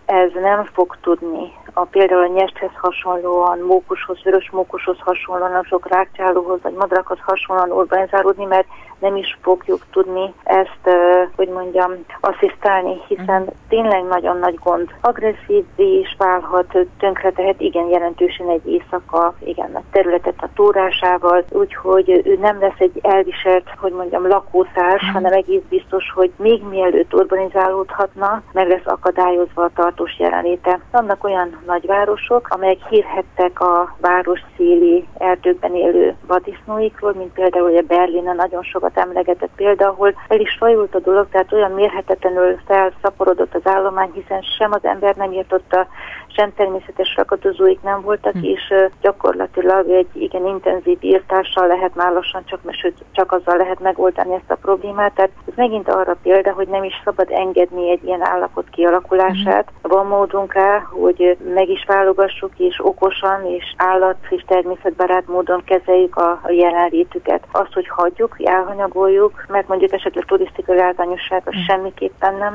ez 0.06 0.30
nem 0.34 0.64
fog 0.64 0.96
tudni. 1.00 1.52
A 1.72 1.84
például 1.84 2.22
a 2.22 2.26
nyesthez 2.26 2.70
hasonlóan, 2.74 3.58
mókushoz, 3.58 4.22
vörös 4.22 4.50
mókushoz 4.50 4.96
hasonlóan, 5.00 5.62
sok 5.62 5.88
rákcsálóhoz 5.88 6.62
vagy 6.62 6.72
madarakhoz 6.72 7.18
hasonlóan 7.20 7.70
urbanizálódni, 7.70 8.44
mert 8.44 8.66
nem 9.02 9.16
is 9.16 9.38
fogjuk 9.42 9.80
tudni 9.90 10.34
ezt, 10.42 10.96
hogy 11.36 11.48
mondjam, 11.48 11.92
asszisztálni, 12.20 13.00
hiszen 13.08 13.46
tényleg 13.68 14.04
nagyon 14.04 14.38
nagy 14.38 14.58
gond. 14.62 14.90
Agresszív 15.00 15.64
is 15.76 16.14
válhat, 16.18 16.78
tönkretehet 16.98 17.60
igen 17.60 17.88
jelentősen 17.88 18.48
egy 18.48 18.66
éjszaka, 18.66 19.34
igen 19.38 19.70
nagy 19.72 19.82
területet 19.90 20.34
a 20.36 20.48
tórásával, 20.54 21.44
úgyhogy 21.50 22.22
ő 22.24 22.38
nem 22.40 22.60
lesz 22.60 22.78
egy 22.78 22.98
elviselt, 23.02 23.68
hogy 23.78 23.92
mondjam, 23.92 24.28
lakótárs, 24.28 25.10
hanem 25.12 25.32
egész 25.32 25.62
biztos, 25.68 26.12
hogy 26.14 26.32
még 26.36 26.62
mielőtt 26.62 27.14
urbanizálódhatna, 27.14 28.42
meg 28.52 28.68
lesz 28.68 28.86
akadályozva 28.86 29.62
a 29.62 29.70
tartós 29.92 30.18
jelenléte. 30.18 30.80
Vannak 30.90 31.24
olyan 31.24 31.62
nagyvárosok, 31.66 32.48
amelyek 32.50 32.86
hírhettek 32.88 33.60
a 33.60 33.96
város 34.00 34.40
széli 34.56 35.06
erdőkben 35.18 35.74
élő 35.74 36.14
vadisznóikról, 36.26 37.14
mint 37.14 37.32
például 37.32 37.76
a 37.76 37.82
Berlin 37.86 38.28
a 38.28 38.32
nagyon 38.32 38.62
sokat 38.62 38.98
emlegetett 38.98 39.50
példa, 39.56 39.88
ahol 39.88 40.14
el 40.28 40.40
is 40.40 40.56
fajult 40.58 40.94
a 40.94 40.98
dolog, 40.98 41.28
tehát 41.30 41.52
olyan 41.52 41.70
mérhetetlenül 41.70 42.58
felszaporodott 42.66 43.54
az 43.54 43.66
állomány, 43.66 44.10
hiszen 44.12 44.42
sem 44.58 44.72
az 44.72 44.84
ember 44.84 45.16
nem 45.16 45.32
írtotta, 45.32 45.86
sem 46.34 46.54
természetes 46.54 47.14
rakatozóik 47.16 47.82
nem 47.82 48.00
voltak, 48.00 48.32
hm. 48.32 48.44
és 48.44 48.74
gyakorlatilag 49.00 49.90
egy 49.90 50.08
igen 50.12 50.46
intenzív 50.46 50.98
írtással 51.00 51.66
lehet 51.66 51.94
már 51.94 52.12
lassan 52.12 52.42
csak, 52.44 52.60
sőt, 52.68 53.04
csak 53.12 53.32
azzal 53.32 53.56
lehet 53.56 53.80
megoldani 53.80 54.34
ezt 54.34 54.50
a 54.50 54.54
problémát. 54.54 55.14
Tehát 55.14 55.30
ez 55.46 55.52
megint 55.56 55.88
arra 55.88 56.16
példa, 56.22 56.52
hogy 56.52 56.68
nem 56.68 56.84
is 56.84 57.00
szabad 57.04 57.30
engedni 57.30 57.90
egy 57.90 58.04
ilyen 58.04 58.26
állapot 58.26 58.68
kialakulását. 58.70 59.68
Mm. 59.86 59.90
Van 59.90 60.06
módunk 60.06 60.52
rá, 60.52 60.78
hogy 60.78 61.36
meg 61.54 61.68
is 61.68 61.84
válogassuk, 61.86 62.50
és 62.56 62.80
okosan, 62.82 63.46
és 63.46 63.74
állat 63.76 64.16
és 64.28 64.44
természetbarát 64.46 65.26
módon 65.26 65.64
kezeljük 65.64 66.16
a, 66.16 66.40
jelenlétüket. 66.48 67.46
Azt, 67.52 67.72
hogy 67.72 67.88
hagyjuk, 67.88 68.36
elhanyagoljuk, 68.44 69.44
mert 69.48 69.68
mondjuk 69.68 69.92
esetleg 69.92 70.24
turisztikai 70.24 70.76
látványosság 70.76 71.42
az 71.44 71.54
mm. 71.56 71.60
semmiképpen 71.66 72.34
nem 72.34 72.52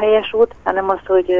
helyes 0.00 0.32
út, 0.32 0.54
hanem 0.64 0.88
az, 0.88 1.06
hogy 1.06 1.32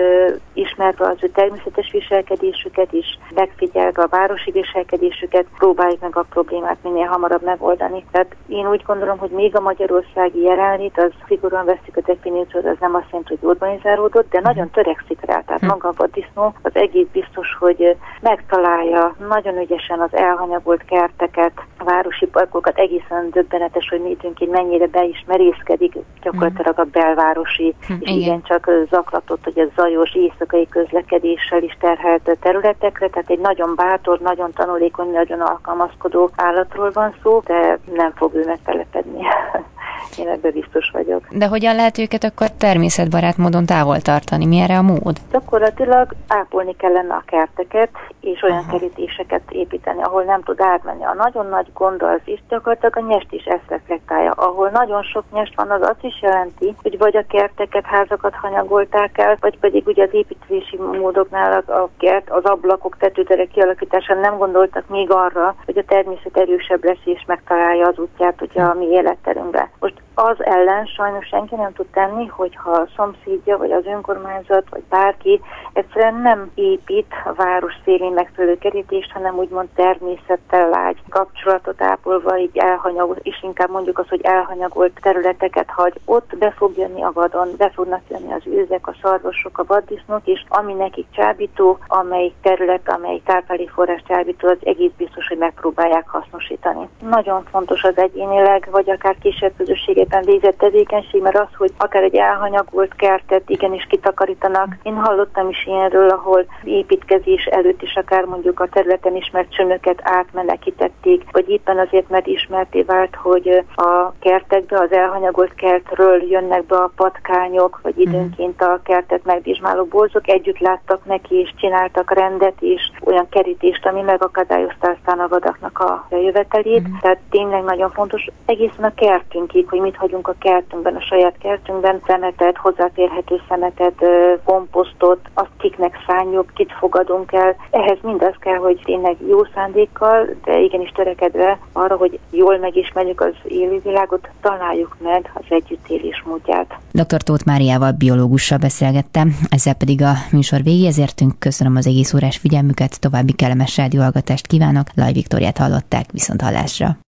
ismerve 0.52 1.06
az 1.06 1.16
ő 1.20 1.28
természetes 1.28 1.90
viselkedésüket 1.90 2.92
is, 2.92 3.18
megfigyelve 3.34 4.02
a 4.02 4.08
városi 4.08 4.50
viselkedésüket, 4.50 5.46
próbáljuk 5.58 6.00
meg 6.00 6.16
a 6.16 6.26
problémát 6.30 6.78
minél 6.82 7.06
hamarabb 7.06 7.42
megoldani. 7.42 8.04
Tehát 8.10 8.34
én 8.46 8.68
úgy 8.68 8.82
gondolom, 8.86 9.18
hogy 9.18 9.30
még 9.30 9.56
a 9.56 9.60
magyarországi 9.60 10.42
jelenlét, 10.42 10.98
az 10.98 11.12
szigorúan 11.26 11.64
veszik 11.64 11.96
a 11.96 12.00
definíciót, 12.06 12.64
az 12.64 12.76
nem 12.80 12.94
azt 12.94 13.06
jelenti, 13.10 13.36
hogy 13.40 13.48
urbanizálódott, 13.48 14.30
de 14.30 14.40
nagyon 14.40 14.70
törekszik 14.70 15.18
rá. 15.28 15.40
Tehát 15.40 15.60
hm. 15.60 15.66
maga 15.66 15.88
a 15.88 15.94
vaddisznó 15.96 16.54
az 16.62 16.70
egész 16.74 17.06
biztos, 17.12 17.56
hogy 17.58 17.96
megtalálja 18.20 19.14
nagyon 19.28 19.60
ügyesen 19.60 20.00
az 20.00 20.14
elhanyagolt 20.14 20.84
kerteket, 20.84 21.52
a 21.78 21.84
városi 21.84 22.26
parkokat, 22.26 22.78
egészen 22.78 23.30
döbbenetes, 23.30 23.88
hogy 23.88 24.00
mi 24.00 24.10
időnként 24.10 24.50
mennyire 24.50 24.86
be 24.86 25.04
is 25.04 25.24
merészkedik 25.26 25.94
gyakorlatilag 26.22 26.78
a 26.78 26.84
belvárosi, 26.84 27.74
hm, 27.86 27.92
és 28.00 28.10
igen 28.10 28.42
csak 28.42 28.70
zaklatott, 28.90 29.44
hogy 29.44 29.58
ez 29.58 29.68
zajos 29.76 30.14
éjszakai 30.14 30.68
közlekedéssel 30.68 31.62
is 31.62 31.76
terhelt 31.80 32.36
területekre, 32.40 33.08
tehát 33.08 33.30
egy 33.30 33.38
nagyon 33.38 33.72
bátor, 33.76 34.18
nagyon 34.18 34.52
tanulékony, 34.52 35.10
nagyon 35.10 35.40
alkalmazkodó 35.40 36.30
állatról 36.36 36.90
van 36.90 37.14
szó, 37.22 37.40
de 37.44 37.78
nem 37.94 38.12
fog 38.14 38.34
ő 38.34 38.44
megtelepedni. 38.44 39.22
Én 40.18 40.28
ebben 40.28 40.52
biztos 40.52 40.90
vagyok. 40.92 41.26
De 41.30 41.46
hogyan 41.46 41.74
lehet 41.74 41.98
őket 41.98 42.24
akkor 42.24 42.50
természetbarát 42.50 43.36
módon 43.36 43.66
távol 43.66 44.00
tartani? 44.00 44.46
Mi 44.46 44.58
erre 44.58 44.78
a 44.78 44.82
mód? 44.82 45.16
Gyakorlatilag 45.32 46.14
ápolni 46.28 46.76
kellene 46.76 47.14
a 47.14 47.22
kerteket, 47.26 47.90
és 48.20 48.42
olyan 48.42 48.58
Aha. 48.58 48.70
kerítéseket 48.70 49.42
építeni, 49.50 50.02
ahol 50.02 50.22
nem 50.22 50.42
tud 50.42 50.60
átmenni. 50.60 51.04
A 51.04 51.14
nagyon 51.14 51.46
nagy 51.46 51.66
gond 51.74 52.02
az 52.02 52.20
is 52.24 52.42
gyakorlatilag 52.48 52.96
a 52.96 53.06
nyest 53.08 53.32
is 53.32 53.44
ezt 53.44 53.68
reflektálja. 53.68 54.30
Ahol 54.30 54.70
nagyon 54.70 55.02
sok 55.02 55.24
nyest 55.32 55.56
van, 55.56 55.70
az 55.70 55.82
azt 55.82 56.04
is 56.04 56.22
jelenti, 56.22 56.74
hogy 56.82 56.98
vagy 56.98 57.16
a 57.16 57.26
kerteket, 57.28 57.84
házakat 57.84 58.34
hanyagolták 58.34 59.18
el, 59.18 59.36
vagy 59.40 59.58
pedig 59.58 59.86
ugye 59.86 60.02
az 60.02 60.12
építési 60.14 60.76
módoknál 60.76 61.62
a 61.66 61.88
kert, 61.98 62.30
az 62.30 62.44
ablakok, 62.44 62.96
tetőterek 62.96 63.48
kialakításán 63.48 64.18
nem 64.18 64.36
gondoltak 64.38 64.88
még 64.88 65.10
arra, 65.10 65.54
hogy 65.64 65.78
a 65.78 65.84
természet 65.84 66.36
erősebb 66.36 66.84
lesz 66.84 67.04
és 67.04 67.24
megtalálja 67.26 67.86
az 67.86 67.98
útját 67.98 68.42
ugye 68.42 68.62
a 68.62 68.74
mi 68.74 68.86
életterünkbe. 68.86 69.70
Most 69.80 69.97
az 70.14 70.44
ellen 70.44 70.86
sajnos 70.86 71.26
senki 71.26 71.54
nem 71.54 71.72
tud 71.72 71.86
tenni, 71.86 72.26
hogyha 72.26 72.70
a 72.70 72.88
szomszédja, 72.96 73.56
vagy 73.56 73.72
az 73.72 73.86
önkormányzat, 73.86 74.64
vagy 74.70 74.82
bárki 74.88 75.40
egyszerűen 75.72 76.14
nem 76.14 76.50
épít 76.54 77.06
a 77.24 77.32
város 77.32 77.72
szélén 77.84 78.12
megfelelő 78.12 78.58
kerítést, 78.58 79.12
hanem 79.12 79.36
úgymond 79.36 79.68
természettel 79.74 80.68
lágy 80.68 81.02
kapcsolatot 81.08 81.82
ápolva, 81.82 82.38
így 82.38 82.58
elhanyagolt, 82.58 83.20
és 83.22 83.42
inkább 83.42 83.70
mondjuk 83.70 83.98
az, 83.98 84.08
hogy 84.08 84.20
elhanyagolt 84.22 84.98
területeket 85.02 85.70
hagy. 85.70 86.00
Ott 86.04 86.36
be 86.38 86.50
fog 86.50 86.76
jönni 86.76 87.02
a 87.02 87.12
vadon, 87.12 87.48
be 87.58 87.70
fognak 87.70 88.02
jönni 88.08 88.32
az 88.32 88.42
őzek, 88.44 88.86
a 88.86 88.96
szarvasok, 89.02 89.58
a 89.58 89.64
vaddisznók, 89.66 90.26
és 90.26 90.44
ami 90.48 90.72
nekik 90.72 91.06
csábító, 91.10 91.78
amely 91.86 92.32
terület, 92.42 92.92
amely 92.92 93.20
táplálék 93.24 93.70
forrás 93.70 94.02
csábító, 94.08 94.48
az 94.48 94.58
egész 94.62 94.92
biztos, 94.96 95.26
hogy 95.26 95.38
megpróbálják 95.38 96.08
hasznosítani. 96.08 96.88
Nagyon 97.10 97.44
fontos 97.50 97.84
az 97.84 97.96
egyénileg, 97.96 98.68
vagy 98.70 98.90
akár 98.90 99.16
kisebb 99.20 99.52
közösségek 99.56 99.87
területen 99.88 100.24
végzett 100.24 100.58
tevékenység, 100.58 101.22
mert 101.22 101.38
az, 101.38 101.54
hogy 101.56 101.72
akár 101.76 102.02
egy 102.02 102.14
elhanyagolt 102.14 102.94
kertet 102.94 103.50
igenis 103.50 103.86
kitakarítanak. 103.88 104.76
Én 104.82 104.94
hallottam 104.94 105.48
is 105.48 105.66
ilyenről, 105.66 106.08
ahol 106.08 106.46
építkezés 106.64 107.44
előtt 107.44 107.82
is 107.82 107.94
akár 107.94 108.24
mondjuk 108.24 108.60
a 108.60 108.68
területen 108.68 109.16
ismert 109.16 109.52
csömöket 109.52 110.00
átmenekítették, 110.02 111.24
vagy 111.32 111.48
éppen 111.48 111.78
azért, 111.78 112.08
mert 112.08 112.26
ismerté 112.26 112.82
vált, 112.82 113.14
hogy 113.14 113.64
a 113.76 114.12
kertekbe, 114.18 114.78
az 114.78 114.92
elhanyagolt 114.92 115.54
kertről 115.54 116.22
jönnek 116.22 116.64
be 116.64 116.76
a 116.76 116.92
patkányok, 116.96 117.80
vagy 117.82 117.94
mhm. 117.96 118.08
időnként 118.08 118.62
a 118.62 118.80
kertet 118.84 119.24
megvizsmáló 119.24 119.84
borzok, 119.84 120.28
együtt 120.28 120.58
láttak 120.58 121.04
neki, 121.04 121.34
és 121.34 121.54
csináltak 121.56 122.12
rendet, 122.12 122.54
és 122.60 122.90
olyan 123.04 123.28
kerítést, 123.28 123.86
ami 123.86 124.00
megakadályozta 124.00 124.88
aztán 124.88 125.18
a 125.18 125.28
vadaknak 125.28 125.78
a 125.78 126.06
jövetelét. 126.10 126.88
Mm. 126.88 126.92
Tehát 127.00 127.18
tényleg 127.30 127.64
nagyon 127.64 127.90
fontos 127.90 128.26
egészen 128.46 128.84
a 128.84 128.94
kertünkig, 128.94 129.68
hogy 129.68 129.77
mit 129.80 129.96
hagyunk 129.96 130.28
a 130.28 130.34
kertünkben, 130.38 130.94
a 130.94 131.00
saját 131.00 131.38
kertünkben, 131.38 132.00
szemetet, 132.06 132.56
hozzáférhető 132.56 133.40
szemetet, 133.48 134.04
komposztot, 134.44 135.18
azt 135.34 135.50
kiknek 135.58 135.96
szánjuk, 136.06 136.50
kit 136.54 136.72
fogadunk 136.78 137.32
el. 137.32 137.56
Ehhez 137.70 137.98
mindaz 138.02 138.34
kell, 138.40 138.56
hogy 138.56 138.80
tényleg 138.84 139.16
jó 139.28 139.44
szándékkal, 139.54 140.28
de 140.44 140.58
igenis 140.58 140.90
törekedve 140.90 141.58
arra, 141.72 141.96
hogy 141.96 142.18
jól 142.30 142.58
megismerjük 142.58 143.20
az 143.20 143.34
élővilágot, 143.44 144.28
találjuk 144.40 144.96
meg 145.02 145.30
az 145.34 145.44
együttélés 145.48 146.22
módját. 146.26 146.74
Dr. 146.92 147.22
Tóth 147.22 147.46
Máriával, 147.46 147.92
biológussal 147.92 148.58
beszélgettem, 148.58 149.28
ezzel 149.48 149.74
pedig 149.74 150.02
a 150.02 150.12
műsor 150.32 150.62
végéhez 150.62 150.98
értünk. 150.98 151.38
Köszönöm 151.38 151.76
az 151.76 151.86
egész 151.86 152.14
órás 152.14 152.36
figyelmüket, 152.36 153.00
további 153.00 153.32
kellemes 153.32 153.76
rádióhallgatást 153.76 154.46
kívánok. 154.46 154.86
Laj 154.94 155.12
Viktoriát 155.12 155.58
hallották, 155.58 156.04
viszont 156.12 156.42
hallásra. 156.42 157.07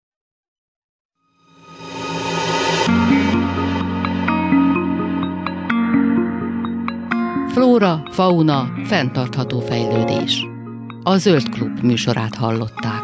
Flóra, 7.55 8.03
fauna, 8.11 8.73
fenntartható 8.85 9.61
fejlődés. 9.61 10.47
A 11.03 11.17
Zöld 11.17 11.49
Klub 11.49 11.79
műsorát 11.83 12.35
hallották. 12.35 13.03